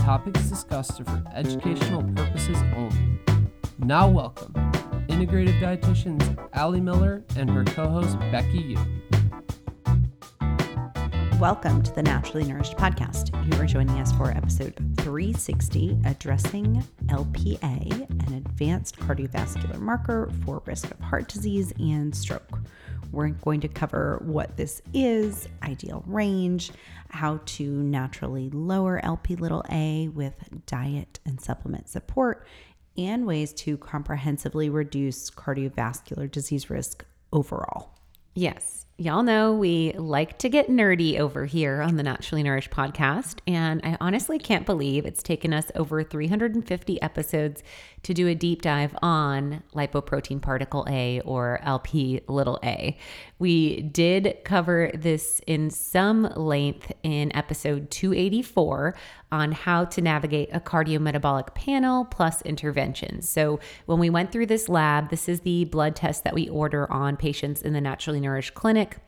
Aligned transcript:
topics 0.00 0.40
discussed 0.48 0.98
are 1.00 1.04
for 1.04 1.22
educational 1.34 2.02
purposes 2.14 2.56
only. 2.74 3.20
Now, 3.78 4.08
welcome 4.08 4.54
integrative 5.08 5.60
dietitians 5.60 6.48
Ali 6.54 6.80
Miller 6.80 7.22
and 7.36 7.50
her 7.50 7.64
co 7.64 7.86
host 7.86 8.18
Becky 8.32 8.58
Yu. 8.58 8.78
Welcome 11.38 11.82
to 11.82 11.92
the 11.94 12.02
Naturally 12.02 12.46
Nourished 12.46 12.76
podcast. 12.76 13.30
You 13.52 13.60
are 13.60 13.66
joining 13.66 13.98
us 14.00 14.10
for 14.12 14.30
episode 14.30 14.74
360 14.98 15.98
Addressing 16.06 16.82
LPA, 17.06 18.26
an 18.26 18.34
advanced 18.34 18.98
cardiovascular 18.98 19.78
marker 19.78 20.30
for 20.44 20.62
risk 20.64 20.90
of 20.90 20.98
heart 21.00 21.28
disease 21.28 21.74
and 21.78 22.14
stroke. 22.14 22.60
We're 23.12 23.28
going 23.28 23.60
to 23.60 23.68
cover 23.68 24.22
what 24.24 24.56
this 24.56 24.80
is, 24.94 25.48
ideal 25.62 26.04
range, 26.06 26.70
how 27.10 27.40
to 27.44 27.70
naturally 27.70 28.50
lower 28.50 29.04
LP 29.04 29.36
little 29.36 29.64
a 29.70 30.08
with 30.08 30.34
diet 30.66 31.20
and 31.26 31.40
supplement 31.40 31.88
support, 31.88 32.46
and 32.96 33.26
ways 33.26 33.52
to 33.52 33.76
comprehensively 33.78 34.68
reduce 34.68 35.30
cardiovascular 35.30 36.30
disease 36.30 36.70
risk 36.70 37.04
overall. 37.32 37.94
Yes. 38.34 38.86
Y'all 38.96 39.22
know 39.22 39.54
we 39.54 39.92
like 39.92 40.38
to 40.38 40.50
get 40.50 40.68
nerdy 40.68 41.18
over 41.18 41.46
here 41.46 41.80
on 41.80 41.96
the 41.96 42.02
Naturally 42.02 42.42
Nourished 42.42 42.70
podcast. 42.70 43.38
And 43.46 43.80
I 43.82 43.96
honestly 43.98 44.38
can't 44.38 44.66
believe 44.66 45.06
it's 45.06 45.22
taken 45.22 45.54
us 45.54 45.72
over 45.74 46.04
350 46.04 47.00
episodes 47.00 47.62
to 48.02 48.12
do 48.12 48.28
a 48.28 48.34
deep 48.34 48.60
dive 48.60 48.94
on 49.00 49.62
lipoprotein 49.74 50.42
particle 50.42 50.86
A 50.88 51.20
or 51.22 51.60
LP 51.62 52.20
little 52.28 52.58
a. 52.62 52.98
We 53.40 53.80
did 53.80 54.36
cover 54.44 54.90
this 54.92 55.40
in 55.46 55.70
some 55.70 56.24
length 56.36 56.92
in 57.02 57.34
episode 57.34 57.90
284 57.90 58.94
on 59.32 59.52
how 59.52 59.86
to 59.86 60.02
navigate 60.02 60.50
a 60.52 60.60
cardiometabolic 60.60 61.54
panel 61.54 62.04
plus 62.04 62.42
interventions. 62.42 63.30
So, 63.30 63.58
when 63.86 63.98
we 63.98 64.10
went 64.10 64.30
through 64.30 64.46
this 64.46 64.68
lab, 64.68 65.08
this 65.08 65.26
is 65.26 65.40
the 65.40 65.64
blood 65.64 65.96
test 65.96 66.22
that 66.24 66.34
we 66.34 66.50
order 66.50 66.90
on 66.92 67.16
patients 67.16 67.62
in 67.62 67.72
the 67.72 67.80
Naturally 67.80 68.20
Nourished 68.20 68.52
Clinic. 68.52 68.98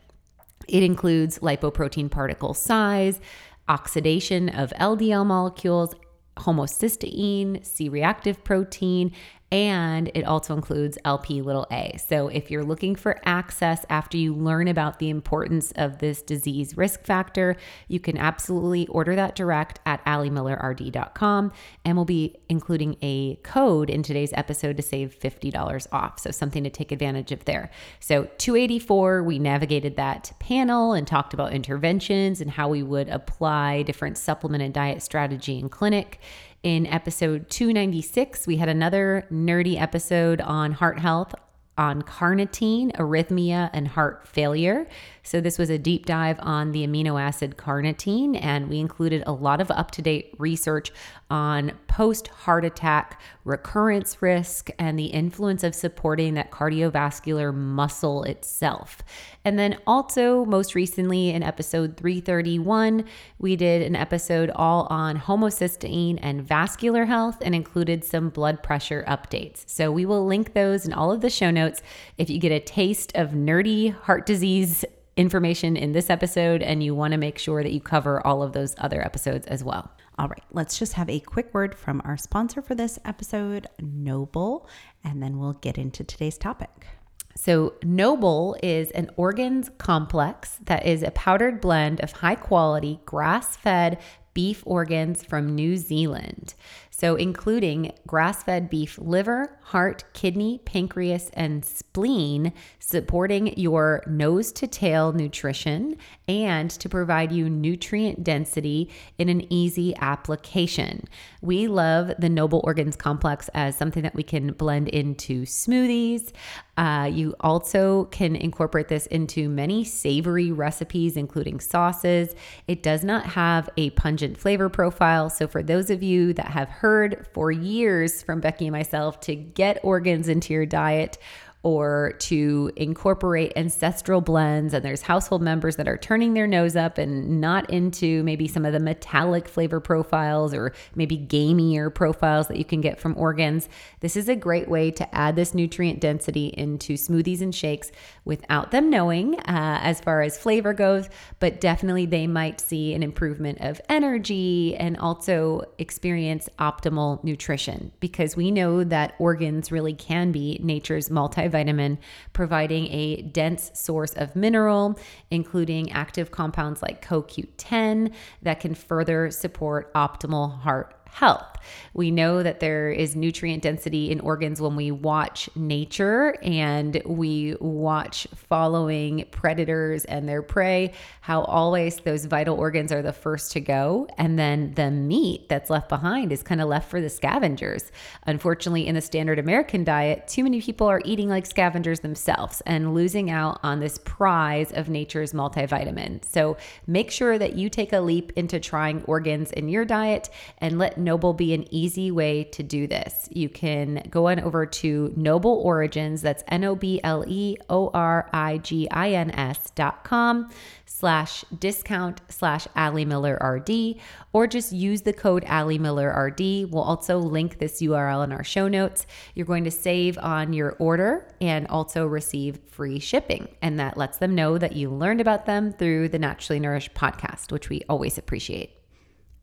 It 0.67 0.81
includes 0.81 1.37
lipoprotein 1.39 2.09
particle 2.09 2.55
size, 2.55 3.21
oxidation 3.69 4.49
of 4.49 4.71
LDL 4.71 5.27
molecules, 5.27 5.93
homocysteine, 6.37 7.63
C 7.63 7.87
reactive 7.87 8.43
protein, 8.43 9.11
and 9.53 10.09
it 10.15 10.23
also 10.23 10.55
includes 10.55 10.97
LP 11.05 11.43
little 11.43 11.67
a. 11.71 11.95
So, 12.03 12.27
if 12.27 12.49
you're 12.49 12.63
looking 12.63 12.95
for 12.95 13.21
access 13.23 13.85
after 13.87 14.17
you 14.17 14.33
learn 14.33 14.67
about 14.67 14.97
the 14.97 15.11
importance 15.11 15.71
of 15.75 15.99
this 15.99 16.23
disease 16.23 16.75
risk 16.75 17.05
factor, 17.05 17.55
you 17.87 17.99
can 17.99 18.17
absolutely 18.17 18.87
order 18.87 19.15
that 19.15 19.35
direct 19.35 19.79
at 19.85 20.03
alimillerrd.com 20.05 21.51
And 21.85 21.95
we'll 21.95 22.03
be 22.03 22.35
including 22.49 22.97
a 23.03 23.35
code 23.43 23.91
in 23.91 24.01
today's 24.01 24.33
episode 24.33 24.75
to 24.77 24.81
save 24.81 25.19
$50 25.19 25.87
off. 25.91 26.17
So, 26.17 26.31
something 26.31 26.63
to 26.63 26.71
take 26.71 26.91
advantage 26.91 27.31
of 27.31 27.45
there. 27.45 27.69
So, 27.99 28.23
284, 28.39 29.21
we 29.21 29.37
navigated 29.37 29.97
that 29.97 30.31
panel 30.39 30.93
and 30.93 31.05
talked 31.05 31.35
about 31.35 31.53
interventions 31.53 32.41
and 32.41 32.49
how 32.49 32.69
we 32.69 32.81
would 32.81 33.07
apply 33.07 33.83
different 33.83 34.17
supplement 34.17 34.63
and 34.63 34.73
diet 34.73 35.03
strategy 35.03 35.59
in 35.59 35.69
clinic. 35.69 36.19
In 36.63 36.87
episode 36.87 37.49
296, 37.49 38.47
we 38.47 38.55
had 38.55 38.69
another 38.69 39.27
nerdy 39.29 39.77
episode 39.77 40.39
on 40.39 40.71
heart 40.71 40.97
health 40.97 41.35
on 41.77 42.01
carnitine, 42.03 42.95
arrhythmia, 42.95 43.69
and 43.73 43.89
heart 43.89 44.25
failure. 44.25 44.87
So, 45.25 45.39
this 45.39 45.57
was 45.57 45.69
a 45.69 45.77
deep 45.77 46.05
dive 46.05 46.37
on 46.41 46.73
the 46.73 46.85
amino 46.85 47.19
acid 47.19 47.55
carnitine, 47.55 48.37
and 48.41 48.67
we 48.67 48.79
included 48.79 49.23
a 49.25 49.31
lot 49.31 49.61
of 49.61 49.71
up 49.71 49.89
to 49.91 50.01
date 50.01 50.35
research 50.37 50.91
on 51.29 51.71
post 51.87 52.27
heart 52.27 52.65
attack 52.65 53.21
recurrence 53.45 54.21
risk 54.21 54.69
and 54.77 54.99
the 54.99 55.05
influence 55.05 55.63
of 55.63 55.73
supporting 55.73 56.33
that 56.33 56.51
cardiovascular 56.51 57.53
muscle 57.53 58.23
itself. 58.23 58.97
And 59.45 59.57
then, 59.57 59.79
also, 59.87 60.43
most 60.43 60.75
recently 60.75 61.29
in 61.29 61.41
episode 61.41 61.95
331, 61.95 63.05
we 63.39 63.55
did 63.55 63.81
an 63.81 63.95
episode 63.95 64.51
all 64.53 64.87
on 64.89 65.17
homocysteine 65.17 66.19
and 66.21 66.43
vascular 66.43 67.05
health 67.05 67.37
and 67.41 67.55
included 67.55 68.03
some 68.03 68.29
blood 68.29 68.61
pressure 68.61 69.05
updates. 69.07 69.63
So, 69.67 69.89
we 69.89 70.05
will 70.05 70.25
link 70.25 70.53
those 70.53 70.85
in 70.85 70.91
all 70.91 71.13
of 71.13 71.21
the 71.21 71.29
show 71.29 71.49
notes 71.49 71.81
if 72.17 72.29
you 72.29 72.39
get 72.39 72.51
a 72.51 72.59
taste 72.59 73.13
of 73.15 73.29
nerdy 73.29 73.93
heart 73.93 74.25
disease 74.25 74.83
information 75.15 75.75
in 75.77 75.91
this 75.91 76.09
episode 76.09 76.61
and 76.61 76.83
you 76.83 76.95
want 76.95 77.11
to 77.11 77.17
make 77.17 77.37
sure 77.37 77.63
that 77.63 77.71
you 77.71 77.79
cover 77.79 78.25
all 78.25 78.41
of 78.41 78.53
those 78.53 78.75
other 78.77 79.03
episodes 79.03 79.47
as 79.47 79.63
well. 79.63 79.91
All 80.17 80.27
right, 80.27 80.43
let's 80.51 80.77
just 80.77 80.93
have 80.93 81.09
a 81.09 81.19
quick 81.19 81.53
word 81.53 81.75
from 81.75 82.01
our 82.05 82.17
sponsor 82.17 82.61
for 82.61 82.75
this 82.75 82.99
episode, 83.03 83.67
Noble, 83.79 84.67
and 85.03 85.21
then 85.21 85.39
we'll 85.39 85.53
get 85.53 85.77
into 85.77 86.03
today's 86.03 86.37
topic. 86.37 86.87
So, 87.35 87.73
Noble 87.83 88.55
is 88.61 88.91
an 88.91 89.09
organs 89.17 89.71
complex 89.79 90.59
that 90.65 90.85
is 90.85 91.01
a 91.01 91.09
powdered 91.11 91.59
blend 91.59 91.99
of 92.01 92.11
high 92.11 92.35
quality 92.35 92.99
grass 93.05 93.55
fed 93.55 93.99
beef 94.35 94.61
organs 94.65 95.23
from 95.23 95.55
New 95.55 95.77
Zealand. 95.77 96.53
So, 97.03 97.15
including 97.15 97.91
grass 98.07 98.43
fed 98.43 98.69
beef 98.69 98.97
liver, 98.97 99.57
heart, 99.61 100.05
kidney, 100.13 100.61
pancreas, 100.63 101.29
and 101.33 101.65
spleen, 101.65 102.53
supporting 102.79 103.59
your 103.59 104.03
nose 104.07 104.53
to 104.53 104.67
tail 104.67 105.11
nutrition 105.11 105.97
and 106.29 106.71
to 106.71 106.87
provide 106.87 107.33
you 107.33 107.49
nutrient 107.49 108.23
density 108.23 108.89
in 109.17 109.27
an 109.27 109.51
easy 109.51 109.93
application. 109.97 111.03
We 111.41 111.67
love 111.67 112.13
the 112.19 112.29
Noble 112.29 112.61
Organs 112.63 112.95
Complex 112.95 113.49
as 113.53 113.75
something 113.75 114.03
that 114.03 114.15
we 114.15 114.23
can 114.23 114.53
blend 114.53 114.87
into 114.87 115.41
smoothies. 115.41 116.31
Uh, 116.75 117.09
you 117.11 117.35
also 117.39 118.05
can 118.05 118.35
incorporate 118.35 118.87
this 118.87 119.05
into 119.07 119.47
many 119.47 119.83
savory 119.83 120.51
recipes, 120.51 121.15
including 121.15 121.59
sauces. 121.59 122.33
It 122.67 122.81
does 122.81 123.03
not 123.03 123.27
have 123.27 123.69
a 123.77 123.91
pungent 123.91 124.37
flavor 124.37 124.69
profile. 124.69 125.29
So, 125.29 125.47
for 125.47 125.61
those 125.61 125.91
of 125.91 126.01
you 126.01 126.33
that 126.33 126.47
have 126.47 126.69
heard 126.69 127.27
for 127.31 127.51
years 127.51 128.23
from 128.23 128.39
Becky 128.39 128.65
and 128.65 128.71
myself 128.71 129.19
to 129.21 129.35
get 129.35 129.79
organs 129.83 130.27
into 130.27 130.53
your 130.53 130.65
diet, 130.65 131.19
or 131.63 132.13
to 132.19 132.69
incorporate 132.75 133.53
ancestral 133.55 134.19
blends. 134.19 134.73
And 134.73 134.83
there's 134.83 135.01
household 135.01 135.41
members 135.41 135.77
that 135.77 135.87
are 135.87 135.97
turning 135.97 136.33
their 136.33 136.45
nose 136.45 136.75
up 136.75 136.97
and 136.97 137.39
not 137.39 137.69
into 137.69 138.21
maybe 138.23 138.49
some 138.49 138.65
of 138.65 138.73
the 138.73 138.81
metallic 138.81 139.47
flavor 139.47 139.79
profiles 139.79 140.53
or 140.53 140.73
maybe 140.93 141.17
gamier 141.17 141.93
profiles 141.93 142.49
that 142.49 142.57
you 142.57 142.65
can 142.65 142.81
get 142.81 142.99
from 142.99 143.17
organs. 143.17 143.69
This 144.01 144.17
is 144.17 144.27
a 144.27 144.35
great 144.35 144.67
way 144.67 144.91
to 144.91 145.15
add 145.15 145.37
this 145.37 145.53
nutrient 145.53 146.01
density 146.01 146.47
into 146.47 146.95
smoothies 146.95 147.41
and 147.41 147.55
shakes 147.55 147.93
without 148.25 148.71
them 148.71 148.89
knowing 148.89 149.39
uh, 149.39 149.79
as 149.81 150.01
far 150.01 150.21
as 150.21 150.37
flavor 150.37 150.73
goes, 150.73 151.07
but 151.39 151.61
definitely 151.61 152.05
they 152.05 152.27
might 152.27 152.59
see 152.59 152.93
an 152.93 153.03
improvement 153.03 153.59
of 153.61 153.79
energy 153.87 154.75
and 154.75 154.97
also 154.97 155.61
experience 155.77 156.49
optimal 156.59 157.23
nutrition 157.23 157.93
because 158.01 158.35
we 158.35 158.51
know 158.51 158.83
that 158.83 159.15
organs 159.17 159.71
really 159.71 159.93
can 159.93 160.33
be 160.33 160.59
nature's 160.61 161.09
multi 161.09 161.52
multivitamin, 161.53 161.97
providing 162.33 162.87
a 162.87 163.21
dense 163.21 163.71
source 163.73 164.13
of 164.13 164.35
mineral, 164.35 164.99
including 165.31 165.91
active 165.91 166.31
compounds 166.31 166.81
like 166.81 167.05
CoQ10 167.05 168.13
that 168.41 168.59
can 168.59 168.75
further 168.75 169.31
support 169.31 169.93
optimal 169.93 170.59
heart 170.61 170.95
health. 171.05 171.52
We 171.93 172.11
know 172.11 172.43
that 172.43 172.59
there 172.59 172.91
is 172.91 173.15
nutrient 173.15 173.63
density 173.63 174.11
in 174.11 174.19
organs 174.19 174.61
when 174.61 174.75
we 174.75 174.91
watch 174.91 175.49
nature 175.55 176.35
and 176.41 177.01
we 177.05 177.55
watch 177.59 178.27
following 178.35 179.25
predators 179.31 180.05
and 180.05 180.27
their 180.27 180.41
prey, 180.41 180.93
how 181.21 181.41
always 181.43 181.97
those 181.97 182.25
vital 182.25 182.57
organs 182.57 182.91
are 182.91 183.01
the 183.01 183.13
first 183.13 183.51
to 183.53 183.59
go. 183.59 184.07
And 184.17 184.37
then 184.37 184.73
the 184.73 184.91
meat 184.91 185.49
that's 185.49 185.69
left 185.69 185.89
behind 185.89 186.31
is 186.31 186.43
kind 186.43 186.61
of 186.61 186.67
left 186.67 186.89
for 186.89 187.01
the 187.01 187.09
scavengers. 187.09 187.91
Unfortunately, 188.25 188.87
in 188.87 188.95
the 188.95 189.01
standard 189.01 189.39
American 189.39 189.83
diet, 189.83 190.27
too 190.27 190.43
many 190.43 190.61
people 190.61 190.87
are 190.87 191.01
eating 191.05 191.29
like 191.29 191.45
scavengers 191.45 192.01
themselves 192.01 192.61
and 192.65 192.93
losing 192.93 193.29
out 193.29 193.59
on 193.63 193.79
this 193.79 193.99
prize 193.99 194.71
of 194.71 194.89
nature's 194.89 195.33
multivitamin. 195.33 196.23
So 196.25 196.57
make 196.87 197.11
sure 197.11 197.37
that 197.37 197.55
you 197.55 197.69
take 197.69 197.93
a 197.93 197.99
leap 197.99 198.31
into 198.35 198.59
trying 198.59 199.03
organs 199.03 199.51
in 199.51 199.69
your 199.69 199.85
diet 199.85 200.29
and 200.59 200.77
let 200.77 200.97
Noble 200.97 201.33
be 201.33 201.52
an 201.53 201.71
easy 201.73 202.11
way 202.11 202.43
to 202.45 202.63
do 202.63 202.87
this. 202.87 203.27
You 203.31 203.49
can 203.49 204.05
go 204.09 204.27
on 204.27 204.39
over 204.39 204.65
to 204.65 205.13
Noble 205.15 205.61
Origins, 205.63 206.21
that's 206.21 206.43
N 206.47 206.63
O 206.63 206.75
B 206.75 206.99
L 207.03 207.23
E 207.27 207.57
O 207.69 207.89
R 207.93 208.29
I 208.33 208.57
G 208.57 208.89
I 208.89 209.11
N 209.11 209.31
S 209.31 209.71
dot 209.75 210.03
com 210.03 210.49
slash 210.85 211.43
discount 211.59 212.21
slash 212.29 212.67
Ali 212.75 213.03
Miller 213.03 213.35
RD, 213.35 213.95
or 214.31 214.47
just 214.47 214.71
use 214.71 215.01
the 215.01 215.13
code 215.13 215.43
Ali 215.45 215.77
Miller 215.77 216.09
RD. 216.09 216.71
We'll 216.71 216.83
also 216.83 217.17
link 217.17 217.57
this 217.57 217.81
URL 217.81 218.23
in 218.23 218.31
our 218.31 218.43
show 218.43 218.67
notes. 218.67 219.05
You're 219.33 219.45
going 219.45 219.63
to 219.63 219.71
save 219.71 220.17
on 220.19 220.53
your 220.53 220.75
order 220.79 221.27
and 221.41 221.67
also 221.67 222.05
receive 222.05 222.59
free 222.67 222.99
shipping. 222.99 223.47
And 223.61 223.79
that 223.79 223.97
lets 223.97 224.17
them 224.17 224.35
know 224.35 224.57
that 224.57 224.75
you 224.75 224.89
learned 224.89 225.21
about 225.21 225.45
them 225.45 225.73
through 225.73 226.09
the 226.09 226.19
Naturally 226.19 226.59
Nourished 226.59 226.93
podcast, 226.93 227.51
which 227.51 227.69
we 227.69 227.81
always 227.89 228.17
appreciate. 228.17 228.82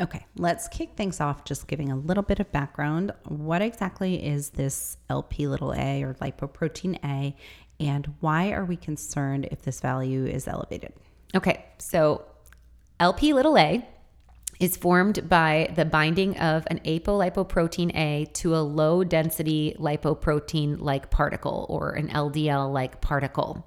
Okay, 0.00 0.24
let's 0.36 0.66
kick 0.68 0.96
things 0.96 1.20
off 1.20 1.44
just 1.44 1.66
giving 1.66 1.92
a 1.92 1.96
little 1.96 2.22
bit 2.22 2.40
of 2.40 2.50
background. 2.52 3.12
What 3.26 3.60
exactly 3.60 4.24
is 4.24 4.50
this 4.50 4.96
LP 5.10 5.46
little 5.46 5.74
a 5.74 6.02
or 6.02 6.14
lipoprotein 6.14 6.98
A, 7.04 7.36
and 7.78 8.14
why 8.20 8.52
are 8.52 8.64
we 8.64 8.76
concerned 8.76 9.46
if 9.50 9.60
this 9.60 9.80
value 9.80 10.24
is 10.24 10.48
elevated? 10.48 10.94
Okay, 11.34 11.66
so 11.76 12.24
LP 12.98 13.34
little 13.34 13.58
a 13.58 13.86
is 14.58 14.76
formed 14.76 15.28
by 15.28 15.70
the 15.76 15.84
binding 15.84 16.38
of 16.38 16.66
an 16.70 16.80
apolipoprotein 16.80 17.94
A 17.94 18.26
to 18.34 18.56
a 18.56 18.60
low 18.60 19.04
density 19.04 19.76
lipoprotein 19.78 20.80
like 20.80 21.10
particle 21.10 21.66
or 21.68 21.90
an 21.90 22.08
LDL 22.08 22.72
like 22.72 23.02
particle. 23.02 23.66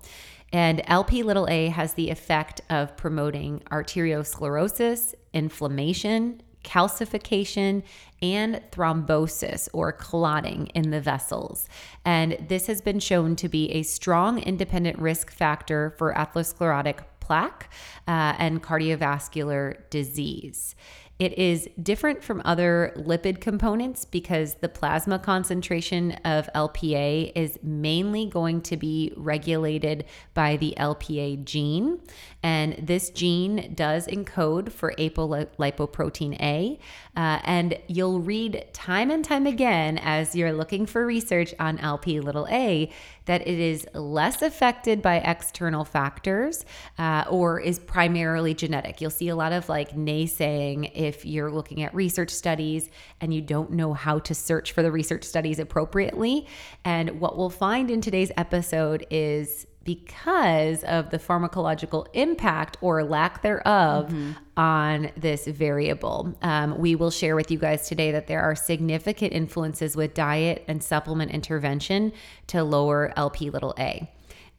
And 0.53 0.83
LP 0.85 1.23
little 1.23 1.49
a 1.49 1.67
has 1.69 1.95
the 1.95 2.11
effect 2.11 2.61
of 2.69 2.95
promoting 2.95 3.61
arteriosclerosis, 3.71 5.15
inflammation, 5.33 6.41
calcification, 6.63 7.83
and 8.21 8.61
thrombosis 8.71 9.67
or 9.73 9.91
clotting 9.91 10.67
in 10.67 10.91
the 10.91 11.01
vessels. 11.01 11.67
And 12.05 12.37
this 12.47 12.67
has 12.67 12.81
been 12.81 12.99
shown 12.99 13.35
to 13.37 13.49
be 13.49 13.71
a 13.71 13.83
strong 13.83 14.39
independent 14.39 14.99
risk 14.99 15.31
factor 15.31 15.95
for 15.97 16.13
atherosclerotic 16.13 16.99
plaque 17.19 17.69
uh, 18.07 18.35
and 18.37 18.61
cardiovascular 18.61 19.89
disease. 19.89 20.75
It 21.19 21.37
is 21.37 21.69
different 21.81 22.23
from 22.23 22.41
other 22.43 22.91
lipid 22.97 23.39
components 23.39 24.03
because 24.03 24.55
the 24.55 24.69
plasma 24.69 25.19
concentration 25.19 26.13
of 26.25 26.49
LPA 26.55 27.31
is 27.35 27.59
mainly 27.61 28.25
going 28.25 28.61
to 28.63 28.77
be 28.77 29.13
regulated 29.15 30.05
by 30.33 30.57
the 30.57 30.73
LPA 30.77 31.45
gene. 31.45 31.99
And 32.43 32.73
this 32.73 33.09
gene 33.09 33.73
does 33.73 34.05
encode 34.07 34.71
for 34.71 34.93
apolipoprotein 34.97 36.39
A. 36.41 36.77
Uh, 37.15 37.39
and 37.43 37.79
you'll 37.87 38.19
read 38.19 38.65
time 38.73 39.09
and 39.09 39.23
time 39.23 39.47
again 39.47 39.97
as 39.99 40.35
you're 40.35 40.51
looking 40.51 40.85
for 40.85 41.05
research 41.05 41.53
on 41.59 41.79
LP 41.79 42.19
little 42.19 42.47
a 42.49 42.91
that 43.25 43.47
it 43.47 43.59
is 43.59 43.87
less 43.93 44.41
affected 44.41 45.01
by 45.01 45.17
external 45.17 45.85
factors 45.85 46.65
uh, 46.97 47.23
or 47.29 47.59
is 47.59 47.79
primarily 47.79 48.53
genetic. 48.53 48.99
You'll 48.99 49.11
see 49.11 49.29
a 49.29 49.35
lot 49.35 49.53
of 49.53 49.69
like 49.69 49.95
naysaying 49.95 50.91
if 50.93 51.25
you're 51.25 51.51
looking 51.51 51.83
at 51.83 51.95
research 51.95 52.31
studies 52.31 52.89
and 53.21 53.33
you 53.33 53.41
don't 53.41 53.71
know 53.71 53.93
how 53.93 54.19
to 54.19 54.35
search 54.35 54.73
for 54.73 54.83
the 54.83 54.91
research 54.91 55.23
studies 55.23 55.59
appropriately. 55.59 56.47
And 56.83 57.21
what 57.21 57.37
we'll 57.37 57.49
find 57.49 57.89
in 57.89 58.01
today's 58.01 58.31
episode 58.35 59.07
is 59.09 59.67
because 59.83 60.83
of 60.85 61.09
the 61.09 61.19
pharmacological 61.19 62.07
impact 62.13 62.77
or 62.81 63.03
lack 63.03 63.41
thereof 63.41 64.07
mm-hmm. 64.07 64.31
on 64.55 65.11
this 65.17 65.45
variable. 65.45 66.33
Um, 66.41 66.77
we 66.77 66.95
will 66.95 67.11
share 67.11 67.35
with 67.35 67.51
you 67.51 67.57
guys 67.57 67.87
today 67.87 68.11
that 68.11 68.27
there 68.27 68.41
are 68.41 68.55
significant 68.55 69.33
influences 69.33 69.95
with 69.95 70.13
diet 70.13 70.63
and 70.67 70.81
supplement 70.81 71.31
intervention 71.31 72.13
to 72.47 72.63
lower 72.63 73.13
LP 73.17 73.49
little 73.49 73.75
a. 73.77 74.09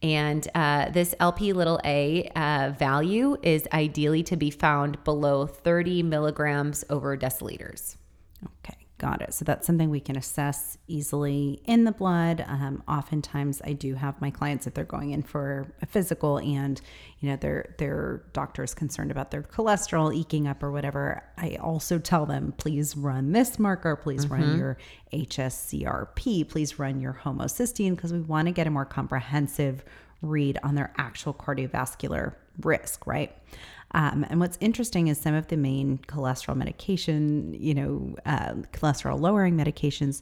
And 0.03 0.47
uh, 0.53 0.89
this 0.89 1.15
LP 1.19 1.53
little 1.53 1.79
a 1.83 2.29
uh, 2.35 2.73
value 2.77 3.37
is 3.41 3.67
ideally 3.73 4.23
to 4.23 4.35
be 4.35 4.51
found 4.51 5.03
below 5.03 5.47
30 5.47 6.03
milligrams 6.03 6.83
over 6.89 7.17
deciliters. 7.17 7.95
Okay. 8.59 8.84
Got 8.97 9.21
it. 9.21 9.33
So 9.33 9.43
that's 9.43 9.67
something 9.67 9.89
we 9.89 9.99
can 9.99 10.15
assess 10.15 10.77
easily 10.87 11.61
in 11.65 11.83
the 11.83 11.91
blood. 11.91 12.45
Um, 12.47 12.81
oftentimes, 12.87 13.61
I 13.65 13.73
do 13.73 13.93
have 13.95 14.21
my 14.21 14.29
clients 14.31 14.67
if 14.67 14.73
they're 14.73 14.85
going 14.85 15.11
in 15.11 15.21
for 15.21 15.67
a 15.81 15.85
physical, 15.85 16.37
and 16.37 16.79
you 17.19 17.29
know 17.29 17.35
their 17.35 17.75
their 17.77 18.23
doctor 18.31 18.63
is 18.63 18.73
concerned 18.73 19.11
about 19.11 19.31
their 19.31 19.43
cholesterol 19.43 20.15
eking 20.15 20.47
up 20.47 20.63
or 20.63 20.71
whatever. 20.71 21.25
I 21.37 21.57
also 21.57 21.99
tell 21.99 22.25
them, 22.25 22.53
please 22.57 22.95
run 22.95 23.33
this 23.33 23.59
marker, 23.59 23.97
please 23.97 24.27
mm-hmm. 24.27 24.33
run 24.33 24.57
your 24.57 24.77
HSCRP, 25.11 26.47
please 26.47 26.79
run 26.79 27.01
your 27.01 27.19
homocysteine, 27.21 27.97
because 27.97 28.13
we 28.13 28.21
want 28.21 28.47
to 28.47 28.53
get 28.53 28.65
a 28.65 28.69
more 28.69 28.85
comprehensive 28.85 29.83
read 30.21 30.57
on 30.63 30.75
their 30.75 30.93
actual 30.97 31.33
cardiovascular 31.33 32.33
risk, 32.61 33.05
right? 33.05 33.35
Um, 33.95 34.25
and 34.29 34.41
what's 34.41 34.57
interesting 34.59 35.07
is 35.07 35.17
some 35.17 35.33
of 35.33 35.47
the 35.47 35.55
main 35.55 35.99
cholesterol 35.99 36.57
medication, 36.57 37.55
you 37.57 37.73
know, 37.73 38.15
uh, 38.25 38.55
cholesterol 38.73 39.17
lowering 39.17 39.55
medications, 39.55 40.21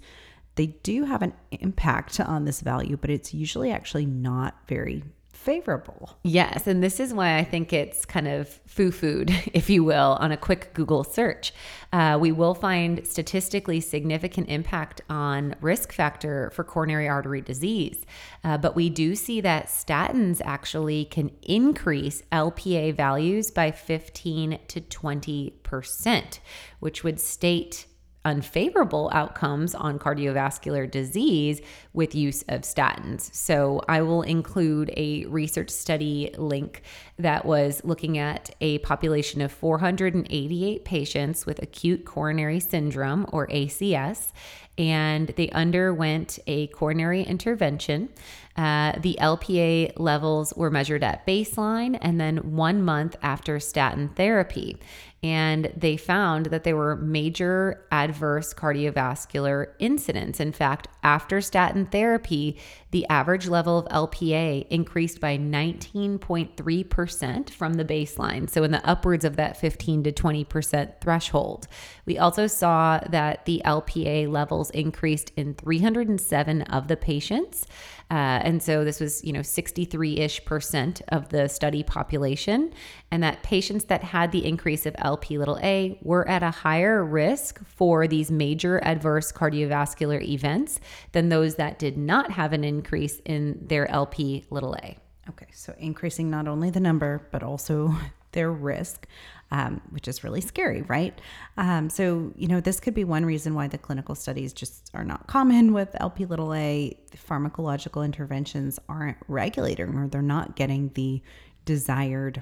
they 0.55 0.67
do 0.67 1.05
have 1.05 1.23
an 1.23 1.33
impact 1.49 2.19
on 2.19 2.45
this 2.45 2.61
value, 2.61 2.97
but 2.97 3.09
it's 3.09 3.33
usually 3.33 3.71
actually 3.71 4.05
not 4.05 4.55
very 4.67 5.03
favorable. 5.43 6.17
Yes. 6.23 6.67
And 6.67 6.81
this 6.81 6.99
is 6.99 7.13
why 7.13 7.37
I 7.37 7.43
think 7.43 7.73
it's 7.73 8.05
kind 8.05 8.27
of 8.27 8.47
foo 8.65 8.91
food, 8.91 9.29
if 9.53 9.69
you 9.69 9.83
will, 9.83 10.17
on 10.19 10.31
a 10.31 10.37
quick 10.37 10.73
Google 10.73 11.03
search. 11.03 11.53
Uh, 11.91 12.17
we 12.19 12.31
will 12.31 12.55
find 12.55 13.05
statistically 13.05 13.79
significant 13.81 14.49
impact 14.49 15.01
on 15.09 15.55
risk 15.61 15.91
factor 15.91 16.49
for 16.51 16.63
coronary 16.63 17.07
artery 17.07 17.41
disease. 17.41 18.05
Uh, 18.43 18.57
but 18.57 18.75
we 18.75 18.89
do 18.89 19.15
see 19.15 19.41
that 19.41 19.67
statins 19.67 20.41
actually 20.45 21.05
can 21.05 21.29
increase 21.43 22.23
LPA 22.31 22.95
values 22.95 23.51
by 23.51 23.69
15 23.69 24.59
to 24.67 24.81
20%, 24.81 26.39
which 26.79 27.03
would 27.03 27.19
state 27.19 27.85
unfavorable 28.25 29.09
outcomes 29.13 29.75
on 29.75 29.99
cardiovascular 29.99 30.89
disease 30.89 31.61
with 31.93 32.15
use 32.15 32.43
of 32.49 32.61
statins. 32.61 33.33
So 33.33 33.81
I 33.87 34.01
will 34.01 34.21
include 34.21 34.91
a 34.95 35.25
research 35.25 35.69
study 35.69 36.33
link 36.37 36.83
that 37.17 37.45
was 37.45 37.81
looking 37.83 38.17
at 38.17 38.49
a 38.61 38.79
population 38.79 39.41
of 39.41 39.51
488 39.51 40.85
patients 40.85 41.45
with 41.45 41.61
acute 41.61 42.05
coronary 42.05 42.59
syndrome 42.59 43.25
or 43.31 43.47
ACS 43.47 44.31
and 44.77 45.27
they 45.29 45.49
underwent 45.49 46.39
a 46.47 46.67
coronary 46.67 47.21
intervention. 47.21 48.09
Uh, 48.55 48.93
the 48.99 49.17
LPA 49.19 49.93
levels 49.97 50.53
were 50.55 50.71
measured 50.71 51.03
at 51.03 51.25
baseline 51.27 51.97
and 52.01 52.19
then 52.19 52.37
one 52.55 52.81
month 52.81 53.15
after 53.21 53.59
statin 53.59 54.09
therapy 54.09 54.77
and 55.23 55.71
they 55.75 55.95
found 55.95 56.47
that 56.47 56.65
there 56.65 56.75
were 56.75 56.97
major 56.97 57.85
adverse 57.91 58.53
cardiovascular 58.53 59.67
incidents. 59.79 60.41
In 60.41 60.51
fact, 60.51 60.89
after 61.01 61.39
statin 61.39 61.85
therapy, 61.85 62.57
the 62.93 63.05
average 63.09 63.47
level 63.47 63.79
of 63.79 63.85
LPA 63.87 64.65
increased 64.69 65.19
by 65.19 65.35
19.3% 65.35 67.49
from 67.49 67.73
the 67.73 67.83
baseline, 67.83 68.47
so 68.47 68.63
in 68.63 68.69
the 68.69 68.87
upwards 68.87 69.25
of 69.25 69.35
that 69.35 69.57
15 69.57 70.03
to 70.03 70.11
20% 70.11 71.01
threshold. 71.01 71.67
We 72.05 72.19
also 72.19 72.45
saw 72.45 72.99
that 73.09 73.45
the 73.45 73.63
LPA 73.65 74.31
levels 74.31 74.69
increased 74.69 75.31
in 75.35 75.55
307 75.55 76.61
of 76.61 76.87
the 76.87 76.95
patients. 76.95 77.65
Uh, 78.11 78.43
and 78.43 78.61
so 78.61 78.83
this 78.83 78.99
was, 78.99 79.23
you 79.23 79.33
know, 79.33 79.41
63 79.41 80.17
ish 80.17 80.45
percent 80.45 81.01
of 81.07 81.29
the 81.29 81.47
study 81.47 81.81
population. 81.81 82.71
And 83.09 83.23
that 83.23 83.41
patients 83.41 83.85
that 83.85 84.03
had 84.03 84.31
the 84.31 84.45
increase 84.45 84.85
of 84.85 84.95
LP 84.99 85.39
little 85.39 85.57
a 85.63 85.97
were 86.03 86.27
at 86.27 86.43
a 86.43 86.51
higher 86.51 87.03
risk 87.03 87.65
for 87.65 88.07
these 88.07 88.29
major 88.29 88.79
adverse 88.83 89.31
cardiovascular 89.31 90.21
events 90.21 90.79
than 91.13 91.29
those 91.29 91.55
that 91.55 91.79
did 91.79 91.97
not 91.97 92.29
have 92.31 92.53
an 92.53 92.63
increase 92.63 92.82
in 93.25 93.59
their 93.67 93.89
LP 93.89 94.45
little 94.49 94.75
a. 94.75 94.97
Okay, 95.29 95.47
so 95.53 95.73
increasing 95.77 96.29
not 96.29 96.47
only 96.47 96.69
the 96.69 96.79
number, 96.79 97.27
but 97.31 97.43
also 97.43 97.95
their 98.31 98.51
risk 98.51 99.07
um, 99.53 99.81
which 99.91 100.07
is 100.07 100.23
really 100.23 100.41
scary, 100.41 100.81
right? 100.81 101.17
Um, 101.57 101.89
so, 101.89 102.33
you 102.35 102.47
know, 102.47 102.59
this 102.59 102.79
could 102.79 102.95
be 102.95 103.03
one 103.03 103.23
reason 103.23 103.53
why 103.53 103.67
the 103.67 103.77
clinical 103.77 104.15
studies 104.15 104.51
just 104.51 104.89
are 104.95 105.03
not 105.03 105.27
common 105.27 105.73
with 105.73 105.95
LP 106.01 106.25
little 106.25 106.53
a. 106.55 106.97
Pharmacological 107.15 108.03
interventions 108.03 108.79
aren't 108.89 109.17
regulating 109.27 109.95
or 109.95 110.07
they're 110.07 110.23
not 110.23 110.55
getting 110.55 110.89
the 110.95 111.21
desired 111.65 112.41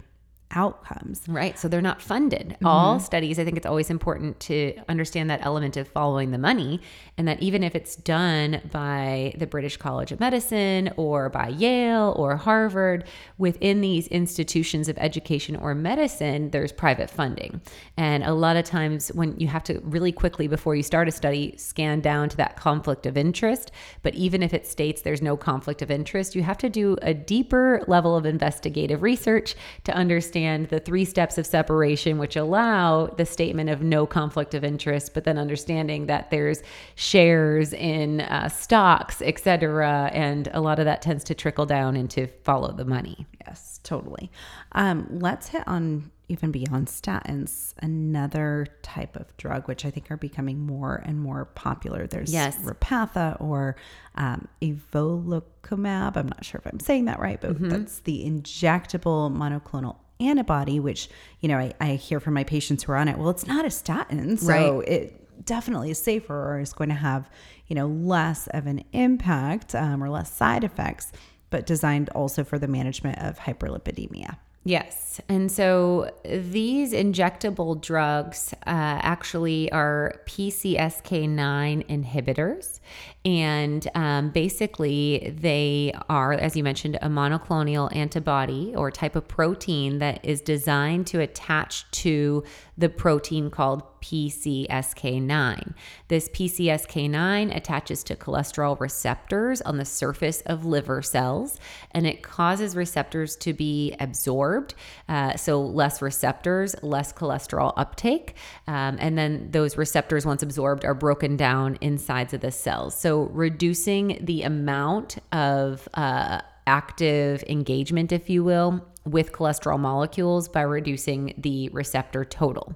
outcomes. 0.52 1.24
Right. 1.28 1.58
So 1.58 1.68
they're 1.68 1.82
not 1.82 2.02
funded. 2.02 2.50
Mm-hmm. 2.50 2.68
All 2.68 3.00
studies, 3.00 3.40
I 3.40 3.46
think 3.46 3.58
it's 3.58 3.66
always 3.66 3.90
important 3.90 4.40
to 4.42 4.76
understand 4.90 5.30
that 5.30 5.46
element 5.46 5.78
of 5.78 5.88
following 5.88 6.32
the 6.32 6.38
money 6.38 6.82
and 7.18 7.28
that 7.28 7.42
even 7.42 7.64
if 7.64 7.76
it's 7.76 7.96
done 7.96 8.62
by 8.72 9.34
the 9.38 9.48
British 9.48 9.78
College 9.78 10.12
of 10.12 10.20
Medicine 10.20 10.92
or 10.98 11.30
by 11.30 11.50
Yale 11.50 12.14
or 12.18 12.36
Harvard, 12.36 13.06
within 13.38 13.82
these 13.82 14.08
institutions 14.08 14.90
of 14.90 14.98
education 14.98 15.56
or 15.56 15.74
medicine, 15.74 16.50
there's 16.52 16.72
private 16.72 17.10
funding. 17.10 17.62
And 17.98 18.24
a 18.24 18.34
lot 18.34 18.56
of 18.56 18.66
times 18.66 19.10
when 19.10 19.40
you 19.40 19.48
have 19.48 19.64
to 19.66 19.80
really 19.84 20.12
quickly 20.12 20.48
before 20.48 20.76
you 20.76 20.84
start 20.84 21.08
a 21.08 21.12
study 21.12 21.56
scan 21.58 22.02
down 22.02 22.30
to 22.30 22.38
that 22.38 22.56
conflict 22.56 23.06
of 23.06 23.18
interest, 23.18 23.72
but 24.02 24.16
even 24.16 24.44
if 24.44 24.54
it 24.54 24.68
states 24.68 25.02
there's 25.02 25.22
no 25.22 25.38
conflict 25.38 25.82
of 25.82 25.92
interest, 25.92 26.36
you 26.36 26.44
have 26.44 26.58
to 26.58 26.70
do 26.70 26.98
a 27.02 27.14
deeper 27.14 27.84
level 27.88 28.16
of 28.16 28.26
investigative 28.26 29.02
research 29.02 29.56
to 29.84 29.94
understand 29.94 30.41
the 30.70 30.80
three 30.80 31.06
steps 31.06 31.38
of 31.38 31.46
separation, 31.46 32.18
which 32.18 32.36
allow 32.36 33.08
the 33.08 33.26
statement 33.26 33.70
of 33.70 33.82
no 33.82 34.06
conflict 34.06 34.54
of 34.54 34.64
interest, 34.64 35.14
but 35.14 35.24
then 35.24 35.38
understanding 35.38 36.08
that 36.08 36.30
there's 36.32 36.62
shares 36.96 37.74
in 37.74 38.22
uh, 38.22 38.50
stocks, 38.50 39.22
et 39.22 39.40
cetera. 39.40 40.10
And 40.14 40.50
a 40.54 40.62
lot 40.62 40.80
of 40.80 40.86
that 40.86 41.02
tends 41.02 41.24
to 41.26 41.36
trickle 41.36 41.66
down 41.66 41.96
into 41.96 42.28
follow 42.44 42.72
the 42.72 42.86
money. 42.86 43.26
Yes, 43.46 43.80
totally. 43.84 44.32
Um, 44.74 45.08
let's 45.10 45.50
hit 45.50 45.68
on 45.68 46.12
even 46.28 46.50
beyond 46.50 46.88
statins, 46.88 47.74
another 47.80 48.66
type 48.84 49.18
of 49.18 49.36
drug, 49.36 49.68
which 49.68 49.84
I 49.84 49.92
think 49.92 50.10
are 50.10 50.16
becoming 50.16 50.66
more 50.66 51.04
and 51.06 51.20
more 51.20 51.44
popular. 51.44 52.08
There's 52.08 52.32
Yes. 52.32 52.56
Repatha 52.60 53.36
or 53.42 53.76
um, 54.16 54.48
evolocumab. 54.62 56.16
I'm 56.16 56.28
not 56.30 56.46
sure 56.46 56.62
if 56.64 56.72
I'm 56.72 56.80
saying 56.80 57.04
that 57.06 57.20
right, 57.20 57.42
but 57.42 57.60
that's 57.60 58.00
the 58.00 58.24
injectable 58.26 59.30
monoclonal 59.30 59.98
antibody, 60.22 60.80
which, 60.80 61.10
you 61.40 61.50
know, 61.50 61.58
I, 61.58 61.74
I 61.80 61.88
hear 61.96 62.20
from 62.20 62.34
my 62.34 62.44
patients 62.44 62.84
who 62.84 62.92
are 62.92 62.98
on 62.98 63.08
it. 63.08 63.18
Well, 63.18 63.30
it's 63.30 63.48
not 63.48 63.66
a 63.66 63.72
statin. 63.72 64.38
So 64.38 64.48
Right. 64.80 64.88
it 64.88 65.46
definitely 65.46 65.92
is 65.92 65.98
safer 65.98 66.54
or 66.54 66.60
is 66.60 66.74
going 66.74 66.90
to 66.90 66.96
have, 66.96 67.30
you 67.68 67.76
know, 67.76 67.88
less 67.88 68.48
of 68.48 68.68
an 68.68 68.84
impact 68.94 69.74
um, 69.76 70.04
or 70.04 70.10
less 70.10 70.32
side 70.32 70.64
effects, 70.64 71.12
but 71.50 71.66
designed 71.66 72.10
also 72.10 72.44
for 72.44 72.60
the 72.60 72.68
management 72.68 73.18
of 73.20 73.40
hyperlipidemia. 73.40 74.38
Yes. 74.64 75.20
And 75.28 75.52
so 75.52 76.12
these 76.24 76.94
injectable 76.94 77.82
drugs 77.82 78.54
uh, 78.54 79.02
actually 79.02 79.72
are 79.72 80.22
PCSK9 80.28 81.88
inhibitors. 81.88 82.80
And 83.24 83.88
um, 83.94 84.30
basically, 84.32 85.36
they 85.38 85.94
are, 86.10 86.34
as 86.34 86.56
you 86.56 86.64
mentioned, 86.64 86.98
a 87.04 87.08
monoclonal 87.08 87.96
antibody 87.96 88.74
or 88.76 88.90
type 88.90 89.16
of 89.16 89.28
protein 89.28 90.00
that 90.00 90.26
is 90.26 90.42
designed 90.42 91.06
to 91.08 91.20
attach 91.20 91.90
to 91.92 92.44
the 92.78 92.90
protein 92.90 93.52
called 93.52 93.84
PCSK9. 94.02 95.76
This 96.08 96.28
PCSK9 96.30 97.56
attaches 97.56 98.04
to 98.06 98.16
cholesterol 98.16 98.80
receptors 98.80 99.62
on 99.62 99.78
the 99.78 99.86
surface 99.86 100.42
of 100.48 100.66
liver 100.66 101.04
cells 101.04 101.60
and 101.92 102.08
it 102.08 102.24
causes 102.24 102.76
receptors 102.76 103.36
to 103.38 103.54
be 103.54 103.96
absorbed. 104.00 104.74
Uh, 105.08 105.36
so, 105.36 105.62
less 105.62 106.02
receptors, 106.02 106.76
less 106.82 107.14
cholesterol 107.14 107.74
uptake. 107.78 108.36
Um, 108.66 108.98
and 109.00 109.16
then 109.18 109.52
those 109.52 109.78
receptors, 109.78 110.26
once 110.26 110.42
absorbed, 110.42 110.84
are 110.84 110.96
broken 110.96 111.38
down 111.38 111.78
insides 111.82 112.34
of 112.34 112.42
the 112.42 112.52
cells. 112.52 113.00
So, 113.00 113.11
reducing 113.20 114.20
the 114.22 114.44
amount 114.44 115.18
of 115.32 115.88
uh, 115.94 116.42
active 116.68 117.44
engagement, 117.48 118.12
if 118.12 118.30
you 118.30 118.44
will, 118.44 118.86
with 119.06 119.32
cholesterol 119.32 119.80
molecules 119.80 120.48
by 120.48 120.62
reducing 120.62 121.34
the 121.38 121.70
receptor 121.70 122.24
total. 122.24 122.76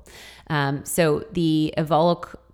Um, 0.49 0.83
so 0.85 1.25
the 1.31 1.73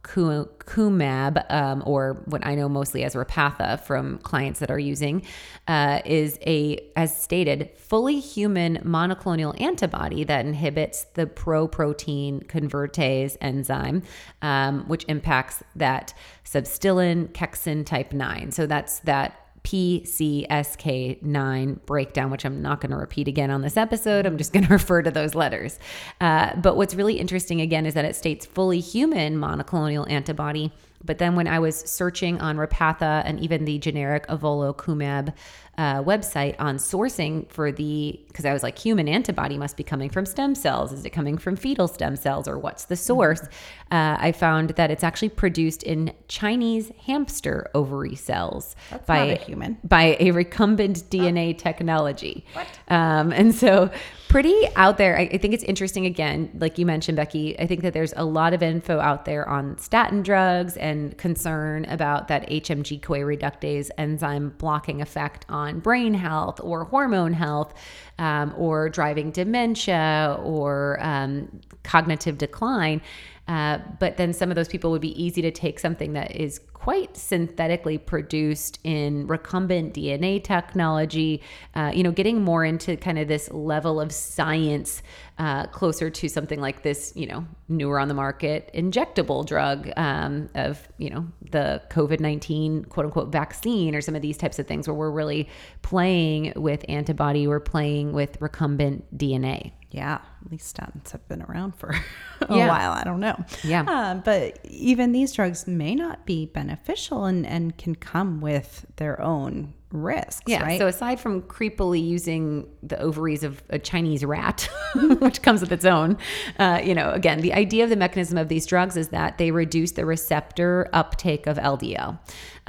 evolocumab, 0.04 1.52
um, 1.52 1.84
or 1.86 2.22
what 2.26 2.46
I 2.46 2.56
know 2.56 2.68
mostly 2.70 3.04
as 3.04 3.16
Repatha 3.16 3.80
from 3.82 4.18
clients 4.20 4.60
that 4.60 4.72
are 4.72 4.80
using, 4.80 5.24
uh, 5.68 6.02
is 6.06 6.38
a, 6.46 6.80
as 6.96 7.16
stated, 7.16 7.72
fully 7.78 8.20
human 8.20 8.78
monoclonal 8.78 9.60
antibody 9.60 10.24
that 10.24 10.46
inhibits 10.46 11.06
the 11.14 11.28
pro-protein 11.28 12.42
convertase 12.42 13.38
enzyme, 13.42 14.04
um, 14.42 14.86
which 14.88 15.06
impacts 15.08 15.64
that 15.76 16.14
subtilisin 16.46 17.30
kexin 17.30 17.86
type 17.86 18.14
9. 18.14 18.52
So 18.52 18.66
that's 18.66 19.00
that 19.00 19.38
PCSK9 19.64 21.86
breakdown, 21.86 22.32
which 22.32 22.46
I'm 22.46 22.62
not 22.62 22.80
going 22.82 22.92
to 22.92 22.98
repeat 22.98 23.28
again 23.28 23.52
on 23.52 23.62
this 23.62 23.76
episode. 23.78 24.26
I'm 24.26 24.38
just 24.38 24.54
going 24.54 24.66
to 24.68 24.74
refer 24.74 25.02
to 25.02 25.12
those 25.12 25.36
letters. 25.36 25.78
Uh, 26.20 26.56
but 26.56 26.78
what's 26.78 26.96
really 26.96 27.20
interesting 27.20 27.62
again 27.62 27.86
is 27.86 27.94
that 27.94 28.06
it 28.06 28.16
states 28.16 28.46
fully 28.46 28.80
human 28.80 29.38
monoclonal 29.38 30.10
antibody. 30.10 30.72
But 31.04 31.18
then 31.18 31.36
when 31.36 31.48
I 31.48 31.60
was 31.60 31.76
searching 31.76 32.40
on 32.42 32.58
Repatha 32.58 33.24
and 33.26 33.40
even 33.40 33.66
the 33.66 33.80
generic 33.80 34.28
Evolocumab 34.28 35.34
uh, 35.78 36.04
website 36.04 36.56
on 36.60 36.78
sourcing 36.78 37.50
for 37.50 37.72
the, 37.72 38.20
because 38.28 38.46
I 38.46 38.54
was 38.54 38.62
like, 38.62 38.78
human 38.78 39.08
antibody 39.08 39.58
must 39.58 39.78
be 39.78 39.84
coming 39.84 40.10
from 40.10 40.26
stem 40.26 40.54
cells. 40.54 40.92
Is 40.92 41.06
it 41.06 41.12
coming 41.12 41.38
from 41.38 41.56
fetal 41.56 41.88
stem 41.88 42.16
cells 42.16 42.48
or 42.48 42.60
what's 42.60 42.86
the 42.86 42.96
source? 42.96 43.42
Uh, 43.90 44.18
I 44.20 44.32
found 44.32 44.72
that 44.72 44.92
it's 44.92 45.04
actually 45.04 45.30
produced 45.30 45.84
in 45.84 46.14
Chinese 46.28 46.92
hamster 47.06 47.70
ovary 47.74 48.16
cells 48.16 48.76
by 49.06 49.28
not 49.28 49.42
a 49.42 49.44
human. 49.44 49.78
by 49.84 50.18
a 50.20 50.32
recombinant 50.32 51.04
DNA 51.06 51.58
technology. 51.58 52.46
Um, 52.90 53.32
and 53.32 53.56
so, 53.56 53.90
pretty 54.28 54.56
out 54.78 54.98
there. 54.98 55.18
I, 55.18 55.24
I 55.24 55.38
think 55.38 55.54
it's 55.54 55.64
interesting. 55.64 56.06
Again, 56.06 56.52
like 56.60 56.78
you 56.78 56.86
mentioned, 56.86 57.18
Becky, 57.18 57.60
I 57.60 57.68
think 57.68 57.82
that 57.82 57.94
there's 57.94 58.14
a 58.16 58.24
lot 58.24 58.54
of 58.54 58.64
info 58.64 59.00
out 59.00 59.26
there 59.26 59.48
on 59.48 59.78
statin 59.78 60.22
drugs 60.22 60.78
and 60.78 61.18
concern 61.18 61.86
about 61.86 62.28
that 62.30 62.50
HMG 62.50 63.02
CoA 63.02 63.20
reductase 63.20 63.90
enzyme 63.98 64.54
blocking 64.58 65.02
effect 65.02 65.46
on 65.50 65.61
brain 65.80 66.14
health 66.14 66.60
or 66.62 66.86
hormone 66.86 67.34
health, 67.34 67.74
um, 68.20 68.54
or 68.58 68.90
driving 68.90 69.32
dementia 69.32 70.38
or 70.44 70.98
um, 71.02 71.62
cognitive 71.84 72.38
decline. 72.38 73.02
Uh, 73.48 73.80
but 74.00 74.18
then 74.18 74.34
some 74.34 74.50
of 74.50 74.56
those 74.56 74.68
people 74.68 74.92
would 74.92 75.02
be 75.02 75.22
easy 75.22 75.42
to 75.42 75.52
take 75.52 75.80
something 75.80 76.14
that 76.14 76.36
is 76.36 76.60
quite 76.82 77.16
synthetically 77.16 78.00
produced 78.00 78.80
in 78.84 79.28
recombinant 79.28 79.94
DNA 79.94 80.44
technology, 80.44 81.40
uh, 81.76 81.92
you 81.94 82.02
know, 82.02 82.12
getting 82.12 82.44
more 82.44 82.66
into 82.66 82.98
kind 82.98 83.20
of 83.20 83.28
this 83.28 83.52
level 83.52 84.02
of 84.02 84.12
science 84.12 85.04
uh, 85.38 85.68
closer 85.68 86.10
to 86.10 86.28
something 86.28 86.60
like 86.60 86.82
this, 86.82 87.14
you 87.16 87.28
know, 87.28 87.46
newer 87.70 88.00
on 88.00 88.08
the 88.08 88.16
market 88.16 88.72
injectable 88.74 89.46
drug 89.46 89.92
um, 89.96 90.50
of, 90.56 90.88
you 90.98 91.12
know, 91.12 91.28
the 91.52 91.80
COVID 91.92 92.20
19 92.20 92.86
quote 92.86 93.06
unquote 93.06 93.32
vaccine 93.32 93.94
or 93.94 94.02
some 94.02 94.16
of 94.16 94.24
these 94.24 94.38
types 94.38 94.58
of 94.58 94.66
things 94.66 94.88
where 94.88 94.96
we're 94.96 95.12
really 95.12 95.48
playing 95.84 96.52
with 96.56 96.84
antibody, 96.90 97.46
we're 97.46 97.60
playing 97.60 98.12
with 98.12 98.40
recombinant 98.40 99.04
DNA. 99.16 99.72
Yeah, 99.92 100.20
at 100.46 100.52
least 100.52 100.76
statins 100.76 101.12
have 101.12 101.28
been 101.28 101.42
around 101.42 101.76
for 101.76 101.90
a 102.42 102.56
Yeah. 102.58 102.68
while. 102.70 102.92
I 102.92 103.04
don't 103.04 103.20
know. 103.20 103.44
Yeah. 103.64 103.84
Um, 103.84 104.22
but 104.24 104.58
even 104.66 105.12
these 105.12 105.34
drugs 105.34 105.68
may 105.68 105.96
not 105.96 106.26
be 106.26 106.46
beneficial 106.46 107.26
and, 107.26 107.46
and 107.46 107.78
can 107.78 107.96
come 107.96 108.40
with 108.42 108.86
their 108.96 109.22
own 109.22 109.74
risks, 109.92 110.44
Yeah. 110.48 110.64
right? 110.64 110.80
So 110.80 110.88
aside 110.88 111.20
from 111.20 111.42
creepily 111.42 112.02
using 112.02 112.70
the 112.82 112.98
ovaries 113.02 113.44
of 113.44 113.62
a 113.70 113.78
Chinese 113.78 114.24
rat, 114.24 114.70
which 115.20 115.42
comes 115.42 115.60
with 115.60 115.74
its 115.74 115.84
own, 115.84 116.18
uh, 116.58 116.80
you 116.82 116.96
know, 116.96 117.12
again, 117.12 117.42
the 117.42 117.54
idea 117.54 117.84
of 117.84 117.90
the 117.90 117.98
mechanism 117.98 118.38
of 118.38 118.48
these 118.48 118.66
drugs 118.66 118.96
is 118.96 119.10
that 119.10 119.38
they 119.38 119.52
reduce 119.52 119.92
the 119.92 120.06
receptor 120.06 120.88
uptake 120.94 121.46
of 121.48 121.58
LDL. 121.58 122.18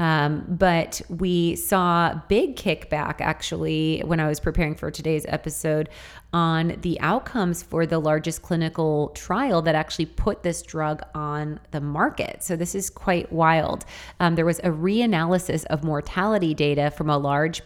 Um, 0.02 0.44
but 0.49 1.00
we 1.09 1.54
saw 1.54 2.21
big 2.26 2.56
kickback 2.56 3.21
actually 3.21 4.02
when 4.04 4.18
I 4.18 4.26
was 4.26 4.40
preparing 4.40 4.75
for 4.75 4.90
today's 4.90 5.25
episode 5.28 5.88
on 6.32 6.76
the 6.80 6.99
outcomes 6.99 7.62
for 7.62 7.87
the 7.87 8.00
largest 8.00 8.42
clinical 8.42 9.11
trial 9.11 9.62
that 9.62 9.76
actually 9.76 10.06
put 10.06 10.42
this 10.42 10.61
drug 10.61 11.02
on 11.14 11.61
the 11.71 11.80
market. 11.80 12.42
So 12.42 12.56
this 12.56 12.75
is 12.75 12.90
quite 12.90 13.30
wild. 13.30 13.85
Um, 14.18 14.35
there 14.35 14.44
was 14.44 14.59
a 14.59 14.71
reanalysis 14.71 15.66
of 15.66 15.85
mortality 15.85 16.52
data 16.52 16.90
from 16.90 17.09
a 17.09 17.16
large 17.16 17.64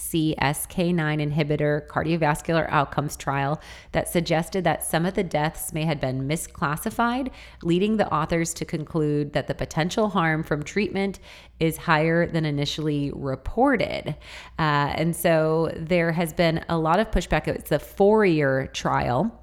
PCSK9 0.00 0.96
inhibitor 0.96 1.86
cardiovascular 1.86 2.66
outcomes 2.70 3.16
trial 3.16 3.60
that 3.92 4.08
suggested 4.08 4.64
that 4.64 4.82
some 4.82 5.04
of 5.04 5.14
the 5.14 5.22
deaths 5.22 5.72
may 5.72 5.84
have 5.84 6.00
been 6.00 6.26
misclassified, 6.26 7.30
leading 7.62 7.96
the 7.96 8.12
authors 8.12 8.54
to 8.54 8.64
conclude 8.64 9.32
that 9.34 9.46
the 9.46 9.54
potential 9.54 10.08
harm 10.08 10.42
from 10.42 10.62
treatment 10.62 11.20
is 11.58 11.76
higher 11.76 12.26
than 12.26 12.46
initially 12.46 13.12
reported. 13.14 14.16
Uh, 14.58 14.92
and 14.96 15.14
so 15.14 15.70
there 15.76 16.12
has 16.12 16.32
been 16.32 16.64
a 16.68 16.78
lot 16.78 16.98
of 16.98 17.10
pushback. 17.10 17.46
It's 17.46 17.68
the 17.68 17.78
FOURIER 17.78 18.68
trial. 18.72 19.36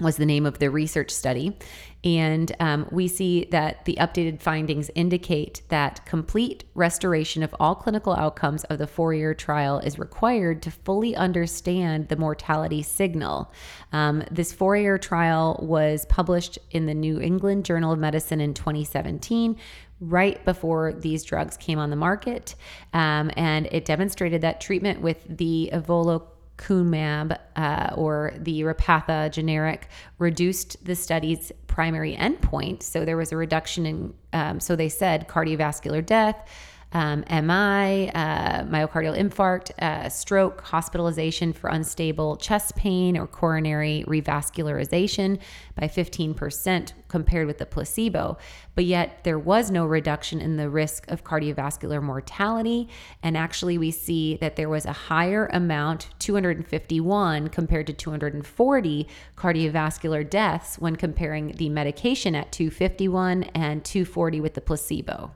was 0.00 0.16
the 0.16 0.26
name 0.26 0.46
of 0.46 0.60
the 0.60 0.70
research 0.70 1.10
study. 1.10 1.58
And 2.04 2.54
um, 2.60 2.86
we 2.90 3.08
see 3.08 3.46
that 3.50 3.84
the 3.84 3.98
updated 4.00 4.40
findings 4.40 4.90
indicate 4.94 5.62
that 5.68 6.06
complete 6.06 6.64
restoration 6.74 7.42
of 7.42 7.54
all 7.58 7.74
clinical 7.74 8.14
outcomes 8.14 8.62
of 8.64 8.78
the 8.78 8.86
FOURIER 8.86 9.34
trial 9.34 9.80
is 9.80 9.98
required 9.98 10.62
to 10.62 10.70
fully 10.70 11.16
understand 11.16 12.08
the 12.08 12.16
mortality 12.16 12.82
signal. 12.82 13.52
Um, 13.92 14.22
this 14.30 14.52
FOURIER 14.52 14.98
trial 14.98 15.58
was 15.62 16.06
published 16.06 16.58
in 16.70 16.86
the 16.86 16.94
New 16.94 17.20
England 17.20 17.64
Journal 17.64 17.92
of 17.92 17.98
Medicine 17.98 18.40
in 18.40 18.54
2017 18.54 19.56
right 20.00 20.44
before 20.44 20.92
these 20.92 21.24
drugs 21.24 21.56
came 21.56 21.78
on 21.78 21.90
the 21.90 21.96
market. 21.96 22.54
Um, 22.92 23.32
and 23.36 23.66
it 23.72 23.84
demonstrated 23.84 24.42
that 24.42 24.60
treatment 24.60 25.00
with 25.00 25.24
the 25.28 25.70
Evolo 25.72 26.22
Cumab 26.58 27.38
uh, 27.56 27.90
or 27.94 28.32
the 28.36 28.62
Repatha 28.62 29.30
generic 29.30 29.88
reduced 30.18 30.84
the 30.84 30.94
study's 30.94 31.50
primary 31.66 32.14
endpoint. 32.16 32.82
So 32.82 33.04
there 33.04 33.16
was 33.16 33.32
a 33.32 33.36
reduction 33.36 33.86
in, 33.86 34.14
um, 34.32 34.60
so 34.60 34.76
they 34.76 34.88
said 34.88 35.28
cardiovascular 35.28 36.04
death, 36.04 36.48
um, 36.92 37.20
MI, 37.28 38.10
uh, 38.14 38.64
myocardial 38.64 39.16
infarct, 39.16 39.70
uh, 39.82 40.08
stroke, 40.08 40.62
hospitalization 40.62 41.52
for 41.52 41.68
unstable 41.68 42.36
chest 42.36 42.76
pain 42.76 43.16
or 43.16 43.26
coronary 43.26 44.04
revascularization 44.06 45.38
by 45.74 45.86
15% 45.86 46.92
compared 47.08 47.46
with 47.46 47.58
the 47.58 47.66
placebo. 47.66 48.38
But 48.74 48.86
yet 48.86 49.24
there 49.24 49.38
was 49.38 49.70
no 49.70 49.84
reduction 49.84 50.40
in 50.40 50.56
the 50.56 50.70
risk 50.70 51.10
of 51.10 51.24
cardiovascular 51.24 52.02
mortality. 52.02 52.88
And 53.22 53.36
actually, 53.36 53.76
we 53.76 53.90
see 53.90 54.36
that 54.36 54.56
there 54.56 54.68
was 54.68 54.86
a 54.86 54.92
higher 54.92 55.46
amount, 55.52 56.08
251 56.20 57.48
compared 57.48 57.86
to 57.88 57.92
240 57.92 59.08
cardiovascular 59.36 60.28
deaths 60.28 60.78
when 60.78 60.96
comparing 60.96 61.52
the 61.52 61.68
medication 61.68 62.34
at 62.34 62.50
251 62.52 63.44
and 63.54 63.84
240 63.84 64.40
with 64.40 64.54
the 64.54 64.60
placebo. 64.60 65.32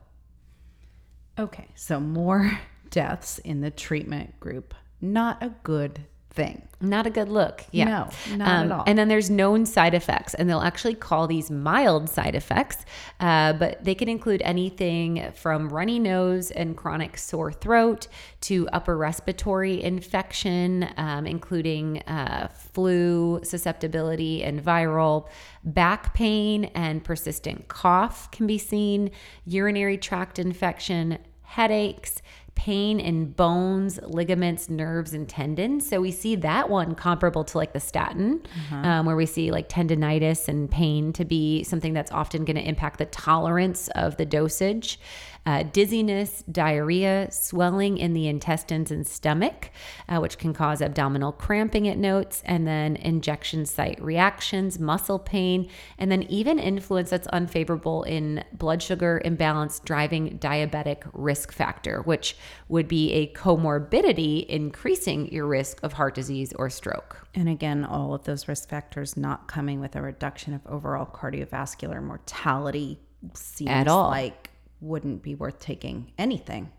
Okay, 1.39 1.69
so 1.75 1.99
more 1.99 2.61
deaths 2.91 3.39
in 3.39 3.61
the 3.61 3.71
treatment 3.71 4.39
group. 4.41 4.75
Not 5.01 5.43
a 5.43 5.55
good 5.63 6.07
thing. 6.33 6.69
Not 6.81 7.07
a 7.07 7.11
good 7.11 7.29
look. 7.29 7.65
Yeah. 7.71 7.85
No, 7.85 8.37
not 8.37 8.49
um, 8.49 8.65
at 8.65 8.73
all. 8.73 8.85
And 8.87 8.99
then 8.99 9.09
there's 9.09 9.31
known 9.31 9.67
side 9.67 9.95
effects, 9.95 10.35
and 10.35 10.49
they'll 10.49 10.61
actually 10.61 10.95
call 10.95 11.27
these 11.27 11.51
mild 11.51 12.09
side 12.09 12.35
effects, 12.35 12.85
uh, 13.21 13.53
but 13.53 13.85
they 13.85 13.95
can 13.95 14.09
include 14.09 14.43
anything 14.43 15.33
from 15.35 15.69
runny 15.69 15.99
nose 15.99 16.51
and 16.51 16.77
chronic 16.77 17.17
sore 17.17 17.53
throat 17.53 18.09
to 18.43 18.69
upper 18.73 18.97
respiratory 18.97 19.83
infection, 19.83 20.89
um, 20.97 21.27
including 21.27 22.01
uh, 22.03 22.49
flu, 22.49 23.41
susceptibility, 23.45 24.43
and 24.43 24.61
viral. 24.63 25.29
Back 25.63 26.15
pain 26.15 26.65
and 26.75 27.05
persistent 27.05 27.69
cough 27.69 28.31
can 28.33 28.47
be 28.49 28.59
seen, 28.59 29.11
urinary 29.45 29.99
tract 29.99 30.41
infection, 30.41 31.19
headaches 31.43 32.23
pain 32.55 33.01
in 33.01 33.33
bones, 33.33 33.99
ligaments, 34.03 34.69
nerves, 34.69 35.15
and 35.15 35.29
tendons. 35.29 35.89
So 35.89 36.01
we 36.01 36.13
see 36.13 36.37
that 36.37 36.71
one 36.71 36.95
comparable 36.95 37.45
to 37.45 37.59
like 37.59 37.73
the 37.73 37.81
statin, 37.81 38.43
uh-huh. 38.45 38.77
um, 38.89 39.07
where 39.07 39.17
we 39.17 39.27
see 39.27 39.51
like 39.51 39.69
tendonitis 39.69 40.49
and 40.49 40.71
pain 40.71 41.13
to 41.15 41.25
be 41.25 41.65
something 41.65 41.93
that's 41.93 42.13
often 42.13 42.45
going 42.45 42.57
to 42.57 42.63
impact 42.63 42.99
the 42.99 43.07
tolerance 43.07 43.89
of 43.97 44.17
the 44.17 44.27
dosage 44.27 44.99
uh, 45.45 45.65
dizziness, 45.65 46.45
diarrhea, 46.51 47.29
swelling 47.31 47.99
in 47.99 48.13
the 48.13 48.29
intestines 48.29 48.91
and 48.93 49.07
stomach, 49.07 49.71
uh, 50.09 50.19
which 50.19 50.39
can 50.39 50.55
cause 50.55 50.81
abdominal 50.81 51.33
cramping, 51.33 51.87
it 51.87 51.99
notes, 51.99 52.43
and 52.45 52.67
then 52.67 52.95
injection 52.97 53.67
site 53.67 54.01
reactions, 54.01 54.79
muscle 54.79 55.19
pain, 55.19 55.69
and 55.99 56.13
then 56.13 56.23
even 56.25 56.59
influence 56.59 57.11
that's 57.11 57.27
unfavorable 57.29 58.05
in 58.05 58.45
blood 58.53 58.83
sugar 58.83 59.21
imbalance 59.25 59.81
driving 59.81 60.39
diabetic 60.39 61.03
risk 61.13 61.51
factor, 61.51 62.03
which 62.03 62.37
would 62.69 62.89
be 62.89 63.13
a 63.13 63.27
comorbidity 63.33 64.47
increasing 64.47 65.33
your 65.33 65.47
risk 65.47 65.83
of 65.83 65.95
heart 65.95 66.15
disease 66.15 66.53
or 66.55 66.71
stroke. 66.71 67.27
And 67.35 67.49
again, 67.49 67.85
all 67.85 68.15
of 68.15 68.25
those 68.25 68.49
risk 68.49 68.69
factors 68.69 69.17
not 69.17 69.49
coming 69.49 69.81
with 69.81 69.97
a 69.97 70.03
reduction 70.03 70.55
of 70.55 70.67
overall 70.67 71.07
cardiovascular 71.07 72.03
mortality 72.03 72.99
seems 73.35 73.71
at 73.71 73.89
all 73.89 74.09
like 74.09 74.51
wouldn't 74.81 75.23
be 75.23 75.35
worth 75.35 75.61
taking 75.61 76.13
anything, 76.19 76.71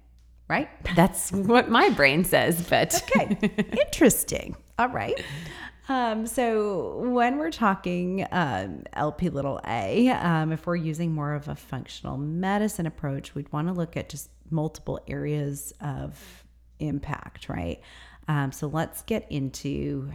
right? 0.50 0.70
That's 0.96 1.32
what 1.32 1.70
my 1.70 1.90
brain 1.90 2.24
says, 2.24 2.68
but 2.70 3.02
okay. 3.16 3.38
Interesting. 3.72 4.56
All 4.78 4.90
right. 4.90 5.24
Um, 5.90 6.26
so 6.28 6.98
when 7.10 7.38
we're 7.38 7.52
talking 7.52 8.26
um, 8.32 8.84
LP 8.94 9.30
little 9.30 9.60
a, 9.68 10.10
um, 10.10 10.52
if 10.54 10.66
we're 10.66 10.78
using 10.78 11.14
more 11.14 11.34
of 11.34 11.48
a 11.50 11.56
functional 11.56 12.18
medicine 12.18 12.86
approach, 12.86 13.36
we'd 13.36 13.52
want 13.52 13.68
to 13.68 13.74
look 13.74 13.98
at 13.98 14.08
just 14.08 14.30
multiple 14.54 15.00
areas 15.08 15.74
of 15.82 16.44
impact, 16.80 17.50
right? 17.50 17.82
Um, 18.28 18.52
so 18.52 18.68
let's 18.68 19.02
get 19.02 19.26
into 19.30 20.12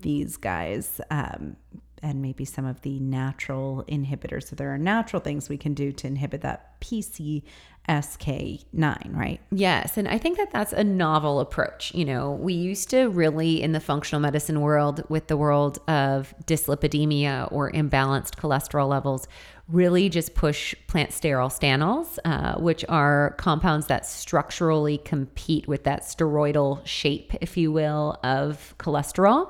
these 0.00 0.36
guys. 0.36 1.00
Um, 1.10 1.56
and 2.02 2.20
maybe 2.20 2.44
some 2.44 2.66
of 2.66 2.82
the 2.82 2.98
natural 2.98 3.84
inhibitors. 3.88 4.48
So 4.48 4.56
there 4.56 4.74
are 4.74 4.78
natural 4.78 5.22
things 5.22 5.48
we 5.48 5.56
can 5.56 5.72
do 5.72 5.92
to 5.92 6.08
inhibit 6.08 6.40
that 6.40 6.80
PCSK9, 6.80 9.16
right? 9.16 9.40
Yes. 9.52 9.96
And 9.96 10.08
I 10.08 10.18
think 10.18 10.36
that 10.38 10.50
that's 10.50 10.72
a 10.72 10.82
novel 10.82 11.38
approach. 11.38 11.94
You 11.94 12.04
know, 12.04 12.32
we 12.32 12.54
used 12.54 12.90
to 12.90 13.08
really, 13.08 13.62
in 13.62 13.70
the 13.70 13.78
functional 13.78 14.20
medicine 14.20 14.60
world, 14.60 15.04
with 15.08 15.28
the 15.28 15.36
world 15.36 15.78
of 15.86 16.34
dyslipidemia 16.44 17.52
or 17.52 17.70
imbalanced 17.70 18.34
cholesterol 18.34 18.88
levels, 18.88 19.28
really 19.72 20.08
just 20.08 20.34
push 20.34 20.74
plant 20.86 21.10
sterol 21.10 21.50
stanols, 21.50 22.18
uh, 22.24 22.60
which 22.60 22.84
are 22.88 23.34
compounds 23.38 23.86
that 23.86 24.06
structurally 24.06 24.98
compete 24.98 25.66
with 25.66 25.84
that 25.84 26.02
steroidal 26.02 26.86
shape, 26.86 27.32
if 27.40 27.56
you 27.56 27.72
will, 27.72 28.18
of 28.22 28.74
cholesterol. 28.78 29.48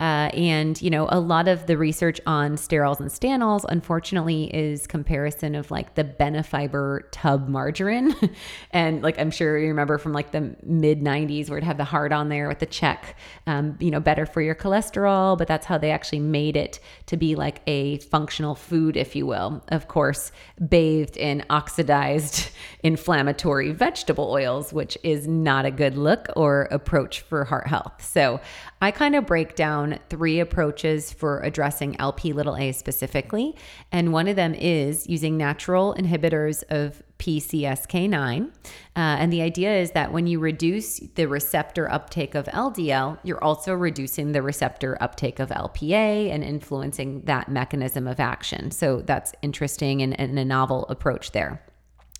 Uh, 0.00 0.30
and, 0.32 0.80
you 0.80 0.90
know, 0.90 1.08
a 1.10 1.18
lot 1.18 1.48
of 1.48 1.66
the 1.66 1.76
research 1.76 2.20
on 2.24 2.52
sterols 2.52 3.00
and 3.00 3.10
stanols, 3.10 3.64
unfortunately, 3.68 4.44
is 4.54 4.86
comparison 4.86 5.54
of 5.56 5.70
like 5.70 5.94
the 5.96 6.04
Benefiber 6.04 7.02
tub 7.10 7.48
margarine. 7.48 8.14
and 8.70 9.02
like, 9.02 9.18
I'm 9.18 9.32
sure 9.32 9.58
you 9.58 9.68
remember 9.68 9.98
from 9.98 10.12
like 10.12 10.30
the 10.30 10.54
mid 10.62 11.00
90s 11.00 11.50
where 11.50 11.58
it 11.58 11.64
had 11.64 11.78
the 11.78 11.84
heart 11.84 12.12
on 12.12 12.28
there 12.28 12.46
with 12.46 12.60
the 12.60 12.66
check, 12.66 13.16
um, 13.46 13.76
you 13.80 13.90
know, 13.90 13.98
better 13.98 14.24
for 14.24 14.40
your 14.40 14.54
cholesterol. 14.54 15.36
But 15.36 15.48
that's 15.48 15.66
how 15.66 15.78
they 15.78 15.90
actually 15.90 16.20
made 16.20 16.56
it 16.56 16.78
to 17.06 17.16
be 17.16 17.34
like 17.34 17.60
a 17.66 17.98
functional 17.98 18.54
food, 18.54 18.96
if 18.96 19.16
you 19.16 19.26
will. 19.26 19.64
Of 19.68 19.88
course, 19.88 20.30
bathed 20.68 21.16
in 21.16 21.44
oxidized 21.50 22.50
inflammatory 22.84 23.72
vegetable 23.72 24.30
oils, 24.30 24.72
which 24.72 24.96
is 25.02 25.26
not 25.26 25.64
a 25.64 25.72
good 25.72 25.96
look 25.96 26.28
or 26.36 26.68
approach 26.70 27.22
for 27.22 27.44
heart 27.44 27.66
health. 27.66 28.04
So 28.04 28.40
I 28.80 28.90
kind 28.92 29.16
of 29.16 29.26
break 29.26 29.56
down 29.56 29.98
three 30.08 30.38
approaches 30.38 31.12
for 31.12 31.40
addressing 31.40 32.00
LP 32.00 32.32
little 32.32 32.56
a 32.56 32.72
specifically. 32.72 33.56
And 33.90 34.12
one 34.12 34.28
of 34.28 34.36
them 34.36 34.54
is 34.54 35.08
using 35.08 35.36
natural 35.36 35.94
inhibitors 35.98 36.62
of 36.70 37.02
PCSK9. 37.18 38.46
Uh, 38.46 38.50
and 38.94 39.32
the 39.32 39.42
idea 39.42 39.74
is 39.76 39.90
that 39.92 40.12
when 40.12 40.28
you 40.28 40.38
reduce 40.38 40.98
the 41.16 41.26
receptor 41.26 41.90
uptake 41.90 42.36
of 42.36 42.46
LDL, 42.46 43.18
you're 43.24 43.42
also 43.42 43.74
reducing 43.74 44.30
the 44.30 44.42
receptor 44.42 44.96
uptake 45.00 45.40
of 45.40 45.48
LPA 45.48 46.30
and 46.30 46.44
influencing 46.44 47.22
that 47.22 47.48
mechanism 47.48 48.06
of 48.06 48.20
action. 48.20 48.70
So 48.70 49.02
that's 49.02 49.32
interesting 49.42 50.02
and, 50.02 50.18
and 50.18 50.38
a 50.38 50.44
novel 50.44 50.86
approach 50.88 51.32
there. 51.32 51.60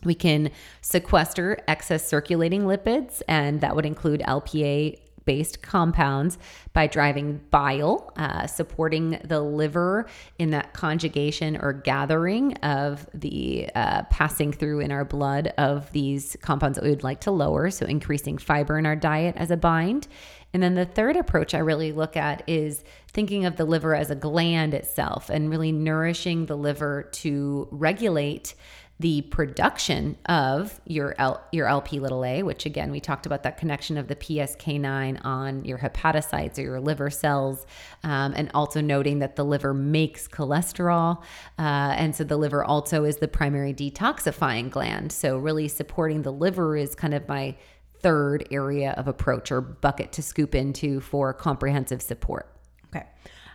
We 0.04 0.14
can 0.14 0.50
sequester 0.80 1.58
excess 1.66 2.06
circulating 2.06 2.62
lipids, 2.62 3.20
and 3.26 3.60
that 3.62 3.74
would 3.74 3.86
include 3.86 4.20
LPA 4.20 4.96
based 5.28 5.60
compounds 5.60 6.38
by 6.72 6.86
driving 6.86 7.38
bile, 7.50 8.10
uh, 8.16 8.46
supporting 8.46 9.20
the 9.24 9.42
liver 9.42 10.06
in 10.38 10.48
that 10.52 10.72
conjugation 10.72 11.54
or 11.58 11.74
gathering 11.74 12.54
of 12.62 13.06
the 13.12 13.68
uh, 13.74 14.04
passing 14.04 14.54
through 14.54 14.80
in 14.80 14.90
our 14.90 15.04
blood 15.04 15.52
of 15.58 15.92
these 15.92 16.34
compounds 16.40 16.76
that 16.76 16.84
we 16.84 16.88
would 16.88 17.04
like 17.04 17.20
to 17.20 17.30
lower. 17.30 17.70
So, 17.70 17.84
increasing 17.84 18.38
fiber 18.38 18.78
in 18.78 18.86
our 18.86 18.96
diet 18.96 19.36
as 19.36 19.50
a 19.50 19.56
bind. 19.58 20.08
And 20.54 20.62
then 20.62 20.76
the 20.76 20.86
third 20.86 21.14
approach 21.14 21.52
I 21.52 21.58
really 21.58 21.92
look 21.92 22.16
at 22.16 22.42
is 22.46 22.82
thinking 23.12 23.44
of 23.44 23.56
the 23.56 23.66
liver 23.66 23.94
as 23.94 24.10
a 24.10 24.14
gland 24.14 24.72
itself 24.72 25.28
and 25.28 25.50
really 25.50 25.72
nourishing 25.72 26.46
the 26.46 26.56
liver 26.56 27.10
to 27.12 27.68
regulate 27.70 28.54
the 29.00 29.22
production 29.22 30.16
of 30.26 30.80
your 30.84 31.14
L, 31.18 31.40
your 31.52 31.68
LP 31.68 32.00
little 32.00 32.24
a, 32.24 32.42
which 32.42 32.66
again 32.66 32.90
we 32.90 32.98
talked 32.98 33.26
about 33.26 33.44
that 33.44 33.56
connection 33.56 33.96
of 33.96 34.08
the 34.08 34.16
PSK9 34.16 35.24
on 35.24 35.64
your 35.64 35.78
hepatocytes 35.78 36.58
or 36.58 36.62
your 36.62 36.80
liver 36.80 37.08
cells, 37.08 37.64
um, 38.02 38.32
and 38.34 38.50
also 38.54 38.80
noting 38.80 39.20
that 39.20 39.36
the 39.36 39.44
liver 39.44 39.72
makes 39.72 40.26
cholesterol, 40.26 41.22
uh, 41.58 41.94
and 41.96 42.14
so 42.14 42.24
the 42.24 42.36
liver 42.36 42.64
also 42.64 43.04
is 43.04 43.18
the 43.18 43.28
primary 43.28 43.72
detoxifying 43.72 44.68
gland. 44.70 45.12
So 45.12 45.38
really 45.38 45.68
supporting 45.68 46.22
the 46.22 46.32
liver 46.32 46.76
is 46.76 46.94
kind 46.94 47.14
of 47.14 47.28
my 47.28 47.56
third 48.00 48.46
area 48.50 48.92
of 48.92 49.08
approach 49.08 49.52
or 49.52 49.60
bucket 49.60 50.12
to 50.12 50.22
scoop 50.22 50.54
into 50.54 51.00
for 51.00 51.32
comprehensive 51.32 52.02
support. 52.02 52.52
Okay. 52.86 53.06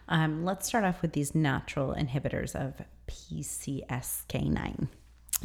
Um, 0.08 0.44
let's 0.46 0.68
start 0.68 0.84
off 0.84 1.02
with 1.02 1.14
these 1.14 1.34
natural 1.34 1.94
inhibitors 1.94 2.56
of 2.56 2.82
PCSK9. 3.08 4.88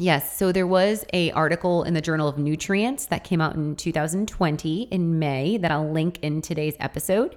Yes, 0.00 0.36
so 0.36 0.52
there 0.52 0.66
was 0.66 1.04
a 1.12 1.32
article 1.32 1.82
in 1.82 1.92
the 1.92 2.00
Journal 2.00 2.28
of 2.28 2.38
Nutrients 2.38 3.06
that 3.06 3.24
came 3.24 3.40
out 3.40 3.56
in 3.56 3.74
2020 3.74 4.82
in 4.82 5.18
May 5.18 5.56
that 5.56 5.72
I'll 5.72 5.90
link 5.90 6.20
in 6.22 6.40
today's 6.40 6.76
episode 6.78 7.34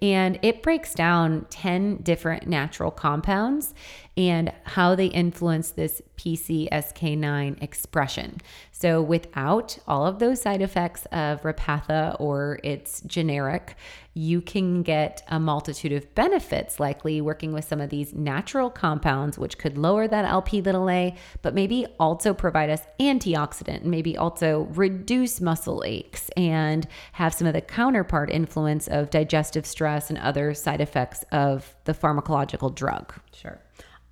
and 0.00 0.38
it 0.42 0.62
breaks 0.62 0.94
down 0.94 1.46
10 1.50 1.96
different 2.02 2.46
natural 2.46 2.92
compounds 2.92 3.74
and 4.16 4.52
how 4.62 4.94
they 4.94 5.06
influence 5.06 5.70
this 5.70 6.02
PCSK9 6.16 7.60
expression. 7.60 8.40
So, 8.84 9.00
without 9.00 9.78
all 9.88 10.06
of 10.06 10.18
those 10.18 10.42
side 10.42 10.60
effects 10.60 11.06
of 11.06 11.40
Repatha 11.40 12.20
or 12.20 12.60
its 12.62 13.00
generic, 13.06 13.76
you 14.12 14.42
can 14.42 14.82
get 14.82 15.22
a 15.28 15.40
multitude 15.40 15.92
of 15.92 16.14
benefits, 16.14 16.78
likely 16.78 17.22
working 17.22 17.54
with 17.54 17.64
some 17.64 17.80
of 17.80 17.88
these 17.88 18.12
natural 18.12 18.68
compounds, 18.68 19.38
which 19.38 19.56
could 19.56 19.78
lower 19.78 20.06
that 20.06 20.26
LP 20.26 20.60
little 20.60 20.90
a, 20.90 21.16
but 21.40 21.54
maybe 21.54 21.86
also 21.98 22.34
provide 22.34 22.68
us 22.68 22.82
antioxidant, 23.00 23.80
and 23.80 23.90
maybe 23.90 24.18
also 24.18 24.68
reduce 24.74 25.40
muscle 25.40 25.82
aches 25.86 26.28
and 26.36 26.86
have 27.12 27.32
some 27.32 27.46
of 27.46 27.54
the 27.54 27.62
counterpart 27.62 28.28
influence 28.28 28.86
of 28.86 29.08
digestive 29.08 29.64
stress 29.64 30.10
and 30.10 30.18
other 30.18 30.52
side 30.52 30.82
effects 30.82 31.24
of 31.32 31.74
the 31.84 31.94
pharmacological 31.94 32.74
drug. 32.74 33.14
Sure. 33.32 33.58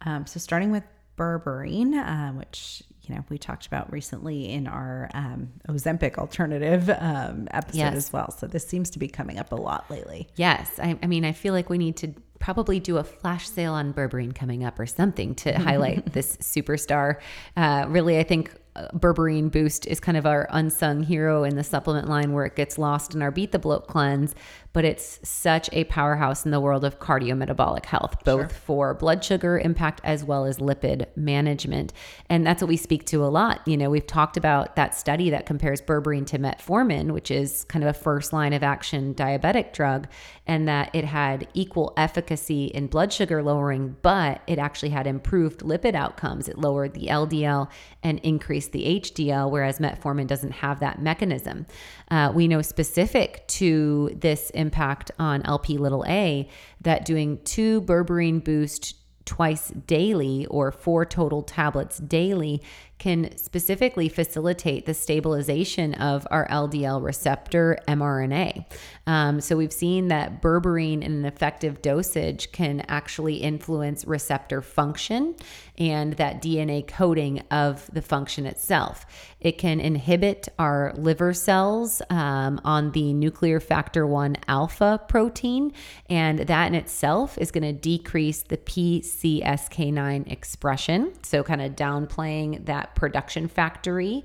Um, 0.06 0.26
so, 0.26 0.40
starting 0.40 0.70
with 0.70 0.84
berberine, 1.18 1.92
uh, 1.92 2.32
which 2.32 2.82
you 3.06 3.14
know 3.14 3.24
we 3.28 3.38
talked 3.38 3.66
about 3.66 3.92
recently 3.92 4.50
in 4.50 4.66
our 4.66 5.10
um, 5.14 5.50
Ozempic 5.68 6.18
alternative 6.18 6.88
um, 6.90 7.48
episode 7.50 7.78
yes. 7.78 7.94
as 7.94 8.12
well. 8.12 8.30
So 8.30 8.46
this 8.46 8.66
seems 8.66 8.90
to 8.90 8.98
be 8.98 9.08
coming 9.08 9.38
up 9.38 9.52
a 9.52 9.56
lot 9.56 9.90
lately. 9.90 10.28
Yes, 10.36 10.78
I, 10.78 10.98
I 11.02 11.06
mean 11.06 11.24
I 11.24 11.32
feel 11.32 11.52
like 11.54 11.68
we 11.68 11.78
need 11.78 11.96
to 11.98 12.14
probably 12.38 12.80
do 12.80 12.98
a 12.98 13.04
flash 13.04 13.48
sale 13.48 13.72
on 13.72 13.94
berberine 13.94 14.34
coming 14.34 14.64
up 14.64 14.78
or 14.78 14.86
something 14.86 15.34
to 15.36 15.56
highlight 15.58 16.12
this 16.12 16.36
superstar. 16.38 17.20
Uh, 17.56 17.86
really, 17.88 18.18
I 18.18 18.24
think 18.24 18.52
berberine 18.94 19.50
boost 19.50 19.86
is 19.86 20.00
kind 20.00 20.16
of 20.16 20.24
our 20.24 20.48
unsung 20.50 21.02
hero 21.02 21.44
in 21.44 21.56
the 21.56 21.64
supplement 21.64 22.08
line 22.08 22.32
where 22.32 22.46
it 22.46 22.56
gets 22.56 22.78
lost 22.78 23.14
in 23.14 23.20
our 23.20 23.30
beat 23.30 23.52
the 23.52 23.58
bloat 23.58 23.86
cleanse 23.86 24.34
but 24.72 24.84
it's 24.84 25.20
such 25.22 25.68
a 25.72 25.84
powerhouse 25.84 26.44
in 26.44 26.50
the 26.50 26.60
world 26.60 26.84
of 26.84 26.98
cardiometabolic 26.98 27.86
health 27.86 28.16
both 28.24 28.50
sure. 28.50 28.58
for 28.60 28.94
blood 28.94 29.24
sugar 29.24 29.58
impact 29.58 30.00
as 30.04 30.24
well 30.24 30.44
as 30.44 30.58
lipid 30.58 31.06
management 31.16 31.92
and 32.28 32.46
that's 32.46 32.62
what 32.62 32.68
we 32.68 32.76
speak 32.76 33.04
to 33.04 33.24
a 33.24 33.26
lot 33.26 33.66
you 33.66 33.76
know 33.76 33.90
we've 33.90 34.06
talked 34.06 34.36
about 34.36 34.76
that 34.76 34.94
study 34.94 35.30
that 35.30 35.46
compares 35.46 35.80
berberine 35.82 36.26
to 36.26 36.38
metformin 36.38 37.10
which 37.10 37.30
is 37.30 37.64
kind 37.64 37.84
of 37.84 37.90
a 37.90 37.98
first 37.98 38.32
line 38.32 38.52
of 38.52 38.62
action 38.62 39.14
diabetic 39.14 39.72
drug 39.72 40.06
and 40.46 40.66
that 40.66 40.90
it 40.94 41.04
had 41.04 41.46
equal 41.54 41.92
efficacy 41.96 42.66
in 42.66 42.86
blood 42.86 43.12
sugar 43.12 43.42
lowering 43.42 43.96
but 44.02 44.40
it 44.46 44.58
actually 44.58 44.90
had 44.90 45.06
improved 45.06 45.60
lipid 45.60 45.94
outcomes 45.94 46.48
it 46.48 46.58
lowered 46.58 46.94
the 46.94 47.06
ldl 47.06 47.68
and 48.02 48.18
increased 48.20 48.72
the 48.72 49.00
HDL, 49.00 49.50
whereas 49.50 49.78
metformin 49.78 50.26
doesn't 50.26 50.52
have 50.52 50.80
that 50.80 51.00
mechanism. 51.00 51.66
Uh, 52.12 52.30
we 52.30 52.46
know 52.46 52.60
specific 52.60 53.42
to 53.48 54.10
this 54.14 54.50
impact 54.50 55.10
on 55.18 55.40
LP 55.46 55.78
little 55.78 56.04
a 56.06 56.46
that 56.82 57.06
doing 57.06 57.38
two 57.42 57.80
berberine 57.80 58.44
boost 58.44 58.96
twice 59.24 59.70
daily 59.86 60.44
or 60.50 60.70
four 60.70 61.06
total 61.06 61.40
tablets 61.40 61.96
daily 61.96 62.60
can 63.02 63.36
specifically 63.36 64.08
facilitate 64.08 64.86
the 64.86 64.94
stabilization 64.94 65.92
of 65.94 66.24
our 66.30 66.46
LDL 66.46 67.02
receptor 67.02 67.76
mRNA. 67.88 68.64
Um, 69.08 69.40
so 69.40 69.56
we've 69.56 69.72
seen 69.72 70.06
that 70.06 70.40
berberine 70.40 71.02
in 71.02 71.10
an 71.10 71.24
effective 71.24 71.82
dosage 71.82 72.52
can 72.52 72.84
actually 72.86 73.38
influence 73.38 74.04
receptor 74.04 74.62
function 74.62 75.34
and 75.78 76.12
that 76.12 76.40
DNA 76.40 76.86
coding 76.86 77.42
of 77.50 77.90
the 77.92 78.02
function 78.02 78.46
itself. 78.46 79.04
It 79.40 79.58
can 79.58 79.80
inhibit 79.80 80.48
our 80.58 80.92
liver 80.96 81.34
cells 81.34 82.02
um, 82.08 82.60
on 82.64 82.92
the 82.92 83.12
nuclear 83.12 83.58
factor 83.58 84.06
1 84.06 84.36
alpha 84.46 85.00
protein, 85.08 85.72
and 86.08 86.40
that 86.40 86.66
in 86.66 86.76
itself 86.76 87.36
is 87.38 87.50
going 87.50 87.64
to 87.64 87.72
decrease 87.72 88.42
the 88.42 88.58
PCSK9 88.58 90.30
expression. 90.30 91.12
So, 91.24 91.42
kind 91.42 91.60
of 91.60 91.72
downplaying 91.72 92.66
that 92.66 92.91
production 92.94 93.48
factory. 93.48 94.24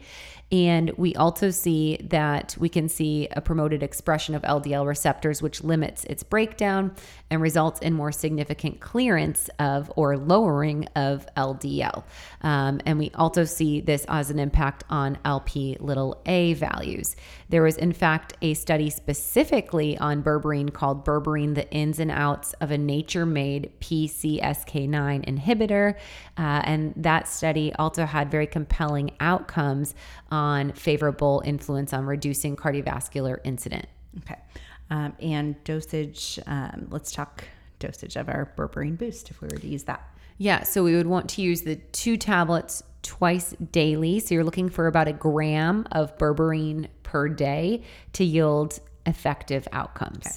And 0.51 0.91
we 0.91 1.13
also 1.15 1.49
see 1.49 1.97
that 2.09 2.55
we 2.57 2.69
can 2.69 2.87
see 2.87 3.27
a 3.31 3.41
promoted 3.41 3.83
expression 3.83 4.33
of 4.33 4.43
LDL 4.43 4.87
receptors, 4.87 5.41
which 5.41 5.61
limits 5.61 6.05
its 6.05 6.23
breakdown 6.23 6.95
and 7.29 7.41
results 7.41 7.81
in 7.81 7.93
more 7.93 8.13
significant 8.13 8.79
clearance 8.79 9.49
of 9.59 9.91
or 9.97 10.17
lowering 10.17 10.87
of 10.95 11.27
LDL. 11.35 12.03
Um, 12.41 12.79
and 12.85 12.97
we 12.97 13.11
also 13.15 13.43
see 13.43 13.81
this 13.81 14.05
as 14.07 14.29
an 14.29 14.39
impact 14.39 14.85
on 14.89 15.17
LP 15.25 15.75
little 15.81 16.21
a 16.25 16.53
values. 16.53 17.17
There 17.49 17.63
was, 17.63 17.75
in 17.75 17.91
fact, 17.91 18.33
a 18.41 18.53
study 18.53 18.89
specifically 18.89 19.97
on 19.97 20.23
berberine 20.23 20.71
called 20.71 21.05
Berberine 21.05 21.55
The 21.55 21.69
Ins 21.71 21.99
and 21.99 22.11
Outs 22.11 22.53
of 22.61 22.71
a 22.71 22.77
Nature 22.77 23.25
Made 23.25 23.71
PCSK9 23.81 25.25
Inhibitor. 25.25 25.95
Uh, 26.37 26.61
and 26.63 26.93
that 26.95 27.27
study 27.27 27.73
also 27.73 28.05
had 28.05 28.31
very 28.31 28.47
compelling 28.47 29.11
outcomes 29.19 29.93
on 30.37 30.71
favorable 30.73 31.41
influence 31.45 31.93
on 31.93 32.05
reducing 32.05 32.55
cardiovascular 32.55 33.39
incident. 33.43 33.87
Okay. 34.19 34.39
Um, 34.91 35.13
and 35.19 35.61
dosage, 35.63 36.39
um, 36.45 36.87
let's 36.91 37.11
talk 37.11 37.43
dosage 37.79 38.15
of 38.15 38.29
our 38.29 38.53
berberine 38.55 38.97
boost 38.97 39.31
if 39.31 39.41
we 39.41 39.47
were 39.47 39.57
to 39.57 39.67
use 39.67 39.83
that. 39.85 40.07
Yeah, 40.37 40.61
so 40.61 40.83
we 40.83 40.95
would 40.95 41.07
want 41.07 41.27
to 41.31 41.41
use 41.41 41.63
the 41.63 41.75
two 41.75 42.17
tablets 42.17 42.83
twice 43.01 43.55
daily. 43.71 44.19
So 44.19 44.35
you're 44.35 44.43
looking 44.43 44.69
for 44.69 44.85
about 44.85 45.07
a 45.07 45.13
gram 45.13 45.87
of 45.91 46.15
berberine 46.19 46.87
per 47.01 47.27
day 47.27 47.83
to 48.13 48.23
yield 48.23 48.79
effective 49.07 49.67
outcomes. 49.71 50.27
Okay. 50.27 50.35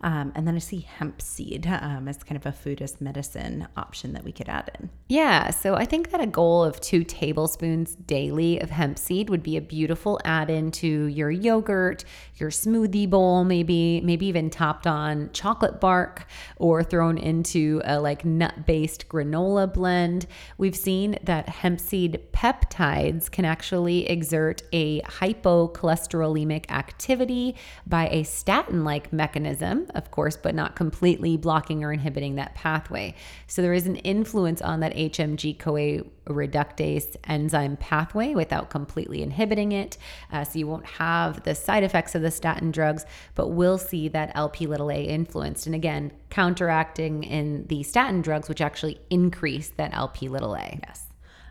Um, 0.00 0.32
and 0.36 0.46
then 0.46 0.54
I 0.54 0.58
see 0.58 0.80
hemp 0.80 1.20
seed 1.20 1.66
um, 1.66 2.06
as 2.06 2.22
kind 2.22 2.36
of 2.36 2.46
a 2.46 2.52
food 2.52 2.80
as 2.80 3.00
medicine 3.00 3.66
option 3.76 4.12
that 4.12 4.24
we 4.24 4.30
could 4.30 4.48
add 4.48 4.70
in. 4.78 4.90
Yeah. 5.08 5.50
So 5.50 5.74
I 5.74 5.84
think 5.84 6.10
that 6.10 6.20
a 6.20 6.26
goal 6.26 6.62
of 6.62 6.80
two 6.80 7.02
tablespoons 7.02 7.96
daily 7.96 8.60
of 8.60 8.70
hemp 8.70 8.98
seed 8.98 9.28
would 9.28 9.42
be 9.42 9.56
a 9.56 9.60
beautiful 9.60 10.20
add 10.24 10.50
in 10.50 10.70
to 10.72 11.06
your 11.06 11.30
yogurt, 11.30 12.04
your 12.36 12.50
smoothie 12.50 13.10
bowl, 13.10 13.42
maybe, 13.44 14.00
maybe 14.02 14.26
even 14.26 14.50
topped 14.50 14.86
on 14.86 15.30
chocolate 15.32 15.80
bark 15.80 16.26
or 16.56 16.84
thrown 16.84 17.18
into 17.18 17.80
a 17.84 18.00
like 18.00 18.24
nut 18.24 18.66
based 18.66 19.08
granola 19.08 19.72
blend. 19.72 20.26
We've 20.58 20.76
seen 20.76 21.18
that 21.24 21.48
hemp 21.48 21.80
seed 21.80 22.20
peptides 22.32 23.30
can 23.30 23.44
actually 23.44 24.08
exert 24.08 24.62
a 24.72 25.00
hypocholesterolemic 25.02 26.70
activity 26.70 27.56
by 27.86 28.08
a 28.10 28.22
statin 28.22 28.84
like 28.84 29.12
mechanism 29.12 29.87
of 29.94 30.10
course, 30.10 30.36
but 30.36 30.54
not 30.54 30.76
completely 30.76 31.36
blocking 31.36 31.84
or 31.84 31.92
inhibiting 31.92 32.36
that 32.36 32.54
pathway. 32.54 33.14
So 33.46 33.62
there 33.62 33.72
is 33.72 33.86
an 33.86 33.96
influence 33.96 34.62
on 34.62 34.80
that 34.80 34.94
HMG 34.94 35.58
CoA 35.58 36.04
reductase 36.26 37.16
enzyme 37.24 37.76
pathway 37.76 38.34
without 38.34 38.70
completely 38.70 39.22
inhibiting 39.22 39.72
it. 39.72 39.96
Uh, 40.32 40.44
so 40.44 40.58
you 40.58 40.66
won't 40.66 40.86
have 40.86 41.42
the 41.44 41.54
side 41.54 41.82
effects 41.82 42.14
of 42.14 42.22
the 42.22 42.30
statin 42.30 42.70
drugs, 42.70 43.04
but 43.34 43.48
will 43.48 43.78
see 43.78 44.08
that 44.08 44.32
LP 44.34 44.66
little 44.66 44.90
a 44.90 45.02
influenced. 45.02 45.66
And 45.66 45.74
again, 45.74 46.12
counteracting 46.30 47.24
in 47.24 47.66
the 47.68 47.82
statin 47.82 48.22
drugs, 48.22 48.48
which 48.48 48.60
actually 48.60 49.00
increase 49.10 49.68
that 49.76 49.94
LP 49.94 50.28
little 50.28 50.54
a. 50.54 50.78
Yes. 50.86 51.04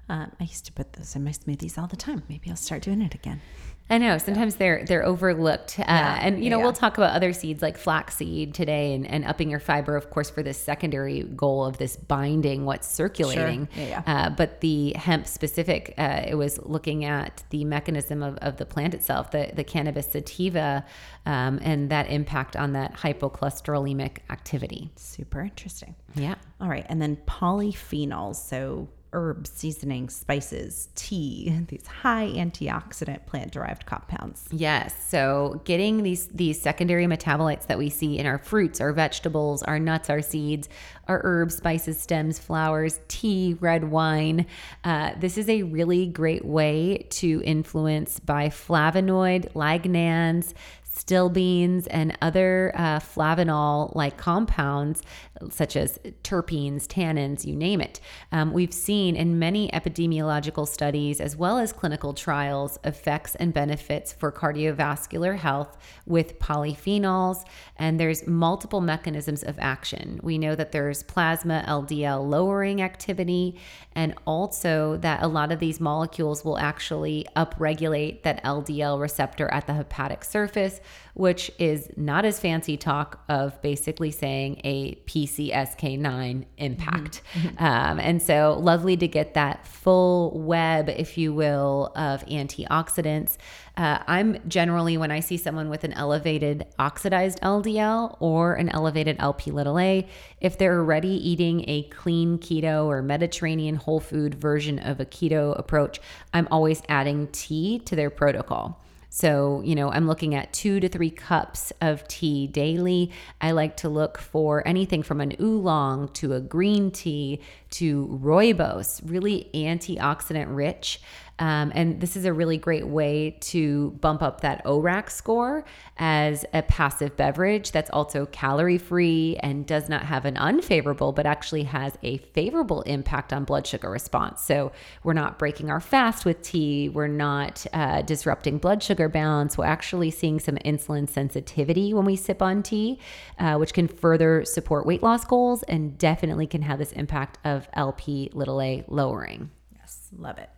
Um, 0.10 0.32
I 0.40 0.46
used 0.46 0.66
to 0.66 0.72
put 0.72 0.94
those 0.94 1.16
in 1.16 1.24
my 1.24 1.32
smoothies 1.32 1.78
all 1.78 1.88
the 1.88 1.98
time. 1.98 2.24
Maybe 2.30 2.50
I'll 2.50 2.56
start 2.56 2.82
doing 2.82 3.02
it 3.02 3.14
again. 3.14 3.42
I 3.90 3.98
know 4.00 4.18
sometimes 4.18 4.56
yeah. 4.56 4.60
they're 4.60 4.86
they're 4.86 5.06
overlooked, 5.06 5.80
uh, 5.80 5.84
yeah. 5.88 6.20
and 6.22 6.44
you 6.44 6.50
know 6.50 6.58
yeah. 6.58 6.64
we'll 6.64 6.74
talk 6.74 6.98
about 6.98 7.16
other 7.16 7.32
seeds 7.32 7.62
like 7.62 7.78
flaxseed 7.78 8.54
today, 8.54 8.94
and, 8.94 9.08
and 9.08 9.24
upping 9.24 9.50
your 9.50 9.62
fiber, 9.62 9.96
of 9.96 10.10
course, 10.10 10.30
for 10.30 10.44
this 10.44 10.58
secondary 10.58 11.24
goal 11.24 11.64
of 11.66 11.78
this 11.78 11.96
binding 11.96 12.66
what's 12.66 12.88
circulating. 12.88 13.70
Sure. 13.74 13.84
Yeah, 13.86 14.04
uh, 14.06 14.30
but 14.30 14.60
the 14.60 14.94
hemp 14.94 15.26
specific, 15.26 15.94
uh, 15.98 16.24
it 16.28 16.36
was 16.36 16.60
looking 16.64 17.06
at 17.06 17.44
the 17.50 17.64
mechanism 17.64 18.24
of, 18.24 18.38
of 18.38 18.58
the 18.58 18.66
plant 18.66 18.94
itself, 18.94 19.32
the 19.32 19.52
the 19.54 19.64
cannabis 19.64 20.12
sativa, 20.12 20.84
um, 21.26 21.60
and 21.62 21.90
that 21.90 22.10
impact 22.10 22.58
on 22.58 22.74
that 22.74 22.94
hypocholesterolemic 22.94 24.18
activity. 24.30 24.92
Super 24.98 25.42
interesting. 25.42 25.96
Yeah. 26.14 26.36
All 26.60 26.68
right, 26.68 26.86
and 26.90 27.02
then 27.02 27.16
polyphenols. 27.26 28.36
So 28.36 28.90
herbs, 29.14 29.50
seasonings, 29.50 30.16
spices, 30.16 30.90
tea, 30.96 31.58
these 31.68 31.86
high 31.88 32.28
antioxidant 32.28 33.26
plant 33.26 33.52
derived 33.52 33.86
compounds. 33.86 34.48
Yes. 34.52 34.96
So 35.08 35.62
getting 35.66 36.04
these 36.04 36.28
these 36.28 36.62
secondary 36.62 37.06
metabolites 37.06 37.68
that 37.68 37.78
we 37.78 37.90
see 37.90 38.18
in 38.18 38.26
our 38.26 38.38
fruits, 38.38 38.82
our 38.82 38.94
vegetables, 38.94 39.64
our 39.64 39.80
nuts, 39.80 40.10
our 40.10 40.22
seeds, 40.22 40.70
our 41.08 41.22
herbs, 41.24 41.56
spices, 41.58 42.00
stems, 42.00 42.40
flowers, 42.40 43.00
tea, 43.08 43.56
red 43.60 43.86
wine. 43.86 44.46
Uh, 44.84 45.12
this 45.18 45.38
is 45.38 45.50
a 45.50 45.64
really 45.64 46.06
great 46.06 46.46
way 46.46 47.06
to 47.10 47.42
influence 47.46 48.20
by 48.20 48.50
flavonoid, 48.50 49.52
lignans, 49.54 50.54
stilbenes 50.98 51.88
and 51.92 52.18
other 52.22 52.72
uh, 52.76 53.00
flavanol 53.00 53.94
like 53.96 54.18
compounds 54.18 55.02
such 55.50 55.76
as 55.76 56.00
terpenes, 56.24 56.88
tannins, 56.88 57.46
you 57.46 57.56
name 57.56 57.82
it. 57.82 58.00
Um, 58.32 58.54
we've 58.54 58.74
seen 58.74 59.16
in 59.16 59.40
many 59.40 59.70
epidemiological 59.70 60.68
studies, 60.68 61.20
as 61.20 61.36
well 61.36 61.58
as 61.58 61.74
clinical 61.74 62.14
trials, 62.14 62.80
effects 62.84 63.36
and 63.36 63.54
benefits 63.54 64.14
for 64.14 64.32
cardiovascular 64.32 65.38
health 65.38 65.78
with 66.06 66.40
polyphenols. 66.40 67.44
And 67.78 68.00
there's 68.00 68.28
multiple 68.28 68.82
mechanisms 68.82 69.44
of 69.44 69.58
action. 69.60 70.20
We 70.24 70.38
know 70.38 70.56
that 70.56 70.72
there's 70.72 71.04
plasma 71.04 71.64
LDL 71.68 72.28
lowering 72.28 72.82
activity, 72.82 73.60
and 73.94 74.14
also 74.26 74.98
that 74.98 75.24
a 75.24 75.28
lot 75.28 75.52
of 75.52 75.60
these 75.60 75.80
molecules 75.80 76.44
will 76.44 76.58
actually 76.58 77.26
upregulate 77.36 78.24
that 78.24 78.44
LDL 78.44 79.00
receptor 79.00 79.48
at 79.50 79.68
the 79.68 79.74
hepatic 79.74 80.24
surface, 80.24 80.80
which 81.18 81.52
is 81.58 81.90
not 81.98 82.26
as 82.26 82.40
fancy 82.40 82.78
talk 82.78 83.24
of 83.28 83.60
basically 83.64 84.12
saying 84.12 84.62
a 84.64 84.94
PCSK9 85.08 86.46
impact. 86.58 87.24
Mm-hmm. 87.34 87.64
Um, 87.64 88.00
and 88.00 88.22
so, 88.22 88.56
lovely 88.62 88.96
to 88.98 89.08
get 89.08 89.34
that 89.34 89.66
full 89.66 90.40
web, 90.40 90.90
if 90.90 91.18
you 91.18 91.34
will, 91.34 91.92
of 91.96 92.24
antioxidants. 92.28 93.38
Uh, 93.76 93.98
I'm 94.06 94.38
generally, 94.48 94.96
when 94.98 95.10
I 95.10 95.20
see 95.20 95.38
someone 95.38 95.70
with 95.70 95.84
an 95.84 95.94
elevated 95.94 96.68
oxidized 96.78 97.42
LDL 97.42 98.18
or 98.20 98.54
an 98.54 98.70
elevated 98.70 99.16
LP 99.20 99.50
little 99.50 99.80
a, 99.80 100.08
if 100.40 100.60
they're 100.60 100.78
already 100.78 101.10
eating 101.10 101.66
a 101.68 101.84
clean 101.84 102.38
keto 102.38 102.86
or 102.86 103.02
Mediterranean 103.02 103.76
whole 103.76 104.00
food 104.00 104.36
version 104.36 104.78
of 104.78 105.00
a 105.00 105.06
keto 105.06 105.58
approach, 105.58 106.00
I'm 106.32 106.48
always 106.52 106.84
adding 106.88 107.28
tea 107.32 107.80
to 107.86 107.96
their 107.96 108.12
protocol. 108.12 108.80
So, 109.10 109.62
you 109.64 109.74
know, 109.74 109.92
I'm 109.92 110.08
looking 110.08 110.36
at 110.36 110.54
two 110.54 110.80
to 110.80 110.90
three 110.90 111.10
cups 111.10 111.72
of 111.82 112.08
tea 112.08 112.48
daily. 112.48 113.12
I 113.42 113.52
like 113.52 113.78
to 113.78 113.90
look 113.90 114.18
for 114.18 114.68
anything 114.68 115.02
from 115.02 115.22
an 115.22 115.34
oolong 115.40 116.10
to 116.14 116.34
a 116.34 116.42
green 116.42 116.92
tea 116.92 117.40
to 117.72 118.08
rooibos, 118.22 119.02
really 119.04 119.50
antioxidant 119.54 120.56
rich. 120.56 121.02
Um, 121.40 121.72
and 121.76 122.02
this 122.02 122.16
is 122.16 122.26
a 122.26 122.34
really 122.34 122.58
great 122.58 122.88
way 122.88 123.38
to 123.42 123.92
bump 124.02 124.22
up 124.24 124.42
that 124.42 124.64
ORAC 124.66 125.10
score 125.12 125.66
as 125.98 126.46
a 126.54 126.64
passive 126.64 127.16
beverage 127.16 127.72
that's 127.72 127.90
also 127.92 128.26
calorie 128.28 128.78
free 128.80 129.38
and 129.42 129.66
does 129.66 129.88
not 129.88 130.04
have 130.04 130.26
an 130.26 130.36
unfavorable, 130.38 131.12
but 131.12 131.26
actually 131.26 131.64
has 131.64 131.98
a 132.02 132.18
favorable 132.18 132.82
impact 132.84 133.34
on 133.34 133.44
blood 133.44 133.68
sugar 133.68 133.90
response. 133.90 134.42
So 134.42 134.72
we're 135.04 135.14
not 135.14 135.38
breaking 135.38 135.70
our 135.70 135.80
fast 135.80 136.26
with 136.26 136.42
tea, 136.42 136.90
we're 136.90 137.08
not 137.08 137.66
uh, 137.74 138.02
disrupting 138.02 138.58
blood 138.58 138.82
sugar 138.82 139.08
balance, 139.08 139.58
we're 139.58 139.66
actually 139.66 140.12
seeing 140.12 140.40
some 140.40 140.56
insulin 140.58 141.08
sensitivity 141.08 141.94
when 141.94 142.06
we 142.06 142.16
sip 142.16 142.42
on 142.42 142.64
tea, 142.64 143.00
uh, 143.38 143.58
which 143.58 143.74
can 143.74 143.88
further 143.88 144.44
support 144.44 144.86
weight 144.86 145.04
loss 145.04 145.24
goals 145.24 145.64
and 145.64 145.98
definitely 145.98 146.48
can 146.48 146.64
have 146.64 146.80
this 146.80 146.92
impact 146.94 147.38
of 147.46 147.68
LP 147.74 148.30
little 148.34 148.60
a 148.62 148.84
lowering. 148.88 149.52
Yes, 149.76 150.10
love 150.18 150.38
it. 150.38 150.50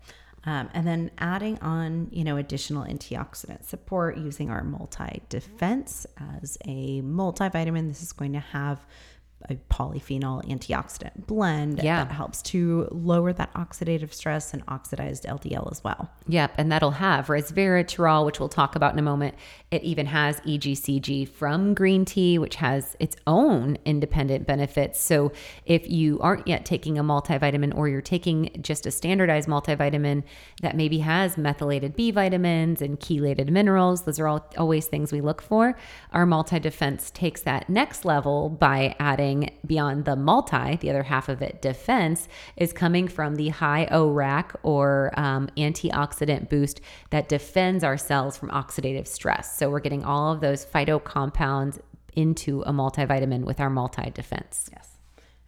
Um, 0.45 0.69
and 0.73 0.87
then 0.87 1.11
adding 1.17 1.59
on, 1.59 2.07
you 2.11 2.23
know, 2.23 2.37
additional 2.37 2.85
antioxidant 2.85 3.65
support 3.65 4.17
using 4.17 4.49
our 4.49 4.63
multi 4.63 5.21
defense 5.29 6.05
as 6.41 6.57
a 6.65 7.01
multivitamin. 7.01 7.87
This 7.87 8.01
is 8.01 8.13
going 8.13 8.33
to 8.33 8.39
have 8.39 8.85
a 9.47 9.55
polyphenol 9.71 10.45
antioxidant 10.45 11.25
blend 11.25 11.81
yeah. 11.81 12.03
that 12.03 12.11
helps 12.11 12.41
to 12.41 12.87
lower 12.91 13.31
that 13.31 13.53
oxidative 13.53 14.13
stress 14.13 14.53
and 14.53 14.61
oxidized 14.67 15.23
LDL 15.23 15.71
as 15.71 15.83
well. 15.83 16.09
Yep, 16.27 16.55
and 16.57 16.71
that'll 16.71 16.91
have 16.91 17.27
resveratrol, 17.27 18.25
which 18.25 18.39
we'll 18.39 18.49
talk 18.49 18.75
about 18.75 18.93
in 18.93 18.99
a 18.99 19.03
moment. 19.03 19.35
It 19.71 19.83
even 19.83 20.07
has 20.07 20.41
EGCG 20.41 21.29
from 21.29 21.73
green 21.73 22.03
tea, 22.03 22.37
which 22.37 22.55
has 22.55 22.97
its 22.99 23.15
own 23.27 23.77
independent 23.85 24.45
benefits. 24.45 24.99
So 24.99 25.31
if 25.65 25.89
you 25.89 26.19
aren't 26.19 26.47
yet 26.47 26.65
taking 26.65 26.97
a 26.97 27.03
multivitamin 27.03 27.75
or 27.75 27.87
you're 27.87 28.01
taking 28.01 28.49
just 28.61 28.85
a 28.85 28.91
standardized 28.91 29.47
multivitamin 29.47 30.23
that 30.61 30.75
maybe 30.75 30.99
has 30.99 31.37
methylated 31.37 31.95
B 31.95 32.11
vitamins 32.11 32.81
and 32.81 32.99
chelated 32.99 33.49
minerals, 33.49 34.03
those 34.03 34.19
are 34.19 34.27
all 34.27 34.45
always 34.57 34.87
things 34.87 35.11
we 35.11 35.21
look 35.21 35.41
for. 35.41 35.77
Our 36.11 36.25
multi 36.25 36.59
defense 36.59 37.09
takes 37.11 37.41
that 37.41 37.69
next 37.69 38.03
level 38.03 38.49
by 38.49 38.95
adding 38.99 39.28
beyond 39.65 40.05
the 40.05 40.15
multi, 40.15 40.75
the 40.77 40.89
other 40.89 41.03
half 41.03 41.29
of 41.29 41.41
it, 41.41 41.61
defense, 41.61 42.27
is 42.57 42.73
coming 42.73 43.07
from 43.07 43.35
the 43.35 43.49
high 43.49 43.87
ORAC 43.91 44.55
or 44.63 45.11
um, 45.17 45.49
antioxidant 45.57 46.49
boost 46.49 46.81
that 47.09 47.29
defends 47.29 47.83
our 47.83 47.97
cells 47.97 48.37
from 48.37 48.49
oxidative 48.49 49.07
stress. 49.07 49.57
So 49.57 49.69
we're 49.69 49.79
getting 49.79 50.03
all 50.03 50.33
of 50.33 50.41
those 50.41 50.65
phyto 50.65 51.03
compounds 51.03 51.79
into 52.13 52.61
a 52.63 52.71
multivitamin 52.71 53.43
with 53.45 53.59
our 53.59 53.69
multi 53.69 54.09
defense. 54.11 54.69
Yes. 54.73 54.97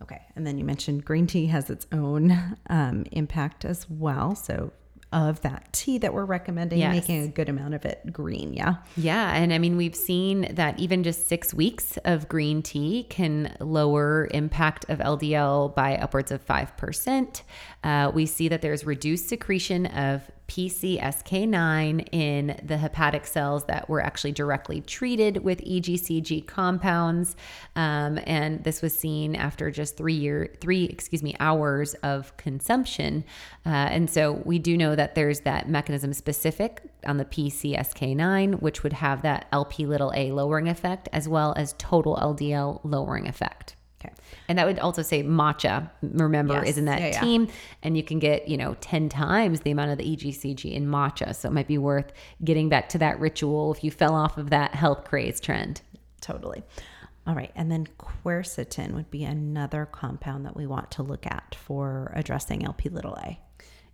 Okay. 0.02 0.22
And 0.36 0.48
then 0.48 0.58
you 0.58 0.64
mentioned 0.64 1.06
green 1.06 1.28
tea 1.28 1.48
has 1.48 1.70
its 1.70 1.86
own 1.92 2.58
um, 2.70 3.06
impact 3.12 3.66
as 3.66 3.90
well. 3.90 4.36
So 4.36 4.72
of 5.12 5.42
that 5.42 5.72
tea 5.74 5.98
that 5.98 6.14
we're 6.14 6.26
recommending, 6.26 6.80
yes. 6.80 6.94
making 6.94 7.24
a 7.24 7.28
good 7.28 7.50
amount 7.50 7.74
of 7.74 7.86
it 7.86 8.14
green. 8.14 8.54
Yeah. 8.54 8.76
Yeah. 8.96 9.34
And 9.34 9.54
I 9.54 9.58
mean, 9.58 9.76
we've 9.76 9.96
seen 9.96 10.54
that 10.56 10.80
even 10.80 11.04
just 11.04 11.28
six 11.28 11.54
weeks 11.54 11.98
of 12.06 12.30
green 12.30 12.62
tea 12.62 13.04
can 13.10 13.56
lower 13.60 14.30
impact 14.32 14.86
of 14.90 15.00
LDL 15.00 15.76
by 15.76 15.98
upwards 15.98 16.32
of 16.32 16.46
5%. 16.46 17.42
Uh, 17.84 18.12
we 18.14 18.26
see 18.26 18.48
that 18.48 18.62
there's 18.62 18.86
reduced 18.86 19.28
secretion 19.28 19.86
of 19.88 20.30
PCSK9 20.52 22.10
in 22.12 22.60
the 22.62 22.76
hepatic 22.76 23.26
cells 23.26 23.64
that 23.68 23.88
were 23.88 24.02
actually 24.02 24.34
directly 24.34 24.82
treated 24.82 25.46
with 25.46 25.62
EGCG 25.62 26.46
compounds, 26.46 27.38
um, 27.78 28.20
and 28.26 28.62
this 28.66 28.82
was 28.82 28.94
seen 28.94 29.34
after 29.34 29.72
just 29.72 29.96
three 29.96 30.14
year 30.14 30.54
three 30.60 30.84
excuse 30.84 31.24
me 31.24 31.38
hours 31.40 31.94
of 32.04 32.36
consumption. 32.36 33.24
Uh, 33.66 33.70
and 33.70 34.10
so 34.10 34.42
we 34.44 34.60
do 34.60 34.76
know 34.76 34.94
that 34.94 35.16
there's 35.16 35.40
that 35.42 35.70
mechanism 35.70 36.12
specific 36.12 36.82
on 37.08 37.16
the 37.16 37.26
PCSK9, 37.26 38.62
which 38.62 38.84
would 38.84 38.94
have 38.94 39.22
that 39.22 39.48
LP 39.54 39.86
little 39.86 40.12
a 40.14 40.34
lowering 40.34 40.68
effect 40.68 41.08
as 41.14 41.30
well 41.30 41.54
as 41.56 41.76
total 41.78 42.18
LDL 42.18 42.82
lowering 42.84 43.26
effect. 43.26 43.78
Okay. 44.04 44.14
And 44.48 44.58
that 44.58 44.66
would 44.66 44.80
also 44.80 45.02
say 45.02 45.24
matcha, 45.24 45.90
remember, 46.02 46.56
yes. 46.56 46.70
is 46.70 46.78
in 46.78 46.86
that 46.86 47.02
yeah, 47.02 47.22
team. 47.22 47.46
Yeah. 47.46 47.54
And 47.84 47.98
you 47.98 48.04
can 48.04 48.20
get, 48.20 48.48
you 48.48 48.58
know, 48.58 48.76
10 48.82 49.10
times 49.10 49.62
the 49.62 49.72
amount 49.72 49.92
of 49.92 49.98
the 50.00 50.16
EGCG 50.16 50.74
in 50.74 50.88
matcha. 50.88 51.36
So 51.36 51.50
it 51.50 51.52
might 51.52 51.68
be 51.68 51.78
worth 51.78 52.12
getting 52.44 52.68
back 52.68 52.90
to 52.90 52.98
that 52.98 53.20
ritual 53.20 53.72
if 53.72 53.84
you 53.84 53.92
fell 53.92 54.16
off 54.16 54.38
of 54.38 54.50
that 54.50 54.74
health 54.74 55.06
craze 55.06 55.40
trend. 55.40 55.82
Totally. 56.20 56.64
All 57.28 57.36
right. 57.36 57.52
And 57.56 57.72
then 57.72 57.88
quercetin 58.00 58.94
would 58.94 59.12
be 59.12 59.24
another 59.24 59.86
compound 59.86 60.46
that 60.46 60.56
we 60.56 60.66
want 60.66 60.90
to 60.92 61.04
look 61.04 61.28
at 61.28 61.56
for 61.56 62.12
addressing 62.16 62.66
LP 62.66 62.90
little 62.90 63.16
a. 63.16 63.40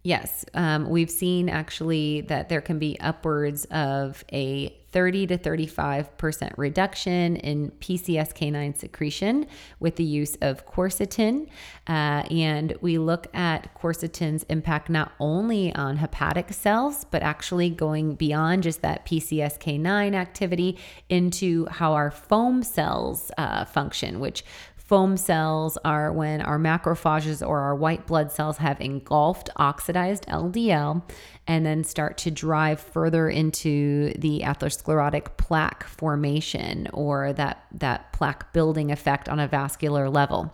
Yes, 0.07 0.45
um, 0.53 0.89
we've 0.89 1.09
seen 1.11 1.49
actually 1.49 2.21
that 2.21 2.47
there 2.47 2.61
can 2.61 2.79
be 2.79 2.97
upwards 3.01 3.65
of 3.65 4.23
a 4.31 4.69
30 4.93 5.27
to 5.27 5.37
35% 5.37 6.53
reduction 6.55 7.35
in 7.35 7.71
PCSK9 7.81 8.77
secretion 8.77 9.47
with 9.81 9.97
the 9.97 10.05
use 10.05 10.37
of 10.39 10.65
quercetin. 10.65 11.49
Uh, 11.87 12.23
and 12.31 12.77
we 12.79 12.97
look 12.97 13.27
at 13.35 13.75
quercetin's 13.75 14.43
impact 14.43 14.89
not 14.89 15.11
only 15.19 15.75
on 15.75 15.97
hepatic 15.97 16.53
cells, 16.53 17.03
but 17.11 17.21
actually 17.21 17.69
going 17.69 18.15
beyond 18.15 18.63
just 18.63 18.81
that 18.83 19.05
PCSK9 19.05 20.15
activity 20.15 20.77
into 21.09 21.65
how 21.65 21.91
our 21.91 22.11
foam 22.11 22.63
cells 22.63 23.29
uh, 23.37 23.65
function, 23.65 24.21
which 24.21 24.45
Foam 24.87 25.17
cells 25.17 25.77
are 25.83 26.13
when 26.13 26.41
our 26.41 26.57
macrophages 26.57 27.45
or 27.45 27.59
our 27.59 27.75
white 27.75 28.07
blood 28.07 28.31
cells 28.31 28.55
have 28.59 28.79
engulfed 28.79 29.49
oxidized 29.57 30.25
LDL 30.27 31.03
and 31.45 31.65
then 31.65 31.83
start 31.83 32.17
to 32.19 32.31
drive 32.31 32.79
further 32.79 33.27
into 33.27 34.13
the 34.17 34.43
atherosclerotic 34.45 35.35
plaque 35.35 35.83
formation 35.83 36.87
or 36.93 37.33
that, 37.33 37.65
that 37.73 38.13
plaque 38.13 38.53
building 38.53 38.89
effect 38.89 39.27
on 39.27 39.41
a 39.41 39.47
vascular 39.49 40.09
level. 40.09 40.53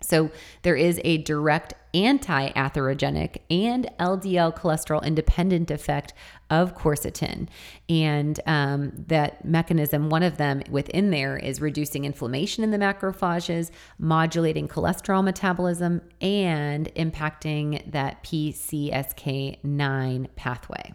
So 0.00 0.30
there 0.62 0.76
is 0.76 1.00
a 1.02 1.18
direct 1.18 1.74
anti 1.96 2.50
atherogenic 2.50 3.38
and 3.50 3.90
LDL 3.98 4.56
cholesterol 4.56 5.02
independent 5.02 5.68
effect 5.70 6.12
of 6.50 6.76
quercetin. 6.76 7.48
And 7.88 8.38
um, 8.46 8.92
that 9.06 9.42
mechanism, 9.44 10.10
one 10.10 10.22
of 10.22 10.36
them 10.36 10.62
within 10.70 11.10
there, 11.10 11.38
is 11.38 11.60
reducing 11.60 12.04
inflammation 12.04 12.62
in 12.62 12.70
the 12.70 12.78
macrophages, 12.78 13.72
modulating 13.98 14.68
cholesterol 14.68 15.24
metabolism, 15.24 16.02
and 16.20 16.94
impacting 16.94 17.90
that 17.90 18.22
PCSK9 18.22 20.28
pathway. 20.36 20.94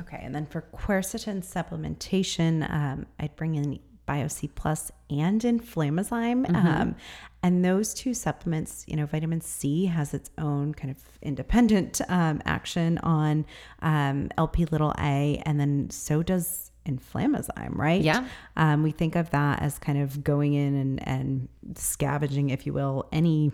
Okay, 0.00 0.20
and 0.22 0.32
then 0.34 0.46
for 0.46 0.62
quercetin 0.74 1.44
supplementation, 1.44 2.68
um, 2.70 3.06
I'd 3.18 3.36
bring 3.36 3.56
in 3.56 3.80
BioC 4.08 4.50
Plus 4.54 4.90
and 5.10 5.40
Inflammazyme. 5.40 6.54
Um, 6.54 6.96
and 7.42 7.64
those 7.64 7.94
two 7.94 8.14
supplements, 8.14 8.84
you 8.88 8.96
know, 8.96 9.06
vitamin 9.06 9.40
C 9.40 9.86
has 9.86 10.12
its 10.12 10.30
own 10.38 10.74
kind 10.74 10.90
of 10.90 10.98
independent 11.22 12.00
um, 12.08 12.42
action 12.44 12.98
on 12.98 13.46
um, 13.80 14.30
LP 14.36 14.64
little 14.64 14.92
a, 14.98 15.40
and 15.46 15.60
then 15.60 15.90
so 15.90 16.22
does 16.22 16.72
inflammazyme, 16.84 17.76
right? 17.76 18.00
Yeah. 18.00 18.26
Um, 18.56 18.82
we 18.82 18.90
think 18.90 19.14
of 19.14 19.30
that 19.30 19.62
as 19.62 19.78
kind 19.78 19.98
of 19.98 20.24
going 20.24 20.54
in 20.54 20.74
and, 20.74 21.08
and 21.08 21.48
scavenging, 21.76 22.50
if 22.50 22.66
you 22.66 22.72
will, 22.72 23.08
any 23.12 23.52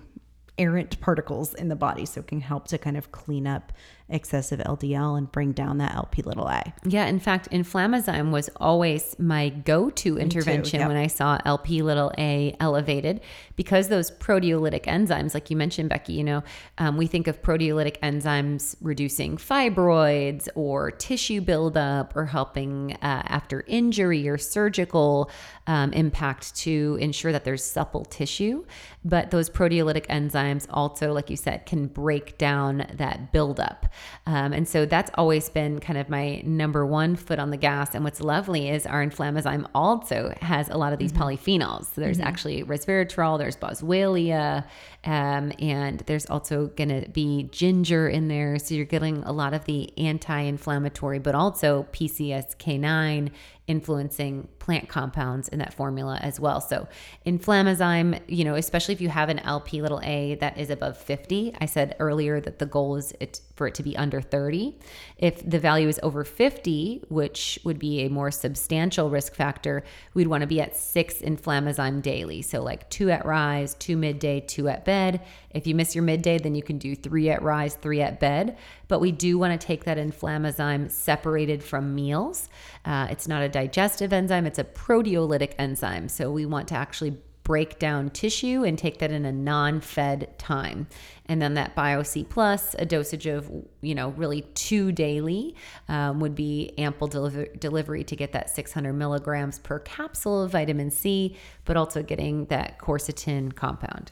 errant 0.57 1.01
particles 1.01 1.53
in 1.53 1.69
the 1.69 1.77
body. 1.77 2.07
So 2.07 2.21
it 2.21 2.29
can 2.29 2.41
help 2.41 2.69
to 2.69 2.79
kind 2.79 2.97
of 2.97 3.13
clean 3.13 3.47
up 3.47 3.73
excessive 4.09 4.61
LDL 4.61 5.17
and 5.17 5.31
bring 5.33 5.53
down 5.53 5.79
that 5.79 5.95
LP 5.95 6.23
little 6.23 6.47
a. 6.47 6.73
Yeah, 6.85 7.07
in 7.07 7.19
fact, 7.19 7.51
inflammazyme 7.51 8.31
was 8.31 8.51
always 8.57 9.19
my 9.19 9.49
go-to 9.49 10.19
intervention 10.19 10.81
yep. 10.81 10.89
when 10.89 10.97
I 10.97 11.07
saw 11.07 11.39
LP 11.47 11.83
little 11.83 12.13
a 12.19 12.55
elevated 12.61 13.23
because 13.57 13.89
those 13.89 14.11
proteolytic 14.11 14.85
enzymes, 14.85 15.33
like 15.33 15.49
you 15.51 15.57
mentioned, 15.57 15.89
Becky, 15.89 16.13
you 16.13 16.25
know, 16.25 16.43
um, 16.77 16.97
we 16.99 17.07
think 17.07 17.27
of 17.27 17.41
proteolytic 17.43 17.99
enzymes 18.01 18.77
reducing 18.83 19.39
fibroids 19.39 20.49
or 20.55 20.91
tissue 20.91 21.41
buildup 21.41 22.15
or 22.15 22.27
helping 22.27 22.93
uh, 22.95 23.23
after 23.27 23.65
injury 23.67 24.29
or 24.29 24.37
surgical 24.37 25.31
um, 25.67 25.93
impact 25.95 26.55
to 26.57 26.99
ensure 27.01 27.33
that 27.33 27.45
there's 27.45 27.65
supple 27.65 28.05
tissue. 28.05 28.65
But 29.03 29.31
those 29.31 29.49
proteolytic 29.49 30.07
enzymes 30.09 30.67
also, 30.71 31.13
like 31.13 31.31
you 31.31 31.37
said, 31.37 31.65
can 31.65 31.87
break 31.87 32.37
down 32.37 32.87
that 32.95 33.33
buildup. 33.33 33.87
Um, 34.27 34.53
and 34.53 34.69
so 34.69 34.87
that's 34.87 35.11
always 35.15 35.49
been 35.49 35.81
kind 35.81 35.99
of 35.99 36.09
my 36.09 36.43
number 36.45 36.85
one 36.85 37.17
foot 37.17 37.39
on 37.39 37.51
the 37.51 37.57
gas. 37.57 37.95
And 37.95 38.05
what's 38.05 38.21
lovely 38.21 38.69
is 38.69 38.87
our 38.87 39.05
inflammazyme 39.05 39.69
also 39.75 40.35
has 40.41 40.69
a 40.69 40.77
lot 40.77 40.93
of 40.93 40.99
these 40.99 41.13
Mm-hmm. 41.15 41.23
polyphenols. 41.23 41.95
So 41.95 42.01
there's 42.01 42.21
actually 42.21 42.65
resveratrol, 42.65 43.39
there's 43.39 43.57
boswellia, 43.57 44.65
um, 45.05 45.53
and 45.59 46.01
there's 46.01 46.27
also 46.27 46.69
going 46.69 46.89
to 46.89 47.09
be 47.11 47.45
ginger 47.53 48.09
in 48.09 48.29
there. 48.29 48.59
So 48.59 48.75
you're 48.75 48.85
getting 48.85 49.23
a 49.25 49.33
lot 49.33 49.55
of 49.55 49.65
the 49.65 49.97
anti 49.99 50.41
inflammatory, 50.41 51.19
but 51.19 51.35
also 51.35 51.87
PCSK9 51.93 53.31
influencing 53.67 54.49
plant 54.65 54.89
compounds 54.89 55.47
in 55.49 55.59
that 55.59 55.75
formula 55.75 56.19
as 56.23 56.41
well. 56.41 56.59
So 56.59 56.89
inflammazyme, 57.27 58.19
you 58.29 58.45
know, 58.45 58.55
especially 58.55 58.95
if 58.95 59.01
you 59.03 59.11
have 59.11 59.29
an 59.29 59.41
LP 59.41 59.83
little 59.83 60.01
a 60.03 60.37
that 60.37 60.57
is 60.57 60.71
above 60.71 60.97
50, 60.97 61.55
I 61.61 61.67
said 61.67 61.95
earlier 62.01 62.41
that 62.41 62.59
the 62.61 62.65
goal 62.65 62.97
is 62.97 63.13
it 63.21 63.43
for 63.57 63.67
it 63.67 63.75
to 63.75 63.83
be 63.83 63.95
under 63.97 64.23
30. 64.23 64.77
If 65.19 65.49
the 65.49 65.59
value 65.59 65.87
is 65.87 66.01
over 66.03 66.25
50, 66.25 67.05
which 67.09 67.59
would 67.63 67.79
be 67.79 68.01
a 68.01 68.09
more 68.09 68.31
substantial 68.31 69.11
risk 69.11 69.35
factor, 69.35 69.85
we'd 70.15 70.27
want 70.29 70.41
to 70.41 70.47
be 70.47 70.61
at 70.61 70.77
6 70.77 71.15
inflammazyme 71.21 72.01
daily. 72.01 72.41
So 72.41 72.63
like 72.63 72.89
2 72.91 73.11
at 73.11 73.25
rise, 73.27 73.75
2 73.75 73.97
midday, 73.97 74.41
2 74.41 74.69
at 74.69 74.85
bed. 74.85 75.21
If 75.51 75.67
you 75.67 75.75
miss 75.75 75.95
your 75.95 76.03
midday, 76.03 76.39
then 76.39 76.55
you 76.55 76.63
can 76.63 76.79
do 76.79 76.97
3 76.97 77.31
at 77.31 77.43
rise, 77.43 77.75
3 77.75 78.01
at 78.01 78.19
bed, 78.19 78.57
but 78.89 79.01
we 79.01 79.13
do 79.13 79.39
want 79.39 79.59
to 79.59 79.67
take 79.67 79.85
that 79.85 79.99
inflammazyme 79.99 80.91
separated 80.91 81.63
from 81.63 81.95
meals. 81.95 82.49
Uh, 82.85 83.07
it's 83.11 83.29
not 83.29 83.43
a 83.43 83.49
digestive 83.49 84.13
enzyme, 84.13 84.47
it's 84.47 84.54
a 84.59 84.65
proteolytic 84.65 85.53
enzyme. 85.59 86.09
So 86.09 86.31
we 86.31 86.47
want 86.47 86.69
to 86.69 86.75
actually 86.75 87.17
break 87.45 87.79
down 87.79 88.09
tissue 88.09 88.65
and 88.65 88.79
take 88.79 88.99
that 88.99 89.11
in 89.11 89.27
a 89.27 89.33
non-fed 89.33 90.37
time. 90.39 90.87
And 91.27 91.41
then 91.41 91.55
that 91.55 91.77
BioC 91.77 92.29
plus, 92.29 92.75
a 92.79 92.87
dosage 92.87 93.27
of, 93.27 93.51
you 93.83 93.95
know, 93.95 94.11
really 94.11 94.43
two 94.55 94.93
daily 94.93 95.55
um, 95.89 96.21
would 96.21 96.35
be 96.35 96.73
ample 96.79 97.07
deliver- 97.07 97.47
delivery 97.59 98.03
to 98.05 98.17
get 98.17 98.33
that 98.33 98.49
600 98.49 98.95
milligrams 98.95 99.59
per 99.59 99.79
capsule 99.79 100.43
of 100.43 100.53
vitamin 100.53 100.91
C, 100.91 101.37
but 101.67 101.77
also 101.77 102.03
getting 102.03 102.47
that 102.47 102.79
quercetin 102.79 103.55
compound. 103.55 104.11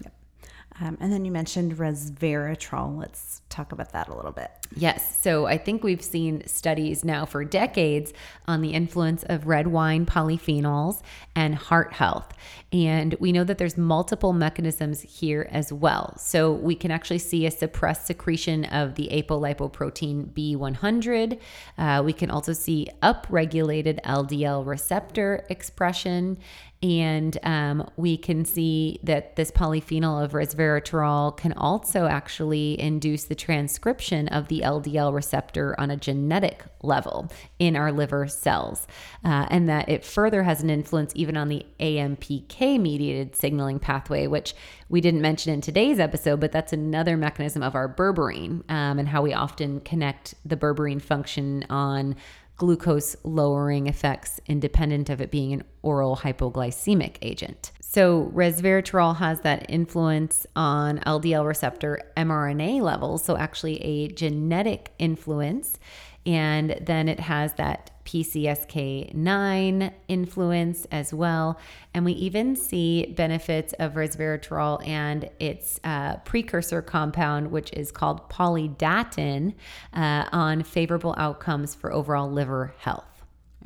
Um, 0.81 0.99
and 1.01 1.13
then 1.13 1.25
you 1.25 1.33
mentioned 1.33 1.77
resveratrol. 1.77 2.99
Let's 2.99 3.43
talk 3.49 3.73
about 3.73 3.93
that 3.93 4.09
a 4.09 4.15
little 4.15 4.33
bit. 4.33 4.51
Yes. 4.77 5.21
So 5.21 5.47
I 5.47 5.59
think 5.59 5.85
we've 5.85 6.03
seen 6.03 6.47
studies 6.47 7.05
now 7.05 7.25
for 7.25 7.45
decades 7.45 8.13
on 8.49 8.63
the 8.63 8.71
influence 8.71 9.23
of 9.25 9.47
red 9.47 9.67
wine 9.67 10.07
polyphenols 10.07 11.03
and 11.35 11.55
heart 11.55 11.93
health. 11.93 12.33
And 12.73 13.15
we 13.21 13.33
know 13.33 13.45
that 13.45 13.59
there's 13.59 13.77
multiple 13.77 14.33
mechanisms 14.33 15.03
here 15.03 15.49
as 15.51 15.73
well. 15.73 16.15
So 16.17 16.53
we 16.53 16.75
can 16.75 16.91
actually 16.91 17.19
see 17.19 17.47
a 17.47 17.51
suppressed 17.51 18.07
secretion 18.07 18.65
of 18.67 18.95
the 18.95 19.09
apolipoprotein 19.13 20.33
B100. 20.33 21.39
Uh, 21.77 22.03
we 22.05 22.13
can 22.13 22.31
also 22.31 22.53
see 22.53 22.89
upregulated 23.03 24.03
LDL 24.03 24.67
receptor 24.67 25.45
expression. 25.51 26.39
And 26.83 27.39
um, 27.45 27.89
we 27.97 28.17
can 28.17 28.45
see 28.45 28.99
that 29.05 29.37
this 29.37 29.53
polyphenol 29.53 30.25
of 30.25 30.33
resveratrol 30.33 31.37
can 31.37 31.53
also 31.53 32.07
actually 32.07 32.81
induce 32.81 33.25
the 33.25 33.37
transcription 33.37 34.27
of 34.29 34.49
the 34.49 34.62
LDL 34.63 35.13
receptor 35.13 35.79
on 35.79 35.91
a 35.91 35.97
genetic 35.97 36.65
level 36.83 37.31
in 37.59 37.77
our 37.77 37.93
liver 37.93 38.27
cells, 38.27 38.87
uh, 39.25 39.47
and 39.51 39.69
that 39.69 39.89
it 39.89 40.05
further 40.05 40.43
has 40.43 40.63
an 40.63 40.71
influence 40.71 41.13
even 41.15 41.37
on 41.37 41.49
the 41.49 41.65
AMPK 41.81 42.81
mediated 42.81 43.37
signaling 43.37 43.79
pathway, 43.79 44.27
which 44.27 44.55
we 44.89 45.01
didn't 45.01 45.21
mention 45.21 45.53
in 45.53 45.61
today's 45.61 45.99
episode, 45.99 46.41
but 46.41 46.53
that's 46.53 46.73
another 46.73 47.17
mechanism 47.17 47.63
of 47.63 47.75
our 47.75 47.89
berberine 47.89 48.63
um, 48.71 48.99
and 48.99 49.09
how 49.09 49.23
we 49.23 49.33
often 49.33 49.81
connect 49.81 50.35
the 50.45 50.57
berberine 50.57 51.01
function 51.01 51.65
on 51.71 52.17
glucose 52.57 53.17
lowering 53.25 53.87
effects 53.87 54.41
independent 54.47 55.11
of 55.11 55.21
it 55.21 55.31
being 55.31 55.53
an 55.53 55.65
oral 55.83 56.17
hypoglycemic 56.17 57.17
agent. 57.23 57.73
So, 57.81 58.31
resveratrol 58.35 59.17
has 59.17 59.41
that 59.41 59.67
influence 59.69 60.47
on 60.57 60.99
LDL 61.01 61.47
receptor 61.47 62.01
mRNA 62.17 62.81
levels, 62.81 63.23
so 63.23 63.37
actually 63.37 63.83
a 63.83 64.09
genetic 64.09 64.93
influence. 64.99 65.79
And 66.25 66.79
then 66.81 67.09
it 67.09 67.21
has 67.21 67.53
that 67.55 67.91
PCSK9 68.05 69.93
influence 70.09 70.87
as 70.91 71.13
well. 71.15 71.59
And 71.95 72.05
we 72.05 72.13
even 72.13 72.57
see 72.57 73.07
benefits 73.07 73.73
of 73.79 73.95
resveratrol 73.95 74.87
and 74.87 75.29
its 75.39 75.81
uh, 75.85 76.17
precursor 76.19 76.83
compound, 76.83 77.51
which 77.51 77.73
is 77.73 77.91
called 77.93 78.29
polydatin, 78.31 79.55
uh, 79.95 80.25
on 80.33 80.63
favorable 80.63 81.15
outcomes 81.19 81.75
for 81.75 81.93
overall 81.93 82.31
liver 82.31 82.75
health. 82.79 83.05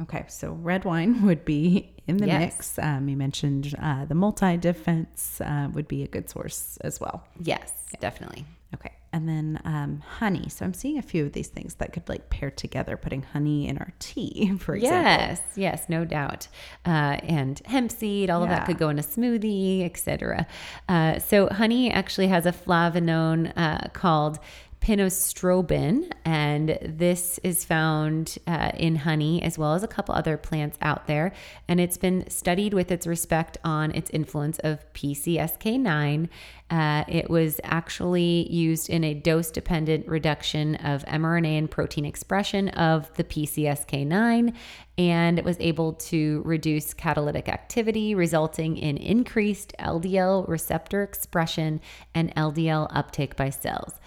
Okay, 0.03 0.25
so 0.29 0.53
red 0.53 0.85
wine 0.85 1.23
would 1.27 1.45
be 1.45 1.95
in 2.07 2.19
the 2.19 2.27
Yes. 2.27 2.39
mix. 2.39 2.79
Um, 2.79 3.09
you 3.09 3.17
mentioned 3.17 3.75
uh, 3.81 4.05
the 4.05 4.15
multi 4.15 4.57
defense 4.57 5.41
uh, 5.41 5.69
would 5.73 5.89
be 5.89 6.03
a 6.03 6.07
good 6.07 6.29
source 6.29 6.77
as 6.83 7.01
well. 7.01 7.25
Yes, 7.41 7.73
definitely. 8.01 8.45
Okay, 8.75 8.93
and 9.17 9.27
then 9.27 9.59
um, 9.65 10.03
honey. 10.19 10.47
So 10.51 10.67
I'm 10.67 10.75
seeing 10.75 10.99
a 10.99 11.03
few 11.03 11.25
of 11.25 11.33
these 11.33 11.49
things 11.49 11.77
that 11.77 11.95
could 11.95 12.07
like 12.07 12.29
pair 12.29 12.51
together, 12.51 12.99
putting 12.99 13.23
honey 13.23 13.67
in 13.67 13.79
our 13.79 13.95
tea, 13.99 14.55
for 14.59 14.77
example. 14.77 15.11
Yes, 15.11 15.41
yes, 15.57 15.89
no 15.89 16.05
doubt. 16.05 16.49
Uh, 16.85 17.17
and 17.23 17.63
hemp 17.65 17.91
seed, 17.91 18.29
all 18.29 18.43
of 18.43 18.51
that 18.51 18.67
could 18.67 18.77
go 18.77 18.91
in 18.91 18.99
a 18.99 19.03
smoothie, 19.03 19.87
etc. 19.87 20.47
Uh, 20.87 21.19
so 21.19 21.49
honey 21.49 21.91
actually 21.91 22.27
has 22.29 22.45
a 22.45 22.53
flavonone 22.53 23.55
uh, 23.57 23.89
called 23.95 24.39
pinostrobin, 24.81 26.13
and 26.25 26.79
this 26.83 27.39
is 27.43 27.65
found 27.65 28.39
uh, 28.47 28.71
in 28.75 28.97
honey 28.97 29.43
as 29.43 29.59
well 29.59 29.75
as 29.75 29.83
a 29.83 29.89
couple 29.89 30.15
other 30.15 30.37
plants 30.37 30.79
out 30.81 31.07
there. 31.07 31.33
And 31.69 31.81
it's 31.81 31.97
been 31.97 32.29
studied 32.31 32.73
with 32.73 32.91
its 32.91 33.07
respect 33.07 33.59
on 33.65 33.91
its 33.93 34.11
influence 34.11 34.59
of 34.61 34.81
PCSK9. 34.93 36.29
Uh, 36.69 37.05
it 37.07 37.31
was 37.31 37.61
actually 37.63 38.51
used 38.53 38.91
in 38.91 39.05
a 39.05 39.15
dose 39.15 39.51
dependent 39.51 40.07
reduction 40.09 40.75
of 40.77 41.05
mRNA 41.05 41.59
and 41.59 41.71
protein 41.71 42.05
expression 42.05 42.69
of 42.71 43.13
the 43.15 43.25
PCSK9, 43.25 44.55
and 44.99 45.39
it 45.39 45.45
was 45.45 45.57
able 45.61 45.93
to 45.93 46.43
reduce 46.45 46.93
catalytic 46.93 47.49
activity, 47.49 48.15
resulting 48.15 48.77
in 48.77 48.97
increased 48.97 49.75
LDL 49.79 50.49
receptor 50.49 51.03
expression 51.03 51.81
and 52.15 52.35
LDL 52.35 52.89
uptake 52.91 53.37
by 53.37 53.51
cells. 53.51 54.01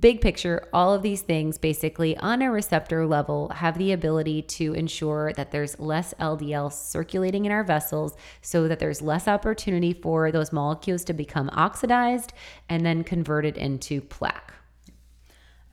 Big 0.00 0.20
picture, 0.20 0.66
all 0.72 0.92
of 0.92 1.02
these 1.02 1.22
things 1.22 1.56
basically 1.56 2.16
on 2.16 2.42
a 2.42 2.50
receptor 2.50 3.06
level 3.06 3.50
have 3.50 3.78
the 3.78 3.92
ability 3.92 4.42
to 4.42 4.72
ensure 4.74 5.32
that 5.34 5.52
there's 5.52 5.78
less 5.78 6.12
LDL 6.18 6.72
circulating 6.72 7.44
in 7.44 7.52
our 7.52 7.62
vessels 7.62 8.16
so 8.42 8.66
that 8.66 8.80
there's 8.80 9.02
less 9.02 9.28
opportunity 9.28 9.92
for 9.92 10.32
those 10.32 10.52
molecules 10.52 11.04
to 11.04 11.12
become 11.12 11.48
oxidized 11.52 12.32
and 12.68 12.84
then 12.84 13.04
converted 13.04 13.56
into 13.56 14.00
plaque. 14.00 14.52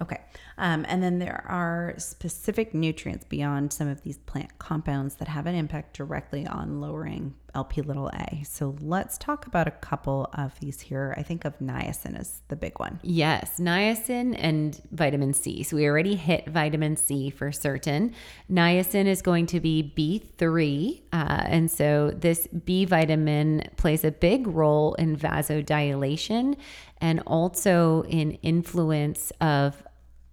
Okay. 0.01 0.21
Um, 0.61 0.85
and 0.87 1.01
then 1.01 1.17
there 1.17 1.43
are 1.49 1.95
specific 1.97 2.75
nutrients 2.75 3.25
beyond 3.25 3.73
some 3.73 3.87
of 3.87 4.03
these 4.03 4.19
plant 4.19 4.59
compounds 4.59 5.15
that 5.15 5.27
have 5.27 5.47
an 5.47 5.55
impact 5.55 5.97
directly 5.97 6.45
on 6.45 6.79
lowering 6.79 7.33
LP 7.55 7.81
little 7.81 8.09
a. 8.09 8.43
So 8.45 8.75
let's 8.79 9.17
talk 9.17 9.47
about 9.47 9.67
a 9.67 9.71
couple 9.71 10.29
of 10.33 10.57
these 10.59 10.79
here. 10.79 11.15
I 11.17 11.23
think 11.23 11.45
of 11.45 11.57
niacin 11.57 12.17
as 12.17 12.43
the 12.47 12.55
big 12.55 12.79
one. 12.79 12.99
Yes, 13.01 13.59
niacin 13.59 14.35
and 14.37 14.79
vitamin 14.91 15.33
C. 15.33 15.63
So 15.63 15.77
we 15.77 15.87
already 15.87 16.15
hit 16.15 16.47
vitamin 16.47 16.95
C 16.95 17.31
for 17.31 17.51
certain. 17.51 18.13
Niacin 18.49 19.07
is 19.07 19.23
going 19.23 19.47
to 19.47 19.59
be 19.59 19.91
B3. 19.97 21.01
Uh, 21.11 21.43
and 21.47 21.71
so 21.71 22.11
this 22.11 22.47
B 22.47 22.85
vitamin 22.85 23.63
plays 23.77 24.03
a 24.03 24.11
big 24.11 24.45
role 24.45 24.93
in 24.93 25.17
vasodilation 25.17 26.55
and 26.99 27.23
also 27.25 28.03
in 28.03 28.33
influence 28.43 29.31
of 29.41 29.83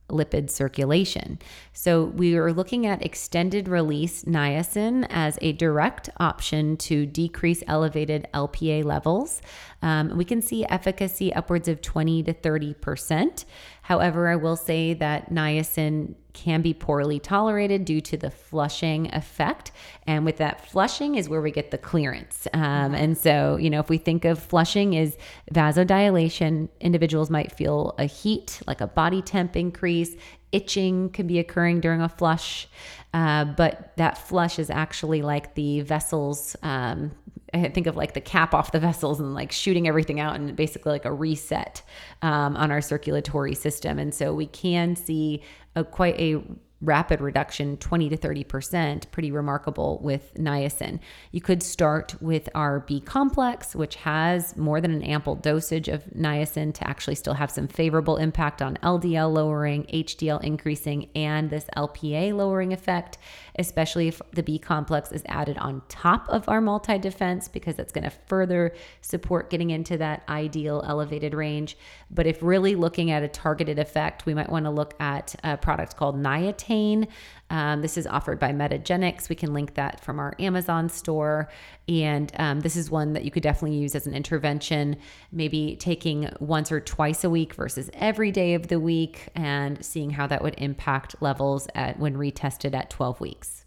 lipid 0.08 0.50
circulation. 0.50 1.38
So 1.72 2.04
we 2.04 2.36
are 2.36 2.52
looking 2.52 2.86
at 2.86 3.04
extended 3.04 3.68
release 3.68 4.24
niacin 4.24 5.06
as 5.10 5.38
a 5.40 5.52
direct 5.52 6.10
option 6.18 6.76
to 6.78 7.06
decrease 7.06 7.62
elevated 7.66 8.26
LPA 8.34 8.84
levels. 8.84 9.40
Um, 9.82 10.16
we 10.16 10.24
can 10.24 10.42
see 10.42 10.64
efficacy 10.66 11.32
upwards 11.32 11.68
of 11.68 11.80
20 11.80 12.22
to 12.24 12.32
30 12.32 12.74
percent. 12.74 13.44
However, 13.82 14.28
I 14.28 14.36
will 14.36 14.56
say 14.56 14.94
that 14.94 15.30
niacin 15.30 16.14
can 16.38 16.62
be 16.62 16.72
poorly 16.72 17.18
tolerated 17.18 17.84
due 17.84 18.00
to 18.00 18.16
the 18.16 18.30
flushing 18.30 19.12
effect. 19.12 19.72
And 20.06 20.24
with 20.24 20.36
that 20.36 20.70
flushing 20.70 21.16
is 21.16 21.28
where 21.28 21.42
we 21.42 21.50
get 21.50 21.72
the 21.72 21.78
clearance. 21.78 22.46
Um, 22.54 22.94
and 22.94 23.18
so, 23.18 23.56
you 23.56 23.70
know, 23.70 23.80
if 23.80 23.88
we 23.88 23.98
think 23.98 24.24
of 24.24 24.38
flushing 24.38 24.94
is 24.94 25.16
vasodilation, 25.52 26.68
individuals 26.80 27.28
might 27.28 27.50
feel 27.50 27.96
a 27.98 28.04
heat, 28.04 28.60
like 28.68 28.80
a 28.80 28.86
body 28.86 29.20
temp 29.20 29.56
increase. 29.56 30.14
Itching 30.52 31.10
can 31.10 31.26
be 31.26 31.40
occurring 31.40 31.80
during 31.80 32.00
a 32.00 32.08
flush, 32.08 32.68
uh, 33.12 33.44
but 33.44 33.92
that 33.96 34.16
flush 34.16 34.58
is 34.60 34.70
actually 34.70 35.22
like 35.22 35.54
the 35.56 35.80
vessels 35.80 36.56
um, 36.62 37.10
I 37.54 37.68
think 37.68 37.86
of 37.86 37.96
like 37.96 38.14
the 38.14 38.20
cap 38.20 38.54
off 38.54 38.72
the 38.72 38.80
vessels 38.80 39.20
and 39.20 39.34
like 39.34 39.52
shooting 39.52 39.88
everything 39.88 40.20
out 40.20 40.36
and 40.36 40.54
basically 40.54 40.92
like 40.92 41.04
a 41.04 41.12
reset 41.12 41.82
um, 42.22 42.56
on 42.56 42.70
our 42.70 42.80
circulatory 42.80 43.54
system. 43.54 43.98
And 43.98 44.14
so 44.14 44.34
we 44.34 44.46
can 44.46 44.96
see 44.96 45.42
a 45.74 45.84
quite 45.84 46.18
a 46.20 46.42
rapid 46.80 47.20
reduction 47.20 47.76
20 47.78 48.10
to 48.10 48.16
30% 48.16 49.10
pretty 49.10 49.32
remarkable 49.32 49.98
with 50.00 50.32
niacin 50.34 51.00
you 51.32 51.40
could 51.40 51.60
start 51.60 52.14
with 52.20 52.48
our 52.54 52.80
b 52.80 53.00
complex 53.00 53.74
which 53.74 53.96
has 53.96 54.56
more 54.56 54.80
than 54.80 54.92
an 54.92 55.02
ample 55.02 55.34
dosage 55.34 55.88
of 55.88 56.04
niacin 56.16 56.72
to 56.72 56.86
actually 56.88 57.16
still 57.16 57.34
have 57.34 57.50
some 57.50 57.66
favorable 57.66 58.16
impact 58.16 58.62
on 58.62 58.76
ldl 58.76 59.32
lowering 59.32 59.84
hdl 59.92 60.40
increasing 60.44 61.08
and 61.16 61.50
this 61.50 61.64
lpa 61.76 62.32
lowering 62.32 62.72
effect 62.72 63.18
especially 63.58 64.08
if 64.08 64.20
the 64.32 64.42
b 64.42 64.58
complex 64.58 65.12
is 65.12 65.22
added 65.26 65.58
on 65.58 65.82
top 65.88 66.28
of 66.28 66.48
our 66.48 66.60
multi 66.60 66.98
defense 66.98 67.48
because 67.48 67.76
that's 67.76 67.92
going 67.92 68.04
to 68.04 68.12
further 68.26 68.74
support 69.00 69.50
getting 69.50 69.70
into 69.70 69.96
that 69.98 70.22
ideal 70.28 70.84
elevated 70.86 71.34
range. 71.34 71.76
But 72.10 72.26
if 72.26 72.42
really 72.42 72.74
looking 72.74 73.10
at 73.10 73.22
a 73.22 73.28
targeted 73.28 73.78
effect 73.78 74.26
we 74.26 74.34
might 74.34 74.50
want 74.50 74.64
to 74.64 74.70
look 74.70 74.94
at 75.00 75.34
a 75.44 75.56
product 75.56 75.96
called 75.96 76.16
niatine 76.16 77.08
um, 77.50 77.80
this 77.80 77.96
is 77.96 78.06
offered 78.06 78.38
by 78.38 78.52
Metagenics. 78.52 79.28
We 79.28 79.36
can 79.36 79.54
link 79.54 79.74
that 79.74 80.00
from 80.00 80.18
our 80.18 80.34
Amazon 80.38 80.88
store. 80.88 81.48
And 81.88 82.30
um, 82.38 82.60
this 82.60 82.76
is 82.76 82.90
one 82.90 83.14
that 83.14 83.24
you 83.24 83.30
could 83.30 83.42
definitely 83.42 83.78
use 83.78 83.94
as 83.94 84.06
an 84.06 84.14
intervention, 84.14 84.96
maybe 85.32 85.76
taking 85.76 86.30
once 86.40 86.70
or 86.70 86.80
twice 86.80 87.24
a 87.24 87.30
week 87.30 87.54
versus 87.54 87.90
every 87.94 88.30
day 88.30 88.54
of 88.54 88.68
the 88.68 88.78
week 88.78 89.28
and 89.34 89.82
seeing 89.84 90.10
how 90.10 90.26
that 90.26 90.42
would 90.42 90.54
impact 90.58 91.16
levels 91.20 91.68
at 91.74 91.98
when 91.98 92.16
retested 92.16 92.74
at 92.74 92.90
12 92.90 93.20
weeks. 93.20 93.64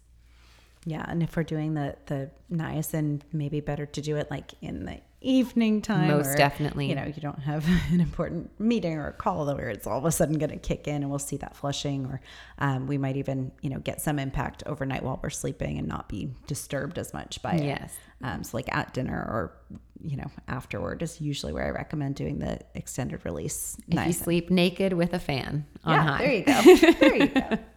Yeah, 0.84 1.04
and 1.08 1.22
if 1.22 1.36
we're 1.36 1.44
doing 1.44 1.74
the 1.74 1.96
the 2.06 2.30
niacin, 2.52 3.20
maybe 3.32 3.60
better 3.60 3.86
to 3.86 4.00
do 4.00 4.16
it 4.16 4.30
like 4.32 4.54
in 4.60 4.84
the 4.84 5.00
evening 5.22 5.82
time. 5.82 6.08
Most 6.08 6.36
definitely. 6.36 6.88
You 6.88 6.94
know, 6.94 7.04
you 7.04 7.20
don't 7.20 7.40
have 7.40 7.66
an 7.90 8.00
important 8.00 8.58
meeting 8.60 8.94
or 8.96 9.08
a 9.08 9.12
call 9.12 9.46
where 9.54 9.68
it's 9.68 9.86
all 9.86 9.98
of 9.98 10.04
a 10.04 10.12
sudden 10.12 10.38
going 10.38 10.50
to 10.50 10.56
kick 10.56 10.86
in, 10.86 10.96
and 11.02 11.10
we'll 11.10 11.18
see 11.18 11.36
that 11.38 11.56
flushing, 11.56 12.06
or 12.06 12.20
um, 12.58 12.86
we 12.86 12.98
might 12.98 13.16
even 13.16 13.52
you 13.60 13.70
know 13.70 13.78
get 13.78 14.00
some 14.00 14.18
impact 14.18 14.62
overnight 14.66 15.02
while 15.02 15.18
we're 15.22 15.30
sleeping 15.30 15.78
and 15.78 15.88
not 15.88 16.08
be 16.08 16.34
disturbed 16.46 16.98
as 16.98 17.12
much 17.12 17.42
by 17.42 17.52
it. 17.54 17.64
Yes. 17.64 17.94
Um, 18.22 18.44
so 18.44 18.56
like 18.56 18.72
at 18.74 18.94
dinner 18.94 19.16
or 19.16 19.56
you 20.00 20.16
know 20.16 20.30
afterward 20.48 21.02
is 21.02 21.20
usually 21.20 21.52
where 21.52 21.66
I 21.66 21.70
recommend 21.70 22.16
doing 22.16 22.38
the 22.38 22.60
extended 22.74 23.24
release. 23.24 23.76
If 23.88 24.06
you 24.06 24.12
sleep 24.12 24.50
naked 24.50 24.92
with 24.92 25.12
a 25.14 25.18
fan 25.18 25.66
on 25.84 25.94
yeah, 25.94 26.02
high. 26.02 26.18
There 26.18 26.32
you 26.32 26.44
go. 26.44 26.92
There 26.92 27.16
you 27.16 27.28
go. 27.28 27.58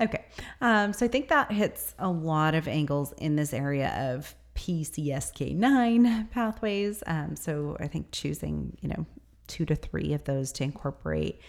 Okay. 0.00 0.24
Um, 0.60 0.92
so 0.92 1.04
I 1.04 1.08
think 1.08 1.28
that 1.28 1.50
hits 1.50 1.94
a 1.98 2.08
lot 2.08 2.54
of 2.54 2.68
angles 2.68 3.12
in 3.18 3.36
this 3.36 3.52
area 3.52 4.14
of 4.14 4.32
PCSK9 4.58 6.30
pathways. 6.32 7.04
Um, 7.06 7.36
so 7.36 7.76
I 7.78 7.86
think 7.86 8.08
choosing, 8.10 8.76
you 8.80 8.88
know, 8.88 9.06
two 9.46 9.64
to 9.64 9.76
three 9.76 10.12
of 10.12 10.24
those 10.24 10.50
to 10.52 10.64
incorporate 10.64 11.40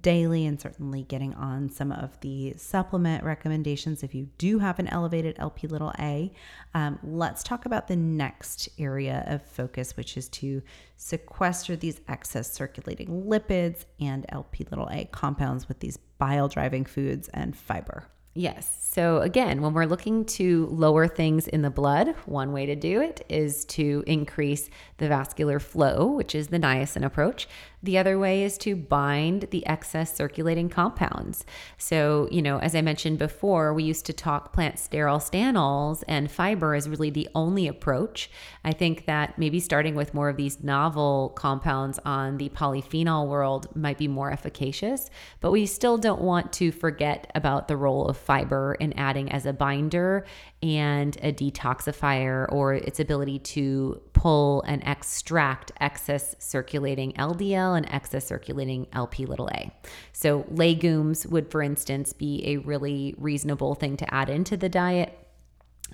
daily 0.00 0.44
and 0.46 0.60
certainly 0.60 1.04
getting 1.04 1.32
on 1.34 1.68
some 1.68 1.92
of 1.92 2.18
the 2.20 2.52
supplement 2.56 3.22
recommendations 3.22 4.02
if 4.02 4.16
you 4.16 4.28
do 4.36 4.58
have 4.58 4.80
an 4.80 4.88
elevated 4.88 5.36
LP 5.38 5.68
little 5.68 5.92
a. 6.00 6.32
Um, 6.74 6.98
let's 7.04 7.44
talk 7.44 7.66
about 7.66 7.86
the 7.86 7.94
next 7.94 8.68
area 8.80 9.24
of 9.28 9.46
focus, 9.46 9.96
which 9.96 10.16
is 10.16 10.28
to 10.30 10.60
sequester 10.96 11.76
these 11.76 12.00
excess 12.08 12.52
circulating 12.52 13.26
lipids 13.28 13.84
and 14.00 14.26
LP 14.30 14.66
little 14.70 14.88
a 14.90 15.04
compounds 15.12 15.68
with 15.68 15.78
these 15.78 15.98
bile 16.18 16.48
driving 16.48 16.84
foods 16.84 17.28
and 17.28 17.56
fiber. 17.56 18.08
Yes. 18.36 18.70
So, 18.82 19.22
again, 19.22 19.62
when 19.62 19.72
we're 19.72 19.86
looking 19.86 20.26
to 20.26 20.66
lower 20.66 21.08
things 21.08 21.48
in 21.48 21.62
the 21.62 21.70
blood, 21.70 22.14
one 22.26 22.52
way 22.52 22.66
to 22.66 22.76
do 22.76 23.00
it 23.00 23.24
is 23.30 23.64
to 23.66 24.04
increase 24.06 24.68
the 24.98 25.08
vascular 25.08 25.58
flow, 25.58 26.06
which 26.06 26.34
is 26.34 26.48
the 26.48 26.58
niacin 26.58 27.04
approach. 27.04 27.48
The 27.86 27.98
other 27.98 28.18
way 28.18 28.42
is 28.42 28.58
to 28.58 28.74
bind 28.74 29.42
the 29.52 29.64
excess 29.64 30.12
circulating 30.12 30.68
compounds. 30.68 31.46
So, 31.78 32.26
you 32.32 32.42
know, 32.42 32.58
as 32.58 32.74
I 32.74 32.80
mentioned 32.80 33.20
before, 33.20 33.72
we 33.72 33.84
used 33.84 34.06
to 34.06 34.12
talk 34.12 34.52
plant 34.52 34.74
sterol 34.74 35.22
stanols, 35.22 36.02
and 36.08 36.28
fiber 36.28 36.74
is 36.74 36.88
really 36.88 37.10
the 37.10 37.28
only 37.36 37.68
approach. 37.68 38.28
I 38.64 38.72
think 38.72 39.06
that 39.06 39.38
maybe 39.38 39.60
starting 39.60 39.94
with 39.94 40.14
more 40.14 40.28
of 40.28 40.36
these 40.36 40.64
novel 40.64 41.28
compounds 41.36 42.00
on 42.04 42.38
the 42.38 42.48
polyphenol 42.48 43.28
world 43.28 43.68
might 43.76 43.98
be 43.98 44.08
more 44.08 44.32
efficacious, 44.32 45.08
but 45.40 45.52
we 45.52 45.64
still 45.64 45.96
don't 45.96 46.20
want 46.20 46.52
to 46.54 46.72
forget 46.72 47.30
about 47.36 47.68
the 47.68 47.76
role 47.76 48.08
of 48.08 48.16
fiber 48.16 48.74
in 48.80 48.94
adding 48.94 49.30
as 49.30 49.46
a 49.46 49.52
binder 49.52 50.26
and 50.60 51.16
a 51.22 51.32
detoxifier 51.32 52.50
or 52.50 52.74
its 52.74 52.98
ability 52.98 53.38
to 53.38 54.02
pull 54.12 54.62
and 54.62 54.82
extract 54.84 55.70
excess 55.78 56.34
circulating 56.40 57.12
LDL 57.12 57.75
and 57.76 57.90
excess 57.92 58.26
circulating 58.26 58.86
LP 58.92 59.26
little 59.26 59.48
a. 59.48 59.70
So, 60.12 60.44
legumes 60.50 61.26
would, 61.26 61.50
for 61.50 61.62
instance, 61.62 62.12
be 62.12 62.42
a 62.46 62.56
really 62.58 63.14
reasonable 63.18 63.74
thing 63.74 63.96
to 63.98 64.14
add 64.14 64.28
into 64.28 64.56
the 64.56 64.68
diet 64.68 65.16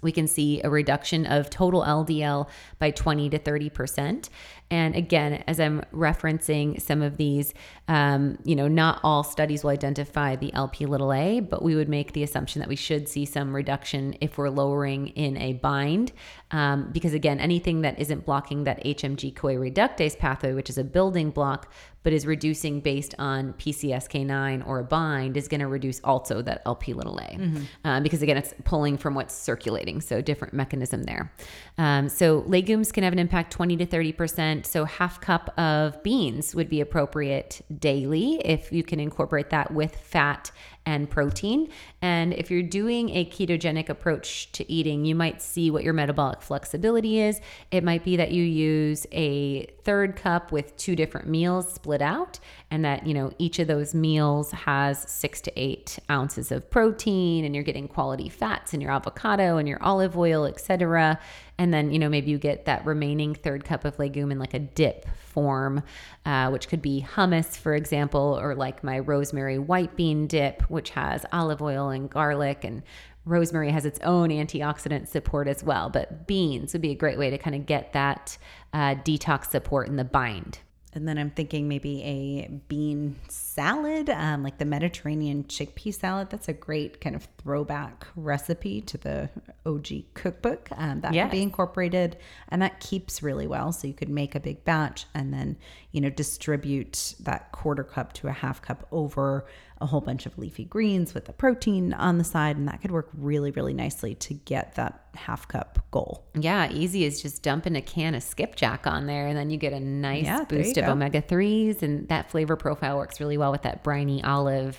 we 0.02 0.12
can 0.12 0.26
see 0.26 0.60
a 0.62 0.68
reduction 0.70 1.26
of 1.26 1.48
total 1.48 1.82
LDL 1.82 2.48
by 2.78 2.90
20 2.90 3.30
to 3.30 3.38
30%. 3.38 4.28
And 4.70 4.96
again, 4.96 5.44
as 5.46 5.60
I'm 5.60 5.82
referencing 5.92 6.80
some 6.80 7.02
of 7.02 7.18
these, 7.18 7.54
um, 7.88 8.38
you 8.42 8.56
know, 8.56 8.68
not 8.68 9.00
all 9.04 9.22
studies 9.22 9.62
will 9.62 9.70
identify 9.70 10.34
the 10.34 10.52
LP 10.54 10.86
little 10.86 11.12
a, 11.12 11.40
but 11.40 11.62
we 11.62 11.74
would 11.74 11.88
make 11.88 12.12
the 12.12 12.22
assumption 12.22 12.60
that 12.60 12.68
we 12.68 12.76
should 12.76 13.08
see 13.08 13.24
some 13.24 13.54
reduction 13.54 14.16
if 14.20 14.38
we're 14.38 14.48
lowering 14.48 15.08
in 15.08 15.36
a 15.36 15.52
bind. 15.54 16.12
Um, 16.52 16.90
because 16.92 17.14
again, 17.14 17.40
anything 17.40 17.80
that 17.82 17.98
isn't 17.98 18.24
blocking 18.24 18.64
that 18.64 18.84
HMG 18.84 19.34
CoA 19.34 19.54
reductase 19.54 20.18
pathway, 20.18 20.52
which 20.52 20.70
is 20.70 20.78
a 20.78 20.84
building 20.84 21.30
block, 21.30 21.72
but 22.02 22.12
is 22.12 22.26
reducing 22.26 22.80
based 22.80 23.14
on 23.18 23.52
PCSK9 23.54 24.66
or 24.66 24.80
a 24.80 24.84
bind, 24.84 25.36
is 25.36 25.48
going 25.48 25.60
to 25.60 25.68
reduce 25.68 26.00
also 26.00 26.42
that 26.42 26.62
LP 26.66 26.94
little 26.94 27.16
a. 27.16 27.36
Mm-hmm. 27.36 27.62
Uh, 27.84 28.00
because 28.00 28.22
again, 28.22 28.36
it's 28.36 28.54
pulling 28.64 28.98
from 28.98 29.14
what's 29.14 29.34
circulating. 29.34 30.00
So 30.00 30.20
different 30.20 30.52
mechanism 30.52 31.04
there. 31.04 31.32
Um, 31.78 32.08
so 32.08 32.44
legumes 32.46 32.92
can 32.92 33.04
have 33.04 33.12
an 33.12 33.18
impact 33.18 33.52
20 33.52 33.76
to 33.78 33.86
30%. 33.86 34.66
So, 34.66 34.84
half 34.84 35.20
cup 35.20 35.56
of 35.58 36.02
beans 36.02 36.54
would 36.54 36.68
be 36.68 36.80
appropriate 36.80 37.62
daily 37.78 38.40
if 38.44 38.72
you 38.72 38.82
can 38.82 39.00
incorporate 39.00 39.50
that 39.50 39.72
with 39.72 39.96
fat 39.96 40.50
and 40.84 41.08
protein. 41.08 41.68
And 42.00 42.32
if 42.34 42.50
you're 42.50 42.62
doing 42.62 43.10
a 43.10 43.24
ketogenic 43.24 43.88
approach 43.88 44.50
to 44.52 44.70
eating, 44.70 45.04
you 45.04 45.14
might 45.14 45.40
see 45.40 45.70
what 45.70 45.84
your 45.84 45.92
metabolic 45.92 46.42
flexibility 46.42 47.20
is. 47.20 47.40
It 47.70 47.84
might 47.84 48.04
be 48.04 48.16
that 48.16 48.32
you 48.32 48.42
use 48.42 49.06
a 49.12 49.66
third 49.84 50.16
cup 50.16 50.50
with 50.50 50.76
two 50.76 50.96
different 50.96 51.28
meals 51.28 51.72
split 51.72 52.02
out 52.02 52.38
and 52.70 52.84
that, 52.84 53.06
you 53.06 53.14
know, 53.14 53.32
each 53.38 53.58
of 53.58 53.68
those 53.68 53.94
meals 53.94 54.50
has 54.52 54.98
six 55.10 55.40
to 55.42 55.52
eight 55.60 55.98
ounces 56.10 56.50
of 56.50 56.68
protein 56.70 57.44
and 57.44 57.54
you're 57.54 57.64
getting 57.64 57.86
quality 57.86 58.28
fats 58.28 58.74
in 58.74 58.80
your 58.80 58.90
avocado 58.90 59.58
and 59.58 59.68
your 59.68 59.82
olive 59.82 60.16
oil, 60.16 60.46
etc. 60.46 61.18
And 61.62 61.72
then, 61.72 61.92
you 61.92 62.00
know, 62.00 62.08
maybe 62.08 62.28
you 62.28 62.38
get 62.38 62.64
that 62.64 62.84
remaining 62.84 63.36
third 63.36 63.64
cup 63.64 63.84
of 63.84 63.96
legume 63.96 64.32
in 64.32 64.40
like 64.40 64.52
a 64.52 64.58
dip 64.58 65.06
form, 65.16 65.84
uh, 66.26 66.50
which 66.50 66.66
could 66.66 66.82
be 66.82 67.06
hummus, 67.14 67.56
for 67.56 67.76
example, 67.76 68.36
or 68.42 68.56
like 68.56 68.82
my 68.82 68.98
rosemary 68.98 69.60
white 69.60 69.94
bean 69.94 70.26
dip, 70.26 70.62
which 70.62 70.90
has 70.90 71.24
olive 71.30 71.62
oil 71.62 71.90
and 71.90 72.10
garlic 72.10 72.64
and 72.64 72.82
rosemary 73.26 73.70
has 73.70 73.86
its 73.86 74.00
own 74.00 74.30
antioxidant 74.30 75.06
support 75.06 75.46
as 75.46 75.62
well. 75.62 75.88
But 75.88 76.26
beans 76.26 76.72
would 76.72 76.82
be 76.82 76.90
a 76.90 76.96
great 76.96 77.16
way 77.16 77.30
to 77.30 77.38
kind 77.38 77.54
of 77.54 77.64
get 77.64 77.92
that 77.92 78.36
uh, 78.72 78.96
detox 78.96 79.50
support 79.52 79.86
in 79.86 79.94
the 79.94 80.02
bind. 80.02 80.58
And 80.94 81.08
then 81.08 81.16
I'm 81.16 81.30
thinking 81.30 81.68
maybe 81.68 82.02
a 82.02 82.48
bean 82.68 83.16
salad, 83.28 84.10
um, 84.10 84.42
like 84.42 84.58
the 84.58 84.66
Mediterranean 84.66 85.44
chickpea 85.44 85.94
salad. 85.94 86.28
That's 86.28 86.48
a 86.48 86.52
great 86.52 87.00
kind 87.00 87.16
of 87.16 87.26
throwback 87.38 88.06
recipe 88.14 88.82
to 88.82 88.98
the 88.98 89.30
OG 89.64 89.88
cookbook. 90.12 90.68
Um, 90.76 91.00
that 91.00 91.14
yes. 91.14 91.24
could 91.24 91.32
be 91.32 91.42
incorporated, 91.42 92.18
and 92.50 92.60
that 92.60 92.80
keeps 92.80 93.22
really 93.22 93.46
well. 93.46 93.72
So 93.72 93.86
you 93.86 93.94
could 93.94 94.10
make 94.10 94.34
a 94.34 94.40
big 94.40 94.64
batch 94.64 95.06
and 95.14 95.32
then, 95.32 95.56
you 95.92 96.00
know, 96.02 96.10
distribute 96.10 97.14
that 97.20 97.52
quarter 97.52 97.84
cup 97.84 98.12
to 98.14 98.28
a 98.28 98.32
half 98.32 98.60
cup 98.60 98.86
over 98.92 99.46
a 99.82 99.86
whole 99.86 100.00
bunch 100.00 100.26
of 100.26 100.38
leafy 100.38 100.64
greens 100.64 101.12
with 101.12 101.26
the 101.26 101.32
protein 101.32 101.92
on 101.94 102.18
the 102.18 102.24
side. 102.24 102.56
And 102.56 102.68
that 102.68 102.80
could 102.80 102.90
work 102.90 103.08
really, 103.14 103.50
really 103.50 103.74
nicely 103.74 104.14
to 104.16 104.34
get 104.34 104.76
that 104.76 105.06
half 105.14 105.48
cup 105.48 105.84
goal. 105.90 106.24
Yeah, 106.34 106.70
easy 106.70 107.04
is 107.04 107.20
just 107.20 107.42
dumping 107.42 107.76
a 107.76 107.82
can 107.82 108.14
of 108.14 108.22
skipjack 108.22 108.86
on 108.86 109.06
there 109.06 109.26
and 109.26 109.36
then 109.36 109.50
you 109.50 109.58
get 109.58 109.72
a 109.72 109.80
nice 109.80 110.24
yeah, 110.24 110.44
boost 110.44 110.76
of 110.78 110.88
omega 110.88 111.20
3s. 111.20 111.82
And 111.82 112.08
that 112.08 112.30
flavor 112.30 112.56
profile 112.56 112.96
works 112.96 113.20
really 113.20 113.36
well 113.36 113.50
with 113.50 113.62
that 113.62 113.82
briny 113.82 114.22
olive 114.22 114.78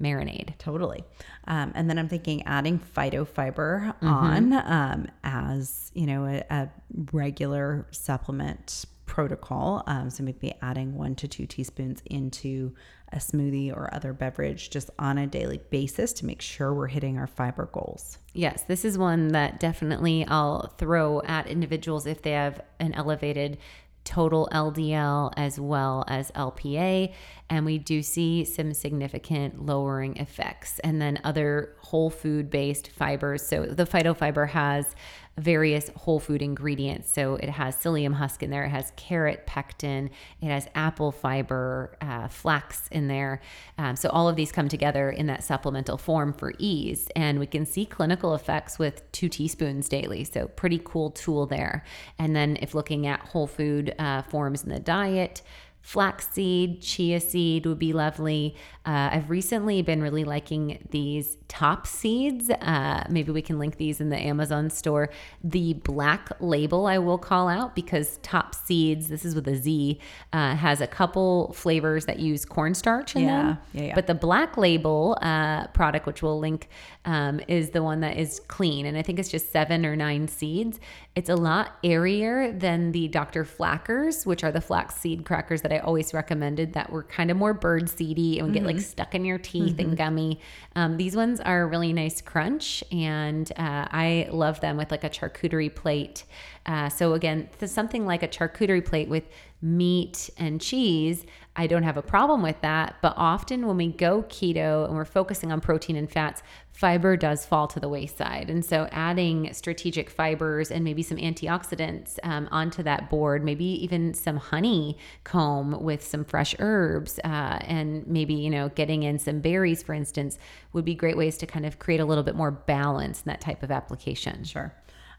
marinade. 0.00 0.56
Totally. 0.58 1.04
Um, 1.46 1.72
and 1.74 1.88
then 1.88 1.98
I'm 1.98 2.08
thinking 2.08 2.42
adding 2.46 2.78
phytofiber 2.78 3.94
mm-hmm. 3.94 4.06
on 4.06 4.52
um, 4.52 5.06
as, 5.22 5.90
you 5.94 6.06
know, 6.06 6.24
a, 6.24 6.44
a 6.50 6.70
regular 7.12 7.86
supplement 7.90 8.86
protocol. 9.06 9.82
Um, 9.86 10.10
so 10.10 10.22
maybe 10.22 10.54
adding 10.62 10.96
one 10.96 11.14
to 11.16 11.28
two 11.28 11.46
teaspoons 11.46 12.02
into 12.06 12.74
a 13.14 13.18
smoothie 13.18 13.74
or 13.74 13.92
other 13.94 14.12
beverage 14.12 14.70
just 14.70 14.90
on 14.98 15.18
a 15.18 15.26
daily 15.26 15.60
basis 15.70 16.12
to 16.14 16.26
make 16.26 16.42
sure 16.42 16.74
we're 16.74 16.88
hitting 16.88 17.18
our 17.18 17.26
fiber 17.26 17.68
goals. 17.72 18.18
Yes, 18.32 18.62
this 18.62 18.84
is 18.84 18.98
one 18.98 19.28
that 19.28 19.60
definitely 19.60 20.26
I'll 20.26 20.74
throw 20.78 21.22
at 21.22 21.46
individuals 21.46 22.06
if 22.06 22.22
they 22.22 22.32
have 22.32 22.60
an 22.80 22.94
elevated 22.94 23.58
total 24.04 24.48
LDL 24.52 25.32
as 25.36 25.58
well 25.58 26.04
as 26.06 26.30
LPA. 26.32 27.12
And 27.50 27.64
we 27.64 27.78
do 27.78 28.02
see 28.02 28.44
some 28.44 28.74
significant 28.74 29.64
lowering 29.64 30.16
effects. 30.18 30.78
And 30.80 31.00
then 31.00 31.20
other 31.24 31.74
whole 31.80 32.10
food 32.10 32.50
based 32.50 32.90
fibers. 32.90 33.46
So 33.46 33.66
the 33.66 33.86
phytofiber 33.86 34.48
has 34.50 34.94
various 35.36 35.90
whole 35.96 36.20
food 36.20 36.42
ingredients. 36.42 37.10
So 37.12 37.34
it 37.34 37.48
has 37.48 37.76
psyllium 37.76 38.14
husk 38.14 38.42
in 38.42 38.50
there, 38.50 38.64
it 38.64 38.70
has 38.70 38.92
carrot 38.96 39.46
pectin, 39.46 40.10
it 40.40 40.46
has 40.46 40.68
apple 40.74 41.10
fiber, 41.10 41.96
uh, 42.00 42.28
flax 42.28 42.88
in 42.88 43.08
there. 43.08 43.40
Um, 43.76 43.96
so 43.96 44.08
all 44.10 44.28
of 44.28 44.36
these 44.36 44.52
come 44.52 44.68
together 44.68 45.10
in 45.10 45.26
that 45.26 45.42
supplemental 45.42 45.98
form 45.98 46.32
for 46.32 46.52
ease. 46.58 47.08
And 47.16 47.38
we 47.38 47.46
can 47.46 47.66
see 47.66 47.84
clinical 47.84 48.34
effects 48.34 48.78
with 48.78 49.10
two 49.12 49.28
teaspoons 49.28 49.88
daily. 49.88 50.24
So 50.24 50.46
pretty 50.48 50.80
cool 50.84 51.10
tool 51.10 51.46
there. 51.46 51.84
And 52.18 52.36
then 52.36 52.56
if 52.62 52.74
looking 52.74 53.06
at 53.06 53.20
whole 53.20 53.46
food 53.46 53.94
uh, 53.98 54.22
forms 54.22 54.62
in 54.62 54.70
the 54.70 54.78
diet, 54.80 55.42
flaxseed, 55.84 56.80
chia 56.80 57.20
seed 57.20 57.66
would 57.66 57.78
be 57.78 57.92
lovely. 57.92 58.56
Uh, 58.86 59.10
I've 59.12 59.28
recently 59.28 59.82
been 59.82 60.02
really 60.02 60.24
liking 60.24 60.86
these 60.90 61.36
Top 61.46 61.86
Seedz. 61.86 62.50
Uh, 62.50 63.04
maybe 63.10 63.30
we 63.30 63.42
can 63.42 63.58
link 63.58 63.76
these 63.76 64.00
in 64.00 64.08
the 64.08 64.16
Amazon 64.16 64.70
store. 64.70 65.10
The 65.44 65.74
black 65.74 66.30
label 66.40 66.86
I 66.86 66.96
will 66.96 67.18
call 67.18 67.48
out 67.48 67.74
because 67.74 68.18
Top 68.22 68.54
Seedz, 68.54 69.08
this 69.08 69.26
is 69.26 69.34
with 69.34 69.46
a 69.46 69.56
Z, 69.56 70.00
uh, 70.32 70.56
has 70.56 70.80
a 70.80 70.86
couple 70.86 71.52
flavors 71.52 72.06
that 72.06 72.18
use 72.18 72.46
cornstarch 72.46 73.14
in 73.14 73.24
yeah, 73.24 73.42
them. 73.42 73.58
Yeah, 73.74 73.82
yeah. 73.82 73.94
But 73.94 74.06
the 74.06 74.14
black 74.14 74.56
label 74.56 75.18
uh, 75.20 75.66
product, 75.68 76.06
which 76.06 76.22
we'll 76.22 76.38
link, 76.38 76.70
um, 77.04 77.40
is 77.46 77.70
the 77.70 77.82
one 77.82 78.00
that 78.00 78.16
is 78.16 78.40
clean. 78.48 78.86
And 78.86 78.96
I 78.96 79.02
think 79.02 79.18
it's 79.18 79.30
just 79.30 79.52
seven 79.52 79.84
or 79.84 79.96
nine 79.96 80.28
seeds. 80.28 80.80
It's 81.16 81.28
a 81.28 81.36
lot 81.36 81.78
airier 81.84 82.50
than 82.50 82.90
the 82.90 83.06
Dr. 83.06 83.44
Flackers, 83.44 84.26
which 84.26 84.42
are 84.42 84.50
the 84.50 84.60
flax 84.60 84.96
seed 84.96 85.24
crackers 85.24 85.62
that 85.62 85.72
I 85.72 85.78
always 85.78 86.12
recommended 86.12 86.72
that 86.72 86.90
were 86.90 87.04
kind 87.04 87.30
of 87.30 87.36
more 87.36 87.54
bird 87.54 87.88
seedy 87.88 88.38
and 88.38 88.48
would 88.48 88.56
mm-hmm. 88.56 88.66
get 88.66 88.74
like 88.74 88.84
stuck 88.84 89.14
in 89.14 89.24
your 89.24 89.38
teeth 89.38 89.76
mm-hmm. 89.76 89.90
and 89.90 89.96
gummy. 89.96 90.40
Um, 90.74 90.96
these 90.96 91.14
ones 91.14 91.38
are 91.40 91.62
a 91.62 91.66
really 91.66 91.92
nice 91.92 92.20
crunch, 92.20 92.82
and 92.90 93.48
uh, 93.52 93.86
I 93.92 94.28
love 94.32 94.60
them 94.60 94.76
with 94.76 94.90
like 94.90 95.04
a 95.04 95.10
charcuterie 95.10 95.72
plate. 95.72 96.24
Uh, 96.66 96.88
so 96.88 97.12
again, 97.14 97.48
something 97.64 98.06
like 98.06 98.24
a 98.24 98.28
charcuterie 98.28 98.84
plate 98.84 99.08
with 99.08 99.24
meat 99.64 100.28
and 100.36 100.60
cheese, 100.60 101.24
I 101.56 101.66
don't 101.66 101.84
have 101.84 101.96
a 101.96 102.02
problem 102.02 102.42
with 102.42 102.60
that. 102.60 102.96
But 103.00 103.14
often 103.16 103.66
when 103.66 103.78
we 103.78 103.88
go 103.88 104.22
keto 104.24 104.84
and 104.86 104.94
we're 104.94 105.06
focusing 105.06 105.50
on 105.50 105.60
protein 105.60 105.96
and 105.96 106.10
fats, 106.10 106.42
fiber 106.72 107.16
does 107.16 107.46
fall 107.46 107.66
to 107.68 107.80
the 107.80 107.88
wayside. 107.88 108.50
And 108.50 108.62
so 108.62 108.88
adding 108.92 109.52
strategic 109.54 110.10
fibers 110.10 110.70
and 110.70 110.84
maybe 110.84 111.02
some 111.02 111.16
antioxidants 111.16 112.18
um, 112.24 112.46
onto 112.50 112.82
that 112.82 113.08
board, 113.08 113.42
maybe 113.42 113.64
even 113.64 114.12
some 114.12 114.36
honeycomb 114.36 115.82
with 115.82 116.04
some 116.04 116.24
fresh 116.24 116.54
herbs, 116.58 117.18
uh, 117.24 117.58
and 117.62 118.06
maybe, 118.06 118.34
you 118.34 118.50
know, 118.50 118.68
getting 118.70 119.04
in 119.04 119.18
some 119.18 119.40
berries, 119.40 119.82
for 119.82 119.94
instance, 119.94 120.38
would 120.74 120.84
be 120.84 120.94
great 120.94 121.16
ways 121.16 121.38
to 121.38 121.46
kind 121.46 121.64
of 121.64 121.78
create 121.78 122.00
a 122.00 122.04
little 122.04 122.24
bit 122.24 122.34
more 122.34 122.50
balance 122.50 123.22
in 123.22 123.30
that 123.30 123.40
type 123.40 123.62
of 123.62 123.70
application. 123.70 124.44
Sure. 124.44 124.74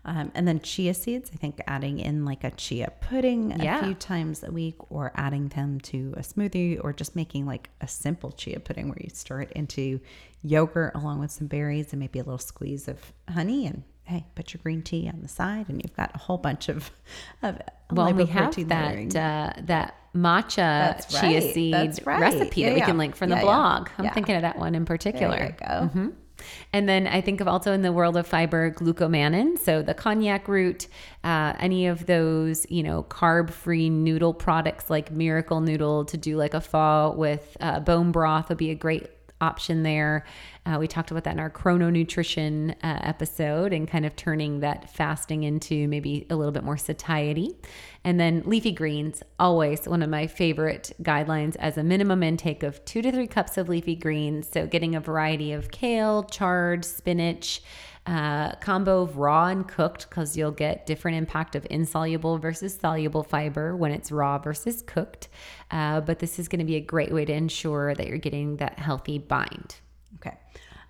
Um, 0.05 0.31
and 0.35 0.47
then 0.47 0.59
chia 0.59 0.93
seeds, 0.93 1.31
I 1.33 1.37
think 1.37 1.59
adding 1.65 1.99
in 1.99 2.25
like 2.25 2.43
a 2.43 2.51
chia 2.51 2.93
pudding 3.01 3.59
a 3.59 3.83
few 3.83 3.95
times 3.95 4.43
a 4.43 4.51
week 4.51 4.75
or 4.91 5.11
adding 5.15 5.47
them 5.49 5.79
to 5.81 6.13
a 6.15 6.21
smoothie 6.21 6.79
or 6.83 6.93
just 6.93 7.15
making 7.15 7.47
like 7.47 7.71
a 7.81 7.87
simple 7.87 8.31
chia 8.31 8.59
pudding 8.59 8.87
where 8.87 8.99
you 9.01 9.09
stir 9.11 9.41
it 9.41 9.51
into 9.53 9.99
yogurt 10.43 10.93
along 10.93 11.19
with 11.19 11.31
some 11.31 11.47
berries 11.47 11.91
and 11.91 11.99
maybe 11.99 12.19
a 12.19 12.23
little 12.23 12.37
squeeze 12.37 12.87
of 12.87 12.99
honey 13.33 13.65
and 13.65 13.81
hey, 14.03 14.23
put 14.35 14.53
your 14.53 14.61
green 14.61 14.83
tea 14.83 15.09
on 15.11 15.21
the 15.23 15.27
side 15.27 15.67
and 15.69 15.81
you've 15.83 15.95
got 15.95 16.11
a 16.13 16.19
whole 16.19 16.37
bunch 16.37 16.69
of, 16.69 16.91
of 17.41 17.59
well, 17.91 18.13
we 18.13 18.25
have 18.27 18.55
that 18.67 19.15
uh, 19.15 19.61
that 19.63 19.95
matcha 20.13 20.55
That's 20.55 21.19
chia 21.19 21.39
right. 21.41 21.53
seed 21.53 22.05
right. 22.05 22.19
recipe 22.19 22.61
yeah, 22.61 22.67
that 22.67 22.73
we 22.73 22.79
yeah. 22.79 22.85
can 22.85 22.97
link 22.99 23.15
from 23.15 23.31
yeah, 23.31 23.37
the 23.37 23.41
blog. 23.41 23.89
I'm 23.97 24.11
thinking 24.11 24.35
of 24.35 24.43
that 24.43 24.59
one 24.59 24.75
in 24.75 24.85
particular. 24.85 25.35
There 25.35 25.47
you 25.47 25.55
go. 25.59 25.65
Mm-hmm. 25.65 26.09
And 26.73 26.87
then 26.87 27.07
I 27.07 27.21
think 27.21 27.41
of 27.41 27.47
also 27.47 27.73
in 27.73 27.81
the 27.81 27.91
world 27.91 28.17
of 28.17 28.27
fiber, 28.27 28.71
glucomannan. 28.71 29.59
So 29.59 29.81
the 29.81 29.93
konjac 29.93 30.47
root, 30.47 30.87
uh, 31.23 31.53
any 31.59 31.87
of 31.87 32.05
those, 32.05 32.65
you 32.69 32.83
know, 32.83 33.03
carb 33.03 33.51
free 33.51 33.89
noodle 33.89 34.33
products 34.33 34.89
like 34.89 35.11
Miracle 35.11 35.61
Noodle 35.61 36.05
to 36.05 36.17
do 36.17 36.37
like 36.37 36.53
a 36.53 36.61
pho 36.61 37.13
with 37.17 37.57
uh, 37.59 37.79
bone 37.79 38.11
broth 38.11 38.49
would 38.49 38.57
be 38.57 38.71
a 38.71 38.75
great 38.75 39.07
option 39.41 39.83
there. 39.83 40.25
Uh, 40.65 40.77
we 40.79 40.87
talked 40.87 41.11
about 41.11 41.23
that 41.23 41.33
in 41.33 41.39
our 41.39 41.49
chrononutrition 41.49 42.71
uh, 42.83 42.99
episode 43.01 43.71
and 43.71 43.87
kind 43.87 44.05
of 44.05 44.15
turning 44.15 44.61
that 44.61 44.89
fasting 44.89 45.43
into 45.43 45.87
maybe 45.87 46.25
a 46.29 46.35
little 46.35 46.51
bit 46.51 46.63
more 46.63 46.77
satiety. 46.77 47.55
And 48.03 48.19
then 48.19 48.41
leafy 48.45 48.71
greens, 48.71 49.21
always 49.37 49.87
one 49.87 50.01
of 50.01 50.09
my 50.09 50.25
favorite 50.25 50.91
guidelines 51.03 51.55
as 51.57 51.77
a 51.77 51.83
minimum 51.83 52.23
intake 52.23 52.63
of 52.63 52.83
two 52.85 53.03
to 53.03 53.11
three 53.11 53.27
cups 53.27 53.57
of 53.57 53.69
leafy 53.69 53.95
greens. 53.95 54.49
So 54.51 54.65
getting 54.65 54.95
a 54.95 54.99
variety 54.99 55.53
of 55.53 55.69
kale, 55.71 56.23
chard, 56.23 56.83
spinach. 56.83 57.61
Uh, 58.07 58.53
combo 58.57 59.01
of 59.01 59.17
raw 59.17 59.47
and 59.47 59.67
cooked 59.67 60.07
because 60.07 60.37
you'll 60.37 60.51
get 60.51 60.85
different 60.85 61.17
impact 61.17 61.55
of 61.55 61.65
insoluble 61.71 62.37
versus 62.37 62.77
soluble 62.77 63.23
fiber 63.23 63.75
when 63.75 63.89
it's 63.89 64.11
raw 64.11 64.37
versus 64.37 64.83
cooked. 64.83 65.27
Uh, 65.71 65.99
but 66.01 66.19
this 66.19 66.37
is 66.37 66.47
going 66.47 66.59
to 66.59 66.65
be 66.65 66.75
a 66.75 66.81
great 66.81 67.11
way 67.11 67.25
to 67.25 67.33
ensure 67.33 67.95
that 67.95 68.05
you're 68.05 68.19
getting 68.19 68.57
that 68.57 68.77
healthy 68.77 69.17
bind. 69.17 69.77
Okay. 70.25 70.37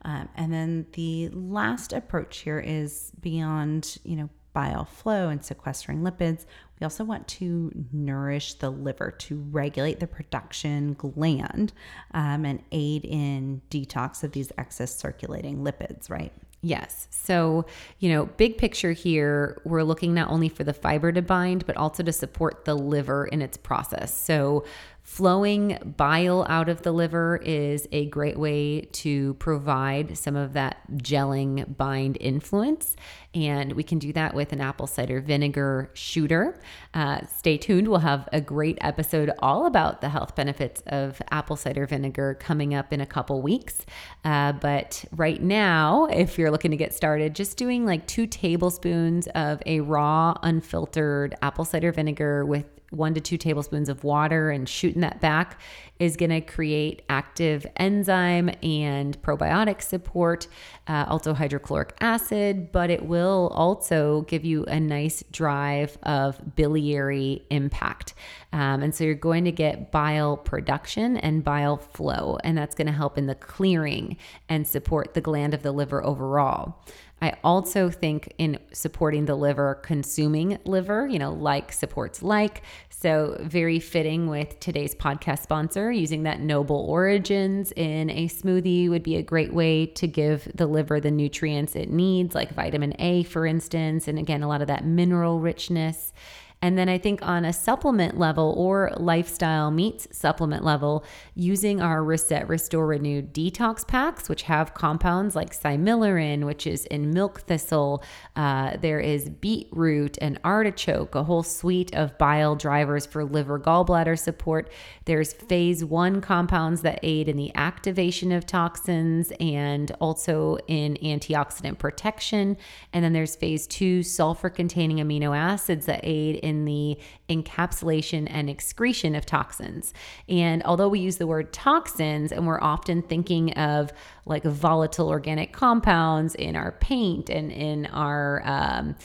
Um, 0.03 0.29
and 0.35 0.53
then 0.53 0.85
the 0.93 1.29
last 1.29 1.91
approach 1.91 2.37
here 2.37 2.59
is 2.59 3.11
beyond, 3.21 3.97
you 4.03 4.15
know, 4.15 4.29
bile 4.53 4.85
flow 4.85 5.29
and 5.29 5.43
sequestering 5.43 6.01
lipids. 6.01 6.45
We 6.79 6.85
also 6.85 7.03
want 7.03 7.27
to 7.29 7.71
nourish 7.91 8.53
the 8.55 8.69
liver 8.69 9.11
to 9.11 9.39
regulate 9.51 9.99
the 9.99 10.07
production 10.07 10.93
gland 10.93 11.73
um, 12.13 12.45
and 12.45 12.63
aid 12.71 13.03
in 13.03 13.61
detox 13.69 14.23
of 14.23 14.31
these 14.31 14.51
excess 14.57 14.95
circulating 14.95 15.57
lipids, 15.59 16.09
right? 16.09 16.31
Yes. 16.61 17.07
So, 17.11 17.65
you 17.99 18.09
know, 18.09 18.25
big 18.25 18.57
picture 18.57 18.91
here, 18.91 19.61
we're 19.65 19.83
looking 19.83 20.13
not 20.15 20.29
only 20.31 20.49
for 20.49 20.63
the 20.63 20.73
fiber 20.73 21.11
to 21.11 21.21
bind, 21.21 21.65
but 21.65 21.77
also 21.77 22.01
to 22.01 22.11
support 22.11 22.65
the 22.65 22.75
liver 22.75 23.25
in 23.25 23.41
its 23.41 23.55
process. 23.55 24.11
So, 24.11 24.65
Flowing 25.05 25.77
bile 25.97 26.47
out 26.49 26.67
of 26.67 26.81
the 26.81 26.91
liver 26.91 27.39
is 27.45 27.87
a 27.91 28.07
great 28.07 28.39
way 28.39 28.81
to 28.81 29.35
provide 29.35 30.17
some 30.17 30.35
of 30.35 30.53
that 30.53 30.77
gelling 30.93 31.77
bind 31.77 32.17
influence. 32.19 32.95
And 33.35 33.73
we 33.73 33.83
can 33.83 33.99
do 33.99 34.11
that 34.13 34.33
with 34.33 34.51
an 34.51 34.61
apple 34.61 34.87
cider 34.87 35.21
vinegar 35.21 35.91
shooter. 35.93 36.59
Uh, 36.95 37.19
stay 37.27 37.55
tuned. 37.55 37.87
We'll 37.87 37.99
have 37.99 38.27
a 38.33 38.41
great 38.41 38.79
episode 38.81 39.29
all 39.37 39.67
about 39.67 40.01
the 40.01 40.09
health 40.09 40.35
benefits 40.35 40.81
of 40.87 41.21
apple 41.29 41.55
cider 41.55 41.85
vinegar 41.85 42.35
coming 42.39 42.73
up 42.73 42.91
in 42.91 42.99
a 42.99 43.05
couple 43.05 43.43
weeks. 43.43 43.85
Uh, 44.23 44.53
but 44.53 45.05
right 45.11 45.41
now, 45.41 46.05
if 46.05 46.39
you're 46.39 46.49
looking 46.49 46.71
to 46.71 46.77
get 46.77 46.95
started, 46.95 47.35
just 47.35 47.57
doing 47.57 47.85
like 47.85 48.07
two 48.07 48.25
tablespoons 48.25 49.27
of 49.35 49.61
a 49.67 49.81
raw, 49.81 50.33
unfiltered 50.41 51.35
apple 51.43 51.63
cider 51.63 51.91
vinegar 51.91 52.43
with 52.43 52.74
one 52.95 53.13
to 53.13 53.21
two 53.21 53.37
tablespoons 53.37 53.89
of 53.89 54.03
water 54.03 54.49
and 54.49 54.67
shooting 54.67 55.01
that 55.01 55.21
back 55.21 55.59
is 55.99 56.17
going 56.17 56.29
to 56.29 56.41
create 56.41 57.03
active 57.07 57.65
enzyme 57.77 58.49
and 58.61 59.21
probiotic 59.21 59.81
support, 59.81 60.47
uh, 60.87 61.05
also 61.07 61.33
hydrochloric 61.33 61.95
acid, 62.01 62.71
but 62.71 62.89
it 62.89 63.05
will 63.05 63.49
also 63.53 64.21
give 64.23 64.43
you 64.43 64.65
a 64.65 64.79
nice 64.79 65.23
drive 65.31 65.97
of 66.03 66.55
biliary 66.55 67.45
impact. 67.49 68.13
Um, 68.51 68.83
and 68.83 68.93
so 68.93 69.05
you're 69.05 69.15
going 69.15 69.45
to 69.45 69.51
get 69.51 69.91
bile 69.91 70.35
production 70.35 71.17
and 71.17 71.43
bile 71.43 71.77
flow, 71.77 72.37
and 72.43 72.57
that's 72.57 72.75
going 72.75 72.87
to 72.87 72.93
help 72.93 73.17
in 73.17 73.27
the 73.27 73.35
clearing 73.35 74.17
and 74.49 74.67
support 74.67 75.13
the 75.13 75.21
gland 75.21 75.53
of 75.53 75.63
the 75.63 75.71
liver 75.71 76.03
overall. 76.03 76.83
I 77.25 77.33
also 77.43 77.89
think 77.89 78.35
in 78.37 78.59
supporting 78.71 79.25
the 79.25 79.33
liver, 79.33 79.79
consuming 79.81 80.59
liver, 80.63 81.07
you 81.07 81.17
know, 81.17 81.33
like 81.33 81.73
supports 81.73 82.21
like. 82.21 82.61
So, 82.91 83.35
very 83.41 83.79
fitting 83.79 84.27
with 84.27 84.59
today's 84.59 84.93
podcast 84.93 85.39
sponsor. 85.41 85.91
Using 85.91 86.21
that 86.23 86.39
noble 86.39 86.85
origins 86.87 87.71
in 87.71 88.11
a 88.11 88.27
smoothie 88.27 88.91
would 88.91 89.01
be 89.01 89.15
a 89.15 89.23
great 89.23 89.51
way 89.51 89.87
to 89.87 90.05
give 90.05 90.47
the 90.53 90.67
liver 90.67 90.99
the 90.99 91.09
nutrients 91.09 91.75
it 91.75 91.89
needs, 91.89 92.35
like 92.35 92.53
vitamin 92.53 92.93
A, 92.99 93.23
for 93.23 93.47
instance. 93.47 94.07
And 94.07 94.19
again, 94.19 94.43
a 94.43 94.47
lot 94.47 94.61
of 94.61 94.67
that 94.67 94.85
mineral 94.85 95.39
richness. 95.39 96.13
And 96.61 96.77
then 96.77 96.89
I 96.89 96.97
think 96.97 97.21
on 97.21 97.45
a 97.45 97.53
supplement 97.53 98.17
level 98.17 98.53
or 98.57 98.91
lifestyle 98.97 99.69
meets 99.69 100.07
supplement 100.11 100.63
level, 100.63 101.05
using 101.35 101.81
our 101.81 102.03
Reset, 102.03 102.47
Restore, 102.47 102.87
Renew 102.87 103.21
detox 103.21 103.87
packs, 103.87 104.29
which 104.29 104.43
have 104.43 104.73
compounds 104.73 105.35
like 105.35 105.55
silymarin, 105.55 106.45
which 106.45 106.65
is 106.65 106.85
in 106.85 107.11
milk 107.11 107.41
thistle. 107.41 108.03
Uh, 108.35 108.77
there 108.77 108.99
is 108.99 109.29
beetroot 109.29 110.17
and 110.21 110.39
artichoke, 110.43 111.13
a 111.13 111.23
whole 111.23 111.43
suite 111.43 111.93
of 111.93 112.17
bile 112.17 112.55
drivers 112.55 113.05
for 113.05 113.23
liver 113.23 113.59
gallbladder 113.59 114.17
support. 114.17 114.71
There's 115.05 115.33
phase 115.33 115.85
one 115.85 116.21
compounds 116.21 116.81
that 116.81 116.99
aid 117.03 117.29
in 117.29 117.37
the 117.37 117.53
activation 117.55 118.31
of 118.31 118.45
toxins 118.45 119.31
and 119.39 119.91
also 119.99 120.57
in 120.67 120.97
antioxidant 121.03 121.77
protection. 121.77 122.57
And 122.91 123.03
then 123.03 123.13
there's 123.13 123.35
phase 123.35 123.67
two 123.67 124.01
sulfur 124.01 124.49
containing 124.49 124.97
amino 124.97 125.37
acids 125.37 125.85
that 125.85 126.01
aid 126.03 126.37
in 126.45 126.65
the 126.65 126.97
encapsulation 127.27 128.27
and 128.29 128.49
excretion 128.49 129.15
of 129.15 129.25
toxins. 129.25 129.93
And 130.29 130.61
although 130.63 130.87
we 130.87 130.99
use 130.99 131.17
the 131.17 131.27
word 131.27 131.51
toxins 131.51 132.31
and 132.31 132.45
we're 132.45 132.61
often 132.61 133.01
thinking 133.01 133.51
of 133.53 133.91
like 134.25 134.43
volatile 134.43 135.09
organic 135.09 135.51
compounds 135.51 136.35
in 136.35 136.55
our 136.55 136.73
paint 136.73 137.29
and 137.29 137.51
in 137.51 137.87
our, 137.87 138.41
um, 138.45 138.95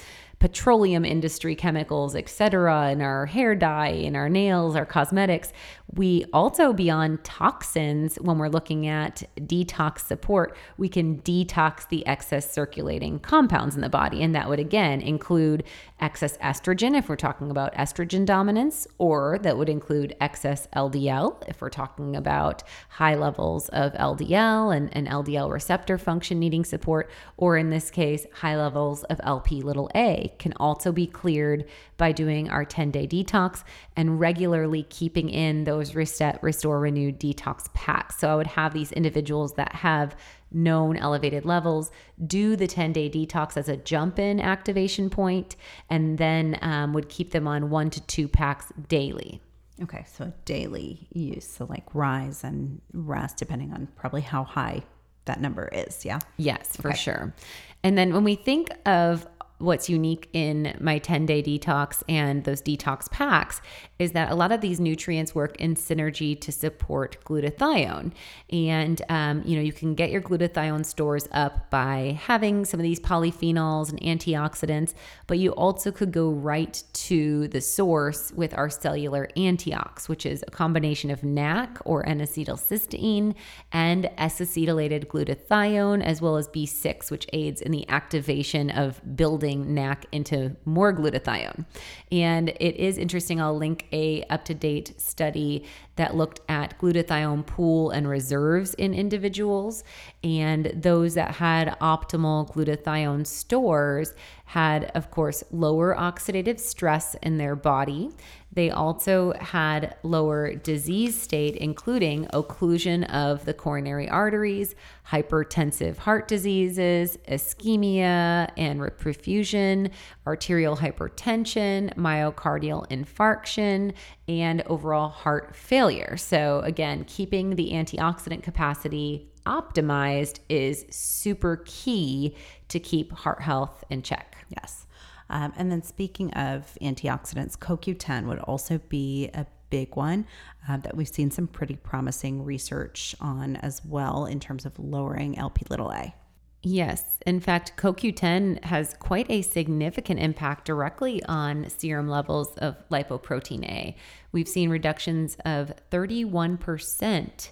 petroleum 0.40 1.04
industry 1.04 1.54
chemicals, 1.54 2.16
etc., 2.16 2.90
in 2.90 3.02
our 3.02 3.26
hair 3.26 3.54
dye, 3.54 3.88
in 3.88 4.16
our 4.16 4.28
nails, 4.28 4.74
our 4.74 4.86
cosmetics. 4.86 5.52
We 5.94 6.24
also, 6.32 6.72
beyond 6.72 7.24
toxins, 7.24 8.16
when 8.16 8.38
we're 8.38 8.48
looking 8.48 8.86
at 8.86 9.22
detox 9.36 10.00
support, 10.00 10.56
we 10.78 10.88
can 10.88 11.20
detox 11.20 11.86
the 11.88 12.06
excess 12.06 12.50
circulating 12.50 13.18
compounds 13.18 13.74
in 13.74 13.82
the 13.82 13.90
body. 13.90 14.22
And 14.22 14.34
that 14.34 14.48
would 14.48 14.60
again 14.60 15.02
include 15.02 15.64
excess 16.00 16.38
estrogen 16.38 16.96
if 16.96 17.08
we're 17.08 17.16
talking 17.16 17.50
about 17.50 17.74
estrogen 17.74 18.24
dominance, 18.24 18.86
or 18.96 19.38
that 19.42 19.58
would 19.58 19.68
include 19.68 20.16
excess 20.22 20.68
LDL 20.74 21.46
if 21.48 21.60
we're 21.60 21.68
talking 21.68 22.16
about 22.16 22.62
high 22.88 23.14
levels 23.14 23.68
of 23.70 23.92
LDL 23.92 24.74
and, 24.74 24.96
and 24.96 25.06
LDL 25.06 25.50
receptor 25.52 25.98
function 25.98 26.38
needing 26.38 26.64
support, 26.64 27.10
or 27.36 27.58
in 27.58 27.68
this 27.68 27.90
case, 27.90 28.26
high 28.32 28.56
levels 28.56 29.02
of 29.04 29.20
LP 29.22 29.60
little 29.60 29.90
a 29.94 30.29
can 30.38 30.52
also 30.54 30.92
be 30.92 31.06
cleared 31.06 31.64
by 31.96 32.12
doing 32.12 32.48
our 32.48 32.64
10 32.64 32.90
day 32.90 33.06
detox 33.06 33.64
and 33.96 34.20
regularly 34.20 34.84
keeping 34.84 35.28
in 35.28 35.64
those 35.64 35.94
reset, 35.94 36.42
restore, 36.42 36.80
renew 36.80 37.12
detox 37.12 37.72
packs. 37.74 38.18
So 38.18 38.28
I 38.28 38.36
would 38.36 38.46
have 38.46 38.72
these 38.72 38.92
individuals 38.92 39.54
that 39.54 39.74
have 39.74 40.16
known 40.52 40.96
elevated 40.96 41.44
levels 41.44 41.90
do 42.26 42.56
the 42.56 42.66
10 42.66 42.92
day 42.92 43.08
detox 43.08 43.56
as 43.56 43.68
a 43.68 43.76
jump 43.76 44.18
in 44.18 44.40
activation 44.40 45.10
point 45.10 45.56
and 45.88 46.18
then 46.18 46.58
um, 46.62 46.92
would 46.92 47.08
keep 47.08 47.30
them 47.30 47.46
on 47.46 47.70
one 47.70 47.90
to 47.90 48.00
two 48.06 48.28
packs 48.28 48.72
daily. 48.88 49.40
Okay, 49.82 50.04
so 50.12 50.32
daily 50.44 51.08
use, 51.12 51.46
so 51.46 51.64
like 51.64 51.84
rise 51.94 52.44
and 52.44 52.82
rest, 52.92 53.38
depending 53.38 53.72
on 53.72 53.88
probably 53.96 54.20
how 54.20 54.44
high 54.44 54.82
that 55.24 55.40
number 55.40 55.68
is. 55.68 56.04
Yeah. 56.04 56.18
Yes, 56.36 56.76
for 56.76 56.88
okay. 56.88 56.98
sure. 56.98 57.34
And 57.82 57.96
then 57.96 58.12
when 58.12 58.24
we 58.24 58.34
think 58.34 58.70
of 58.84 59.26
what's 59.60 59.88
unique 59.88 60.28
in 60.32 60.76
my 60.80 60.98
10 60.98 61.26
day 61.26 61.42
detox 61.42 62.02
and 62.08 62.44
those 62.44 62.62
detox 62.62 63.10
packs 63.10 63.60
is 63.98 64.12
that 64.12 64.32
a 64.32 64.34
lot 64.34 64.50
of 64.50 64.62
these 64.62 64.80
nutrients 64.80 65.34
work 65.34 65.54
in 65.60 65.74
synergy 65.74 66.38
to 66.40 66.50
support 66.50 67.18
glutathione. 67.24 68.12
And, 68.50 69.02
um, 69.10 69.42
you 69.44 69.56
know, 69.56 69.62
you 69.62 69.72
can 69.72 69.94
get 69.94 70.10
your 70.10 70.22
glutathione 70.22 70.86
stores 70.86 71.28
up 71.32 71.70
by 71.70 72.18
having 72.22 72.64
some 72.64 72.80
of 72.80 72.84
these 72.84 72.98
polyphenols 72.98 73.90
and 73.90 74.00
antioxidants, 74.00 74.94
but 75.26 75.38
you 75.38 75.50
also 75.52 75.92
could 75.92 76.12
go 76.12 76.30
right 76.30 76.82
to 76.94 77.48
the 77.48 77.60
source 77.60 78.32
with 78.32 78.54
our 78.54 78.70
cellular 78.70 79.28
antiox, 79.36 80.08
which 80.08 80.24
is 80.24 80.42
a 80.48 80.50
combination 80.50 81.10
of 81.10 81.22
NAC 81.22 81.78
or 81.84 82.08
N 82.08 82.20
acetylcysteine 82.20 83.34
and 83.72 84.10
S 84.16 84.40
acetylated 84.40 85.06
glutathione, 85.06 86.02
as 86.02 86.22
well 86.22 86.36
as 86.36 86.48
B6, 86.48 87.10
which 87.10 87.26
aids 87.34 87.60
in 87.60 87.70
the 87.70 87.86
activation 87.90 88.70
of 88.70 89.00
building 89.14 89.49
NAC 89.56 90.06
into 90.12 90.56
more 90.64 90.92
glutathione. 90.92 91.64
And 92.10 92.48
it 92.48 92.76
is 92.76 92.98
interesting. 92.98 93.40
I'll 93.40 93.56
link 93.56 93.86
a 93.92 94.24
up 94.24 94.44
to 94.46 94.54
date 94.54 95.00
study 95.00 95.64
that 95.96 96.16
looked 96.16 96.40
at 96.48 96.78
glutathione 96.78 97.46
pool 97.46 97.90
and 97.90 98.08
reserves 98.08 98.74
in 98.74 98.94
individuals. 98.94 99.84
And 100.24 100.72
those 100.74 101.14
that 101.14 101.36
had 101.36 101.78
optimal 101.80 102.50
glutathione 102.52 103.26
stores 103.26 104.14
had, 104.46 104.90
of 104.94 105.10
course, 105.10 105.44
lower 105.50 105.94
oxidative 105.94 106.58
stress 106.58 107.14
in 107.22 107.38
their 107.38 107.54
body. 107.54 108.10
They 108.52 108.70
also 108.70 109.32
had 109.40 109.96
lower 110.02 110.54
disease 110.54 111.20
state, 111.20 111.56
including 111.56 112.26
occlusion 112.26 113.08
of 113.10 113.44
the 113.44 113.54
coronary 113.54 114.08
arteries, 114.08 114.74
hypertensive 115.08 115.98
heart 115.98 116.26
diseases, 116.26 117.16
ischemia 117.28 118.50
and 118.56 118.80
reperfusion, 118.80 119.90
arterial 120.26 120.76
hypertension, 120.76 121.94
myocardial 121.94 122.88
infarction, 122.88 123.92
and 124.26 124.62
overall 124.66 125.08
heart 125.08 125.54
failure. 125.54 126.16
So, 126.16 126.60
again, 126.60 127.04
keeping 127.04 127.56
the 127.56 127.70
antioxidant 127.70 128.42
capacity 128.42 129.30
optimized 129.46 130.40
is 130.48 130.86
super 130.90 131.62
key 131.66 132.36
to 132.68 132.80
keep 132.80 133.12
heart 133.12 133.42
health 133.42 133.84
in 133.90 134.02
check. 134.02 134.36
Yes. 134.48 134.86
Um, 135.30 135.52
and 135.56 135.70
then 135.72 135.82
speaking 135.82 136.32
of 136.32 136.76
antioxidants, 136.82 137.56
CoQ10 137.56 138.26
would 138.26 138.40
also 138.40 138.78
be 138.88 139.30
a 139.32 139.46
big 139.70 139.96
one 139.96 140.26
uh, 140.68 140.76
that 140.78 140.96
we've 140.96 141.08
seen 141.08 141.30
some 141.30 141.46
pretty 141.46 141.76
promising 141.76 142.44
research 142.44 143.14
on 143.20 143.56
as 143.56 143.82
well 143.84 144.26
in 144.26 144.40
terms 144.40 144.66
of 144.66 144.78
lowering 144.78 145.38
LP 145.38 145.64
little 145.70 145.90
a. 145.90 146.14
Yes. 146.62 147.16
In 147.24 147.40
fact, 147.40 147.78
CoQ10 147.78 148.64
has 148.64 148.92
quite 148.98 149.30
a 149.30 149.40
significant 149.40 150.20
impact 150.20 150.66
directly 150.66 151.22
on 151.24 151.70
serum 151.70 152.06
levels 152.06 152.54
of 152.58 152.76
lipoprotein 152.90 153.64
A. 153.64 153.96
We've 154.32 154.48
seen 154.48 154.68
reductions 154.68 155.38
of 155.46 155.72
31% 155.90 157.50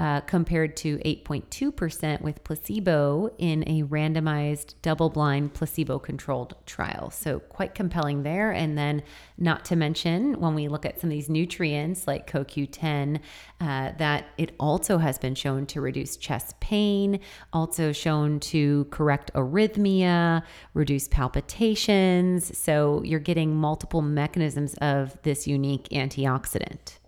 uh, 0.00 0.22
compared 0.22 0.78
to 0.78 0.96
8.2% 1.00 2.22
with 2.22 2.42
placebo 2.42 3.28
in 3.36 3.62
a 3.66 3.82
randomized 3.82 4.72
double 4.80 5.10
blind 5.10 5.52
placebo 5.52 5.98
controlled 5.98 6.54
trial. 6.64 7.10
So, 7.10 7.40
quite 7.40 7.74
compelling 7.74 8.22
there. 8.22 8.50
And 8.50 8.78
then, 8.78 9.02
not 9.36 9.66
to 9.66 9.76
mention, 9.76 10.40
when 10.40 10.54
we 10.54 10.68
look 10.68 10.86
at 10.86 10.98
some 10.98 11.10
of 11.10 11.12
these 11.12 11.28
nutrients 11.28 12.06
like 12.06 12.30
CoQ10, 12.30 13.20
uh, 13.60 13.92
that 13.98 14.28
it 14.38 14.54
also 14.58 14.96
has 14.96 15.18
been 15.18 15.34
shown 15.34 15.66
to 15.66 15.82
reduce 15.82 16.16
chest 16.16 16.58
pain, 16.60 17.20
also 17.52 17.92
shown 17.92 18.40
to 18.40 18.86
correct 18.86 19.30
arrhythmia, 19.34 20.42
reduce 20.72 21.08
palpitations. 21.08 22.56
So, 22.56 23.02
you're 23.02 23.20
getting 23.20 23.54
multiple 23.54 24.00
mechanisms 24.00 24.72
of 24.80 25.20
this 25.24 25.46
unique 25.46 25.90
antioxidant. 25.90 26.99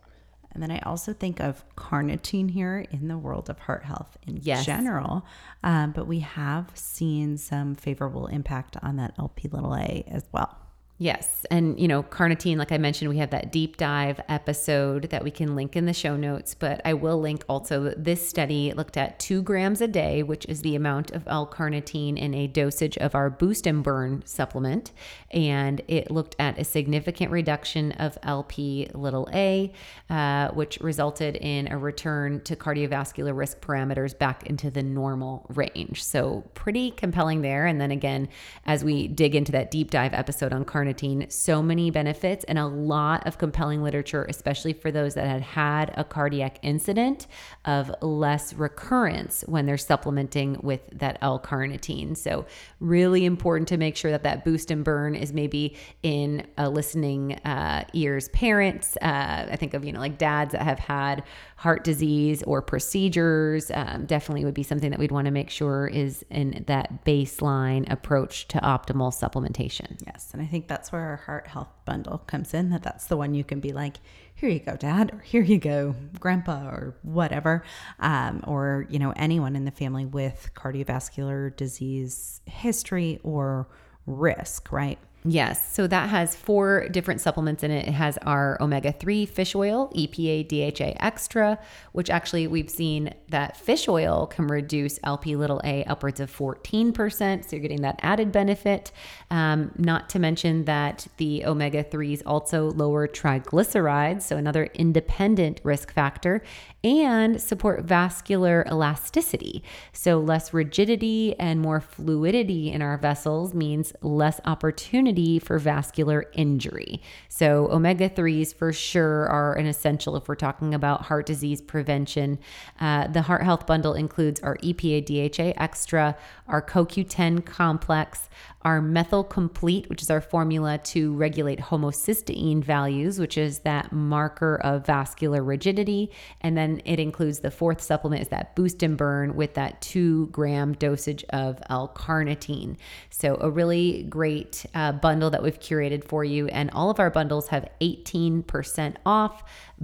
And 0.55 0.63
then 0.63 0.71
I 0.71 0.79
also 0.81 1.13
think 1.13 1.41
of 1.41 1.65
carnitine 1.77 2.51
here 2.51 2.85
in 2.91 3.09
the 3.09 3.17
world 3.19 3.49
of 3.49 3.59
heart 3.61 3.85
health 3.85 4.17
in 4.27 4.39
Yes. 4.43 4.67
general. 4.67 5.25
Um, 5.63 5.93
but 5.93 6.07
we 6.07 6.21
have 6.21 6.71
seen 6.75 7.39
some 7.39 7.75
favorable 7.75 8.27
impact 8.27 8.77
on 8.83 8.97
that 8.97 9.15
LP 9.19 9.49
little 9.49 9.75
a 9.75 10.05
as 10.09 10.25
well. 10.33 10.57
Yes. 10.99 11.45
And, 11.51 11.81
you 11.81 11.89
know, 11.89 12.05
carnitine, 12.05 12.59
like 12.59 12.71
I 12.71 12.79
mentioned, 12.79 13.11
we 13.11 13.17
have 13.17 13.31
that 13.31 13.51
deep 13.51 13.77
dive 13.77 14.21
episode 14.29 15.11
that 15.11 15.25
we 15.25 15.33
can 15.33 15.57
link 15.57 15.75
in 15.75 15.85
the 15.85 15.93
show 15.93 16.17
notes. 16.17 16.55
But 16.55 16.81
I 16.85 16.95
will 16.95 17.21
link 17.21 17.45
also 17.49 17.93
this 17.97 18.27
study 18.27 18.73
looked 18.73 18.97
at 18.97 19.19
two 19.19 19.43
grams 19.43 19.81
a 19.81 19.89
day, 19.89 20.23
which 20.23 20.45
is 20.47 20.63
the 20.63 20.77
amount 20.77 21.11
of 21.11 21.27
L 21.27 21.45
carnitine 21.45 22.17
in 22.17 22.35
a 22.35 22.47
dosage 22.47 22.97
of 22.99 23.17
our 23.17 23.31
Boost 23.31 23.67
and 23.67 23.83
Burn 23.83 24.23
supplement. 24.25 24.93
And 25.33 25.81
it 25.89 26.09
looked 26.09 26.37
at 26.39 26.57
a 26.59 26.65
significant 26.65 27.33
reduction 27.33 27.91
of 27.93 28.17
LP 28.23 28.89
little 28.95 29.29
a, 29.35 29.73
uh, 30.09 30.51
which 30.51 30.79
resulted 30.81 31.35
in 31.35 31.67
a 31.73 31.79
return 31.79 32.43
to 32.43 32.55
cardiovascular 32.55 33.37
risk 33.37 33.61
parameters 33.61 34.17
back 34.17 34.47
into 34.47 34.71
the 34.71 34.85
normal 34.85 35.47
range. 35.49 36.05
So, 36.05 36.49
pretty 36.55 36.93
compelling 36.93 37.43
there. 37.43 37.67
And 37.67 37.81
then 37.81 37.91
again, 37.91 38.29
as 38.67 38.85
we 38.85 39.09
dig 39.09 39.35
into 39.35 39.51
that 39.51 39.73
deep 39.73 39.91
dive 39.91 40.15
episode 40.15 40.53
on 40.53 40.65
carnitine, 40.65 40.82
so 41.29 41.63
many 41.63 41.91
benefits 41.91 42.45
and 42.45 42.59
a 42.59 42.67
lot 42.67 43.27
of 43.27 43.39
compelling 43.39 43.83
literature, 43.83 44.25
especially 44.29 44.73
for 44.73 44.91
those 44.91 45.15
that 45.15 45.27
had 45.27 45.43
had 45.43 45.95
a 45.97 46.05
cardiac 46.05 46.59
incident 46.63 47.27
of 47.65 47.93
less 48.03 48.55
recurrence 48.55 49.45
when 49.47 49.67
they're 49.67 49.77
supplementing 49.79 50.59
with 50.63 50.89
that 50.93 51.19
L 51.23 51.39
carnitine. 51.39 52.17
So, 52.17 52.47
really 52.81 53.25
important 53.25 53.69
to 53.69 53.77
make 53.77 53.97
sure 53.97 54.11
that 54.11 54.23
that 54.25 54.45
boost 54.45 54.71
and 54.71 54.85
burn 54.85 55.15
is 55.15 55.33
maybe 55.33 55.77
in 56.03 56.47
a 56.59 56.69
listening 56.69 57.35
uh, 57.45 57.85
ears. 57.93 58.29
Parents, 58.31 58.97
uh, 59.03 59.47
I 59.51 59.57
think 59.57 59.75
of, 59.75 59.85
you 59.85 59.93
know, 59.93 60.01
like 60.01 60.19
dads 60.19 60.53
that 60.53 60.63
have 60.63 60.79
had 60.79 61.23
heart 61.63 61.85
disease 61.85 62.43
or 62.43 62.61
procedures, 62.61 63.71
um, 63.73 64.05
definitely 64.05 64.45
would 64.45 64.53
be 64.53 64.65
something 64.65 64.91
that 64.91 64.99
we'd 64.99 65.13
want 65.13 65.27
to 65.27 65.31
make 65.31 65.49
sure 65.49 65.87
is 65.87 66.25
in 66.29 66.65
that 66.67 67.05
baseline 67.05 67.89
approach 67.89 68.49
to 68.49 68.59
optimal 68.59 69.13
supplementation. 69.13 69.97
Yes, 70.05 70.31
and 70.33 70.43
I 70.43 70.47
think 70.47 70.67
that's 70.67 70.91
where 70.91 71.03
our 71.03 71.17
heart 71.19 71.47
health 71.47 71.69
bundle 71.85 72.19
comes 72.19 72.53
in. 72.53 72.71
That 72.71 72.83
that's 72.83 73.07
the 73.07 73.17
one 73.17 73.33
you 73.33 73.45
can 73.45 73.61
be 73.61 73.73
like, 73.73 73.99
here 74.35 74.49
you 74.49 74.59
go, 74.59 74.75
dad, 74.77 75.13
or 75.13 75.21
here 75.21 75.43
you 75.43 75.59
go, 75.59 75.95
grandpa, 76.19 76.67
or 76.67 76.97
whatever, 77.03 77.63
um, 78.01 78.43
or 78.45 78.85
you 78.91 78.99
know 78.99 79.13
anyone 79.15 79.55
in 79.55 79.65
the 79.65 79.71
family 79.71 80.05
with 80.05 80.51
cardiovascular 80.57 81.55
disease 81.55 82.41
history 82.45 83.21
or 83.23 83.69
risk, 84.05 84.73
right? 84.73 84.99
Yes. 85.25 85.73
So 85.73 85.87
that 85.87 86.09
has 86.09 86.35
four 86.35 86.89
different 86.89 87.21
supplements 87.21 87.63
in 87.63 87.71
it. 87.71 87.87
It 87.87 87.93
has 87.93 88.19
our 88.19 88.61
omega 88.61 88.91
3 88.91 89.25
fish 89.27 89.55
oil, 89.55 89.93
EPA 89.95 90.49
DHA 90.49 90.97
extra, 90.99 91.61
which 91.93 92.11
actually 92.11 92.49
we've 92.49 92.69
seen 92.69 93.15
that 93.29 93.57
fish 93.57 93.89
oil 93.89 94.27
can 94.27 94.49
reduce 94.49 94.99
LP 95.05 95.37
little 95.37 95.61
a 95.63 95.85
upwards 95.85 96.19
of 96.19 96.37
14%. 96.37 97.45
So 97.45 97.55
you're 97.55 97.63
getting 97.63 97.83
that 97.83 98.01
added 98.03 98.33
benefit. 98.33 98.91
Um, 99.31 99.71
not 99.79 100.09
to 100.11 100.19
mention 100.19 100.65
that 100.65 101.07
the 101.19 101.45
omega 101.45 101.85
3s 101.85 102.23
also 102.27 102.73
lower 102.73 103.07
triglycerides, 103.07 104.23
so 104.23 104.37
another 104.37 104.65
independent 104.75 105.61
risk 105.63 105.93
factor, 105.93 106.43
and 106.83 107.41
support 107.41 107.85
vascular 107.85 108.67
elasticity. 108.69 109.63
So 109.93 110.19
less 110.19 110.53
rigidity 110.53 111.39
and 111.39 111.61
more 111.61 111.81
fluidity 111.81 112.73
in 112.73 112.83
our 112.83 112.99
vessels 112.99 113.55
means 113.55 113.93
less 114.03 114.41
opportunity 114.45 115.12
for 115.43 115.59
vascular 115.59 116.27
injury. 116.33 117.03
So 117.29 117.69
omega 117.71 118.09
3s 118.09 118.55
for 118.55 118.73
sure 118.73 119.29
are 119.29 119.55
an 119.55 119.67
essential 119.67 120.17
if 120.17 120.29
we're 120.29 120.35
talking 120.35 120.75
about 120.75 121.03
heart 121.03 121.27
disease 121.27 121.61
prevention. 121.61 122.39
Uh, 122.81 123.07
the 123.09 123.23
Heart 123.23 123.43
Health 123.43 123.67
Bundle 123.67 123.95
includes 123.95 124.41
our 124.41 124.57
EPA 124.59 125.05
DHA 125.05 125.53
Extra, 125.63 126.17
our 126.49 126.63
CoQ10 126.63 127.45
complex, 127.45 128.29
our 128.65 128.81
Methyl 128.81 129.25
Complete, 129.25 129.89
which 129.89 130.03
is 130.03 130.11
our 130.11 130.21
formula 130.21 130.79
to 130.79 131.15
regulate 131.15 131.59
homocysteine 131.59 132.63
values, 132.63 133.19
which 133.19 133.37
is 133.37 133.61
that 133.61 133.93
marker 133.93 134.57
of 134.63 134.87
vascular 134.87 135.43
rigidity. 135.43 136.11
And 136.41 136.57
then 136.57 136.81
it 136.85 137.01
includes 137.01 137.41
the 137.41 137.51
fourth 137.51 137.81
supplement 137.81 138.23
is 138.23 138.29
that 138.29 138.55
boost 138.55 138.83
and 138.83 138.97
burn 138.97 139.35
with 139.35 139.55
that 139.55 139.81
two 139.81 140.27
gram 140.29 140.75
dosage 140.75 141.25
of 141.31 141.61
L-carnitine. 141.69 142.77
So 143.11 143.37
a 143.41 143.51
really 143.51 144.05
great 144.05 144.65
uh, 144.75 144.93
bundle 144.93 145.31
that 145.31 145.43
we've 145.43 145.61
curated 145.61 146.05
for 146.05 146.25
you. 146.25 146.47
And 146.49 146.71
all 146.71 146.91
of 146.91 147.01
our 147.01 147.11
bundles 147.11 147.49
have 147.49 147.69
18% 147.81 148.97
off 149.05 149.43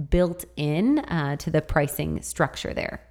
built 0.09 0.45
in 0.55 0.99
uh, 0.99 1.35
to 1.37 1.49
the 1.49 1.61
pricing 1.61 2.21
structure 2.21 2.73
there. 2.73 3.08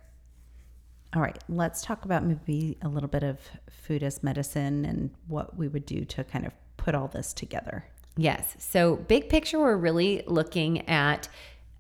All 1.15 1.23
right, 1.23 1.39
let's 1.49 1.83
talk 1.83 2.05
about 2.05 2.25
maybe 2.25 2.77
a 2.83 2.89
little 2.89 3.09
bit 3.09 3.23
of 3.23 3.39
food 3.71 4.03
as 4.03 4.23
medicine 4.23 4.85
and 4.85 5.11
what 5.27 5.57
we 5.57 5.67
would 5.67 5.87
do 5.87 6.05
to 6.05 6.25
kind 6.25 6.45
of 6.47 6.53
put 6.77 6.95
all 6.95 7.09
this 7.09 7.33
together. 7.33 7.87
Yes. 8.17 8.57
So, 8.59 8.97
big 8.97 9.29
picture, 9.29 9.59
we're 9.59 9.77
really 9.77 10.23
looking 10.27 10.87
at 10.89 11.29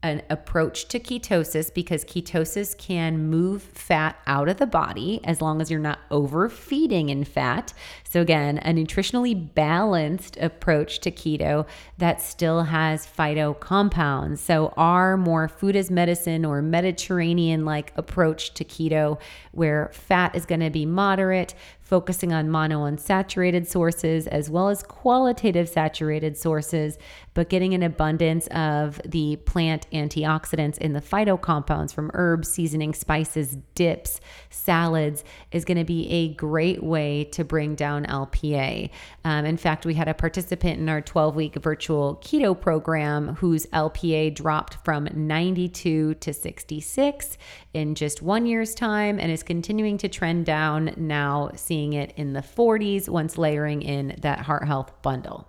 an 0.02 0.22
approach 0.30 0.86
to 0.88 1.00
ketosis 1.00 1.74
because 1.74 2.04
ketosis 2.04 2.78
can 2.78 3.28
move 3.28 3.62
fat 3.62 4.16
out 4.26 4.48
of 4.48 4.58
the 4.58 4.66
body 4.66 5.20
as 5.24 5.42
long 5.42 5.60
as 5.60 5.70
you're 5.70 5.80
not 5.80 5.98
overfeeding 6.10 7.08
in 7.08 7.24
fat. 7.24 7.74
So, 8.10 8.22
again, 8.22 8.58
a 8.58 8.72
nutritionally 8.72 9.54
balanced 9.54 10.38
approach 10.38 11.00
to 11.00 11.10
keto 11.10 11.66
that 11.98 12.22
still 12.22 12.62
has 12.62 13.06
phyto 13.06 13.58
compounds. 13.58 14.40
So, 14.40 14.72
our 14.76 15.18
more 15.18 15.46
food 15.46 15.76
as 15.76 15.90
medicine 15.90 16.44
or 16.44 16.62
Mediterranean 16.62 17.66
like 17.66 17.92
approach 17.96 18.54
to 18.54 18.64
keto, 18.64 19.20
where 19.52 19.90
fat 19.92 20.34
is 20.34 20.46
going 20.46 20.60
to 20.60 20.70
be 20.70 20.86
moderate, 20.86 21.54
focusing 21.88 22.34
on 22.34 22.48
monounsaturated 22.48 23.66
sources 23.66 24.26
as 24.26 24.50
well 24.50 24.68
as 24.68 24.82
qualitative 24.82 25.66
saturated 25.68 26.36
sources, 26.36 26.98
but 27.32 27.48
getting 27.48 27.72
an 27.72 27.82
abundance 27.82 28.46
of 28.48 29.00
the 29.06 29.36
plant 29.36 29.86
antioxidants 29.90 30.76
in 30.76 30.92
the 30.92 31.00
phytocompounds 31.00 31.94
from 31.94 32.10
herbs, 32.12 32.50
seasoning, 32.50 32.92
spices, 32.92 33.56
dips, 33.74 34.20
salads 34.50 35.24
is 35.50 35.64
going 35.64 35.78
to 35.78 35.84
be 35.84 36.10
a 36.10 36.34
great 36.34 36.82
way 36.82 37.24
to 37.24 37.42
bring 37.42 37.74
down 37.74 37.97
LPA. 38.04 38.90
Um, 39.24 39.44
in 39.44 39.56
fact, 39.56 39.86
we 39.86 39.94
had 39.94 40.08
a 40.08 40.14
participant 40.14 40.78
in 40.78 40.88
our 40.88 41.00
12 41.00 41.36
week 41.36 41.54
virtual 41.56 42.16
keto 42.22 42.58
program 42.58 43.36
whose 43.36 43.66
LPA 43.66 44.34
dropped 44.34 44.84
from 44.84 45.08
92 45.12 46.14
to 46.14 46.32
66 46.32 47.38
in 47.74 47.94
just 47.94 48.22
one 48.22 48.46
year's 48.46 48.74
time 48.74 49.18
and 49.18 49.30
is 49.30 49.42
continuing 49.42 49.98
to 49.98 50.08
trend 50.08 50.46
down 50.46 50.94
now, 50.96 51.50
seeing 51.54 51.92
it 51.92 52.12
in 52.16 52.32
the 52.32 52.40
40s 52.42 53.08
once 53.08 53.38
layering 53.38 53.82
in 53.82 54.16
that 54.20 54.40
heart 54.40 54.66
health 54.66 54.92
bundle. 55.02 55.48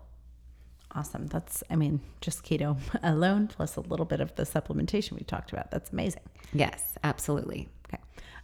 Awesome. 0.96 1.28
That's, 1.28 1.64
I 1.70 1.76
mean, 1.76 2.02
just 2.20 2.44
keto 2.44 2.78
alone 3.04 3.48
plus 3.48 3.76
a 3.76 3.82
little 3.82 4.06
bit 4.06 4.22
of 4.22 4.36
the 4.36 4.44
supplementation 4.44 5.14
we 5.14 5.22
talked 5.22 5.52
about. 5.52 5.72
That's 5.72 5.92
amazing. 5.92 6.24
Yes, 6.52 6.98
absolutely. 7.04 7.70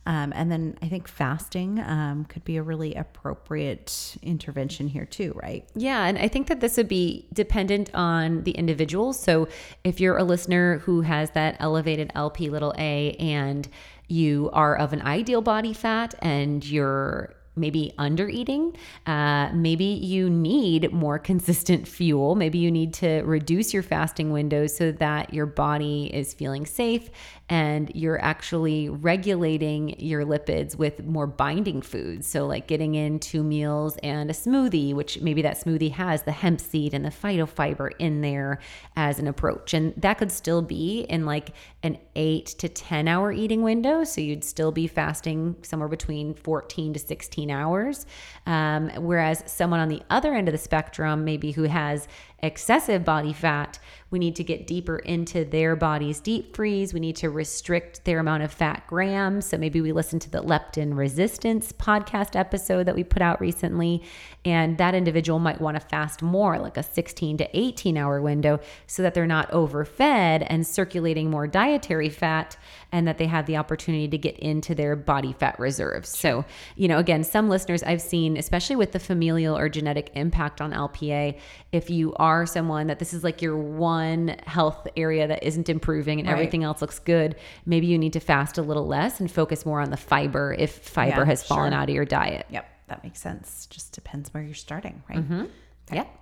Um, 0.05 0.33
and 0.35 0.51
then 0.51 0.77
I 0.81 0.87
think 0.87 1.07
fasting 1.07 1.79
um, 1.79 2.25
could 2.25 2.43
be 2.45 2.57
a 2.57 2.63
really 2.63 2.93
appropriate 2.93 4.17
intervention 4.21 4.87
here 4.87 5.05
too, 5.05 5.33
right? 5.41 5.67
Yeah, 5.75 6.05
and 6.05 6.17
I 6.17 6.27
think 6.27 6.47
that 6.47 6.59
this 6.59 6.77
would 6.77 6.87
be 6.87 7.27
dependent 7.33 7.89
on 7.93 8.43
the 8.43 8.51
individual. 8.51 9.13
So 9.13 9.47
if 9.83 9.99
you're 9.99 10.17
a 10.17 10.23
listener 10.23 10.79
who 10.79 11.01
has 11.01 11.31
that 11.31 11.57
elevated 11.59 12.11
LP 12.15 12.49
little 12.49 12.73
a 12.77 13.11
and 13.13 13.67
you 14.07 14.49
are 14.53 14.75
of 14.75 14.93
an 14.93 15.01
ideal 15.01 15.41
body 15.41 15.73
fat 15.73 16.13
and 16.19 16.63
you're 16.63 17.35
maybe 17.55 17.93
under 17.97 18.27
eating. 18.27 18.75
Uh, 19.05 19.49
maybe 19.53 19.85
you 19.85 20.29
need 20.29 20.91
more 20.91 21.17
consistent 21.17 21.87
fuel. 21.87 22.35
Maybe 22.35 22.57
you 22.57 22.71
need 22.71 22.93
to 22.95 23.21
reduce 23.21 23.73
your 23.73 23.83
fasting 23.83 24.31
windows 24.31 24.75
so 24.75 24.91
that 24.93 25.33
your 25.33 25.45
body 25.45 26.11
is 26.13 26.33
feeling 26.33 26.65
safe 26.65 27.09
and 27.47 27.91
you're 27.93 28.19
actually 28.23 28.89
regulating 28.89 29.99
your 29.99 30.25
lipids 30.25 30.75
with 30.75 31.03
more 31.05 31.27
binding 31.27 31.81
foods. 31.81 32.25
So, 32.27 32.47
like 32.47 32.65
getting 32.65 32.95
in 32.95 33.19
two 33.19 33.43
meals 33.43 33.97
and 33.97 34.31
a 34.31 34.33
smoothie, 34.33 34.95
which 34.95 35.21
maybe 35.21 35.43
that 35.43 35.57
smoothie 35.57 35.91
has 35.91 36.23
the 36.23 36.31
hemp 36.31 36.59
seed 36.59 36.95
and 36.95 37.05
the 37.05 37.09
phytofiber 37.09 37.91
in 37.99 38.21
there 38.21 38.59
as 38.95 39.19
an 39.19 39.27
approach. 39.27 39.75
And 39.75 39.93
that 39.97 40.17
could 40.17 40.31
still 40.31 40.63
be 40.63 41.01
in 41.01 41.25
like 41.25 41.51
an 41.83 41.99
eight 42.15 42.47
to 42.47 42.67
10 42.67 43.07
hour 43.07 43.31
eating 43.31 43.61
window. 43.61 44.03
So, 44.03 44.21
you'd 44.21 44.43
still 44.43 44.71
be 44.71 44.87
fasting 44.87 45.55
somewhere 45.61 45.89
between 45.89 46.33
14 46.33 46.93
to 46.93 46.99
16 46.99 47.51
hours. 47.51 48.07
Um, 48.47 48.89
whereas 48.97 49.43
someone 49.45 49.79
on 49.79 49.89
the 49.89 50.01
other 50.09 50.33
end 50.33 50.47
of 50.47 50.51
the 50.51 50.57
spectrum, 50.57 51.23
maybe 51.23 51.51
who 51.51 51.63
has 51.63 52.07
excessive 52.45 53.03
body 53.03 53.33
fat, 53.33 53.79
we 54.11 54.19
need 54.19 54.35
to 54.37 54.43
get 54.43 54.67
deeper 54.67 54.99
into 54.99 55.43
their 55.43 55.75
body's 55.75 56.19
deep 56.19 56.55
freeze. 56.55 56.93
We 56.93 56.99
need 56.99 57.17
to 57.17 57.29
restrict 57.29 58.05
their 58.05 58.19
amount 58.19 58.43
of 58.43 58.53
fat 58.53 58.83
grams. 58.87 59.45
So 59.45 59.57
maybe 59.57 59.81
we 59.81 59.91
listen 59.91 60.19
to 60.19 60.29
the 60.29 60.41
leptin 60.41 60.95
resistance 60.95 61.73
podcast 61.73 62.35
episode 62.35 62.85
that 62.85 62.95
we 62.95 63.03
put 63.03 63.21
out 63.21 63.41
recently. 63.41 64.03
And 64.45 64.77
that 64.77 64.95
individual 64.95 65.39
might 65.39 65.59
want 65.59 65.75
to 65.75 65.85
fast 65.85 66.21
more, 66.21 66.59
like 66.59 66.77
a 66.77 66.83
16 66.83 67.37
to 67.39 67.57
18 67.57 67.97
hour 67.97 68.21
window, 68.21 68.59
so 68.87 69.01
that 69.01 69.15
they're 69.15 69.27
not 69.27 69.51
overfed 69.51 70.43
and 70.43 70.65
circulating 70.65 71.29
more 71.29 71.47
dietary 71.47 72.09
fat 72.09 72.55
and 72.95 73.09
that 73.09 73.17
they 73.17 73.27
have 73.27 73.45
the 73.45 73.57
opportunity 73.57 74.07
to 74.07 74.17
get 74.17 74.39
into 74.39 74.73
their 74.73 74.95
body 74.95 75.33
fat 75.33 75.59
reserves. 75.59 76.07
So, 76.07 76.45
you 76.77 76.87
know, 76.87 76.97
again, 76.97 77.25
some 77.25 77.49
listeners 77.49 77.83
I've 77.83 78.01
seen, 78.01 78.37
especially 78.37 78.77
with 78.77 78.93
the 78.93 78.99
familial 78.99 79.57
or 79.57 79.67
genetic 79.67 80.11
impact 80.15 80.61
on 80.61 80.71
LPA, 80.71 81.37
if 81.73 81.89
you 81.89 82.13
are 82.15 82.45
someone 82.45 82.87
that 82.87 82.99
this 82.99 83.13
is 83.13 83.21
like 83.21 83.41
your 83.41 83.57
one 83.57 84.37
health 84.47 84.87
area 84.95 85.27
that 85.27 85.43
isn't 85.43 85.67
improving 85.67 86.19
and 86.19 86.29
right. 86.29 86.33
everything 86.35 86.63
else 86.63 86.79
looks 86.79 86.99
good, 86.99 87.35
maybe 87.65 87.85
you 87.85 87.97
need 87.97 88.13
to 88.13 88.21
fast 88.21 88.57
a 88.57 88.61
little 88.61 88.87
less 88.87 89.19
and 89.19 89.29
focus 89.29 89.65
more 89.65 89.81
on 89.81 89.89
the 89.89 89.97
fiber 89.97 90.55
if 90.57 90.77
fiber 90.77 91.19
yeah, 91.19 91.25
has 91.25 91.43
fallen 91.43 91.73
sure. 91.73 91.79
out 91.81 91.89
of 91.89 91.93
your 91.95 92.05
diet. 92.05 92.45
Yep, 92.49 92.65
that 92.87 93.03
makes 93.03 93.19
sense. 93.19 93.65
Just 93.69 93.91
depends 93.91 94.33
where 94.33 94.41
you're 94.41 94.53
starting, 94.53 95.03
right? 95.09 95.19
Mm-hmm. 95.19 95.41
Okay. 95.41 95.95
Yep. 95.97 96.19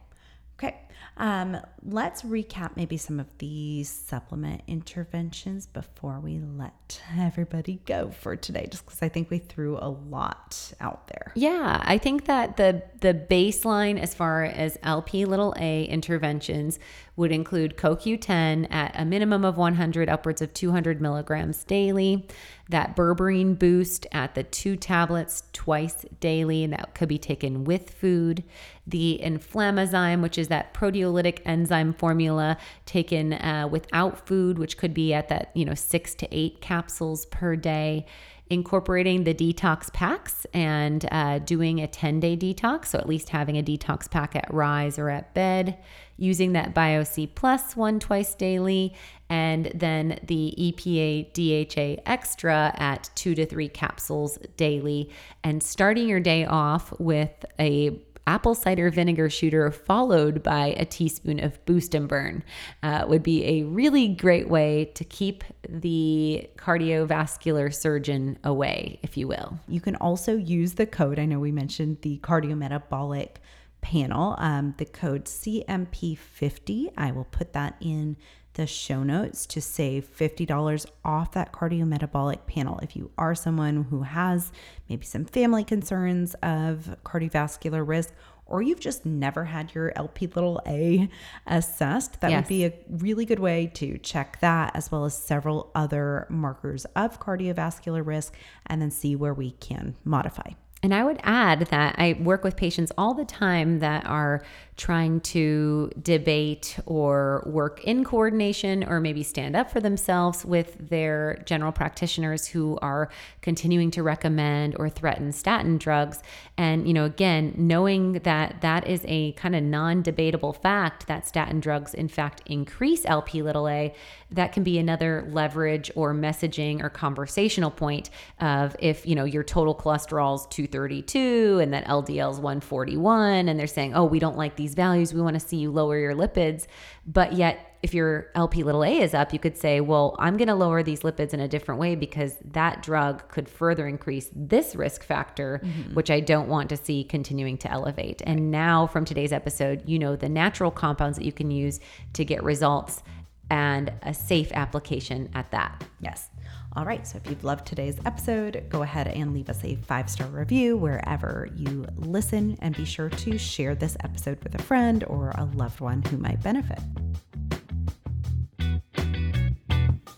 Okay. 0.57 0.76
Um, 1.18 1.58
let's 1.84 2.24
recap 2.24 2.76
maybe 2.76 2.97
some 2.97 3.20
of 3.20 3.28
these 3.38 3.89
supplement 3.89 4.62
interventions 4.68 5.68
before 5.68 6.20
we 6.20 6.39
let 6.39 7.01
everybody 7.18 7.82
go 7.86 8.10
for 8.10 8.36
today, 8.36 8.68
just 8.70 8.86
because 8.86 9.01
I 9.01 9.10
think 9.10 9.30
we 9.30 9.38
threw 9.38 9.78
a 9.78 9.89
lot 9.89 10.74
out 10.80 11.08
there. 11.08 11.32
Yeah, 11.36 11.82
I 11.86 11.97
think 11.97 12.26
that 12.26 12.58
the 12.58 12.84
the 12.99 13.14
baseline 13.14 13.99
as 13.99 14.14
far 14.14 14.43
as 14.43 14.78
LP 14.84 15.26
little 15.26 15.54
a 15.60 15.86
interventions 15.86 16.80
would 17.16 17.32
include 17.32 17.78
CoQ10 17.78 18.72
at 18.72 18.91
a 18.95 19.06
minimum 19.06 19.45
of 19.45 19.56
100, 19.56 20.10
upwards 20.10 20.41
of 20.41 20.54
200 20.54 20.99
milligrams 20.99 21.64
daily. 21.64 22.28
That 22.70 22.95
berberine 22.95 23.60
boost 23.60 24.08
at 24.12 24.34
the 24.34 24.43
two 24.43 24.76
tablets 24.76 25.43
twice 25.54 26.06
daily, 26.20 26.64
and 26.64 26.74
that 26.74 26.95
could 26.95 27.10
be 27.10 27.20
taken 27.20 27.66
with 27.66 27.91
food. 27.91 28.43
The 28.88 29.22
inflammazyme, 29.24 30.22
which 30.22 30.38
is 30.38 30.47
that 30.47 30.74
proteolytic 30.94 31.39
enzyme 31.46 31.94
formula 31.94 32.58
taken 32.86 33.34
uh, 33.34 33.68
without 33.70 34.28
food, 34.28 34.58
which 34.58 34.78
could 34.78 34.94
be 34.94 35.14
at 35.14 35.30
that, 35.30 35.52
you 35.54 35.66
know, 35.66 35.74
six 35.74 36.14
to 36.16 36.28
eight 36.32 36.62
capsules 36.62 37.26
per 37.28 37.56
day 37.56 38.06
incorporating 38.50 39.24
the 39.24 39.34
detox 39.34 39.91
packs 39.94 40.46
and 40.54 41.08
uh, 41.12 41.39
doing 41.39 41.80
a 41.80 41.88
10 41.88 42.20
day 42.20 42.38
detox. 42.38 42.88
So, 42.88 43.00
at 43.00 43.08
least 43.08 43.30
having 43.30 43.58
a 43.58 43.64
detox 43.64 44.10
pack 44.10 44.36
at 44.36 44.54
rise 44.54 45.00
or 45.00 45.10
at 45.10 45.34
bed, 45.34 45.78
using 46.18 46.54
that 46.54 46.76
BioC 46.76 47.34
Plus 47.34 47.76
one 47.76 48.00
twice 48.00 48.36
daily, 48.36 48.94
and 49.30 49.72
then 49.74 50.20
the 50.28 50.54
EPA 50.58 51.34
DHA 51.34 52.04
Extra 52.06 52.74
at 52.78 53.10
two 53.16 53.34
to 53.34 53.46
three 53.46 53.70
capsules 53.70 54.38
daily, 54.58 55.10
and 55.44 55.64
starting 55.64 56.08
your 56.08 56.20
day 56.20 56.46
off 56.46 56.94
with 57.00 57.46
a 57.60 58.00
apple 58.28 58.55
cider 58.55 58.89
vinegar 58.89 59.30
shooter 59.30 59.71
followed 59.71 60.41
by 60.43 60.67
a 60.78 60.86
teaspoon 60.86 61.43
of 61.43 61.63
boost 61.65 61.93
and 61.93 62.07
burn 62.07 62.43
uh, 62.82 63.05
would 63.07 63.24
be 63.24 63.43
a 63.45 63.63
really 63.63 64.07
great 64.07 64.49
way 64.49 64.86
to 64.95 65.03
keep 65.03 65.43
the 65.67 66.49
cardiovascular 66.57 67.74
surgeon 67.74 68.38
away, 68.43 68.99
if 69.03 69.17
you 69.17 69.28
will. 69.28 69.59
You 69.67 69.82
can 69.82 69.95
also 69.97 70.36
use 70.36 70.74
the 70.74 70.86
code. 70.86 71.19
I 71.19 71.26
know 71.26 71.39
we 71.39 71.51
mentioned 71.51 72.01
the 72.01 72.19
cardiometabolic 72.19 73.36
panel, 73.82 74.36
um, 74.39 74.74
the 74.78 74.86
code 74.86 75.26
CMP50. 75.26 76.93
I 76.97 77.11
will 77.11 77.26
put 77.26 77.53
that 77.53 77.76
in 77.80 78.17
the 78.54 78.68
show 78.68 79.04
notes 79.04 79.45
to 79.47 79.62
save 79.62 80.08
$50 80.16 80.86
off 81.04 81.32
that 81.32 81.51
cardiometabolic 81.51 82.45
panel. 82.45 82.80
If 82.80 82.95
you 82.95 83.12
are 83.18 83.36
someone 83.36 83.84
who 83.86 84.04
has 84.04 84.51
maybe 84.89 85.06
some 85.06 85.26
family 85.26 85.64
concerns 85.64 86.36
of 86.43 86.95
cardiovascular 87.04 87.88
risk, 87.88 88.14
or 88.45 88.62
you've 88.62 88.80
just 88.80 89.06
never 89.06 89.45
had 89.45 89.74
your 89.74 89.91
LP 89.95 90.28
little 90.28 90.62
a 90.68 91.10
assessed, 91.47 92.22
that 92.22 92.30
yes. 92.30 92.43
would 92.43 92.49
be 92.49 92.66
a 92.66 92.74
really 92.89 93.26
good 93.26 93.39
way 93.39 93.72
to 93.74 93.97
check 93.99 94.39
that 94.41 94.76
as 94.76 94.91
well 94.91 95.06
as 95.06 95.18
several 95.18 95.72
other 95.74 96.28
markers 96.30 96.86
of 96.95 97.20
cardiovascular 97.20 98.06
risk 98.06 98.36
and 98.68 98.82
then 98.82 98.91
see 98.91 99.16
where 99.16 99.34
we 99.34 99.51
can 99.51 99.95
modify. 100.04 100.51
And 100.84 100.93
I 100.93 101.06
would 101.06 101.22
add 101.24 101.68
that 101.68 101.95
I 101.97 102.20
work 102.20 102.43
with 102.43 102.58
patients 102.58 102.91
all 102.97 103.14
the 103.14 103.24
time 103.24 103.80
that 103.80 104.06
are 104.06 104.43
trying 104.76 105.21
to 105.21 105.91
debate 106.01 106.80
or 106.86 107.43
work 107.45 107.84
in 107.84 108.03
coordination 108.03 108.84
or 108.84 108.99
maybe 108.99 109.21
stand 109.21 109.55
up 109.55 109.69
for 109.69 109.80
themselves 109.80 110.43
with 110.43 110.89
their 110.89 111.43
general 111.45 111.71
practitioners 111.71 112.47
who 112.47 112.78
are 112.82 113.09
continuing 113.41 113.91
to 113.91 114.01
recommend 114.01 114.76
or 114.80 114.89
threaten 114.89 115.32
statin 115.32 115.78
drugs. 115.78 116.24
And, 116.57 116.88
you 116.88 116.93
know, 116.93 117.05
again, 117.05 117.53
knowing 117.57 118.13
that 118.13 118.61
that 118.61 118.88
is 118.88 119.05
a 119.07 119.34
kind 119.34 119.55
of 119.55 119.63
non 119.63 120.01
debatable 120.01 120.53
fact 120.53 121.07
that 121.07 121.28
statin 121.28 121.59
drugs, 121.59 121.93
in 121.93 122.07
fact, 122.07 122.41
increase 122.45 123.05
LP 123.05 123.41
little 123.41 123.67
a, 123.67 123.93
that 124.32 124.53
can 124.53 124.63
be 124.63 124.80
another 124.80 125.28
leverage 125.32 125.91
or 125.95 126.13
messaging 126.13 126.82
or 126.82 126.89
conversational 126.89 127.69
point 127.69 128.09
of 128.39 128.76
if, 128.80 129.05
you 129.05 129.13
know, 129.13 129.26
your 129.26 129.43
total 129.43 129.76
cholesterol 129.76 130.36
is 130.36 130.47
232 130.47 131.59
and 131.61 131.74
that 131.74 131.86
LDL 131.86 132.32
is 132.32 132.39
141, 132.39 133.47
and 133.47 133.59
they're 133.59 133.67
saying, 133.67 133.93
oh, 133.93 134.05
we 134.05 134.19
don't 134.19 134.38
like 134.38 134.55
these 134.55 134.62
these 134.64 134.76
values. 134.76 135.14
We 135.14 135.22
want 135.22 135.36
to 135.39 135.45
see 135.45 135.57
you 135.57 135.72
lower 135.72 135.97
your 135.97 136.14
lipids. 136.14 136.68
But 137.05 137.34
yet, 137.34 137.78
if 137.84 137.93
your 137.93 138.32
LP 138.34 138.64
little 138.64 138.84
a 138.84 139.01
is 139.01 139.14
up, 139.14 139.34
you 139.34 139.39
could 139.39 139.57
say, 139.57 139.82
well, 139.82 140.16
I'm 140.18 140.38
going 140.38 140.47
to 140.47 140.55
lower 140.55 140.84
these 140.84 141.01
lipids 141.01 141.34
in 141.34 141.41
a 141.41 141.49
different 141.49 141.82
way 141.82 141.95
because 141.95 142.38
that 142.51 142.82
drug 142.82 143.28
could 143.28 143.49
further 143.49 143.88
increase 143.88 144.30
this 144.34 144.74
risk 144.74 145.03
factor, 145.03 145.61
mm-hmm. 145.61 145.93
which 145.93 146.09
I 146.09 146.22
don't 146.22 146.47
want 146.47 146.70
to 146.70 146.78
see 146.78 147.03
continuing 147.03 147.57
to 147.57 147.70
elevate. 147.70 148.22
And 148.26 148.51
now, 148.51 148.88
from 148.88 149.03
today's 149.03 149.34
episode, 149.34 149.84
you 149.86 149.99
know 149.99 150.16
the 150.16 150.30
natural 150.30 150.72
compounds 150.72 151.18
that 151.18 151.26
you 151.26 151.34
can 151.34 151.51
use 151.51 151.82
to 152.14 152.24
get 152.24 152.41
results 152.41 153.03
and 153.49 153.91
a 154.01 154.14
safe 154.14 154.51
application 154.53 155.30
at 155.36 155.51
that. 155.51 155.84
Yes. 155.99 156.30
All 156.76 156.86
right, 156.86 157.05
so 157.05 157.19
if 157.24 157.30
you've 157.30 157.43
loved 157.43 157.67
today's 157.67 157.97
episode, 158.05 158.65
go 158.69 158.82
ahead 158.82 159.07
and 159.07 159.32
leave 159.32 159.49
us 159.49 159.63
a 159.63 159.76
five 159.76 160.09
star 160.09 160.28
review 160.28 160.76
wherever 160.76 161.47
you 161.55 161.86
listen, 161.97 162.57
and 162.61 162.76
be 162.76 162.84
sure 162.84 163.09
to 163.09 163.38
share 163.38 163.76
this 163.76 163.95
episode 164.03 164.43
with 164.43 164.55
a 164.55 164.61
friend 164.61 165.03
or 165.05 165.32
a 165.36 165.45
loved 165.53 165.82
one 165.82 166.01
who 166.03 166.17
might 166.17 166.41
benefit. 166.41 166.80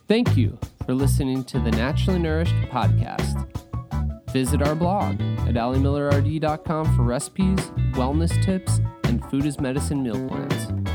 Thank 0.07 0.37
you 0.37 0.57
for 0.85 0.93
listening 0.93 1.43
to 1.45 1.59
the 1.59 1.71
Naturally 1.71 2.19
Nourished 2.19 2.55
podcast. 2.71 3.51
Visit 4.31 4.61
our 4.61 4.75
blog 4.75 5.19
at 5.47 5.55
alimillerrd.com 5.55 6.95
for 6.95 7.03
recipes, 7.03 7.59
wellness 7.93 8.43
tips, 8.43 8.79
and 9.05 9.23
food 9.29 9.45
as 9.45 9.59
medicine 9.59 10.03
meal 10.03 10.27
plans. 10.27 10.94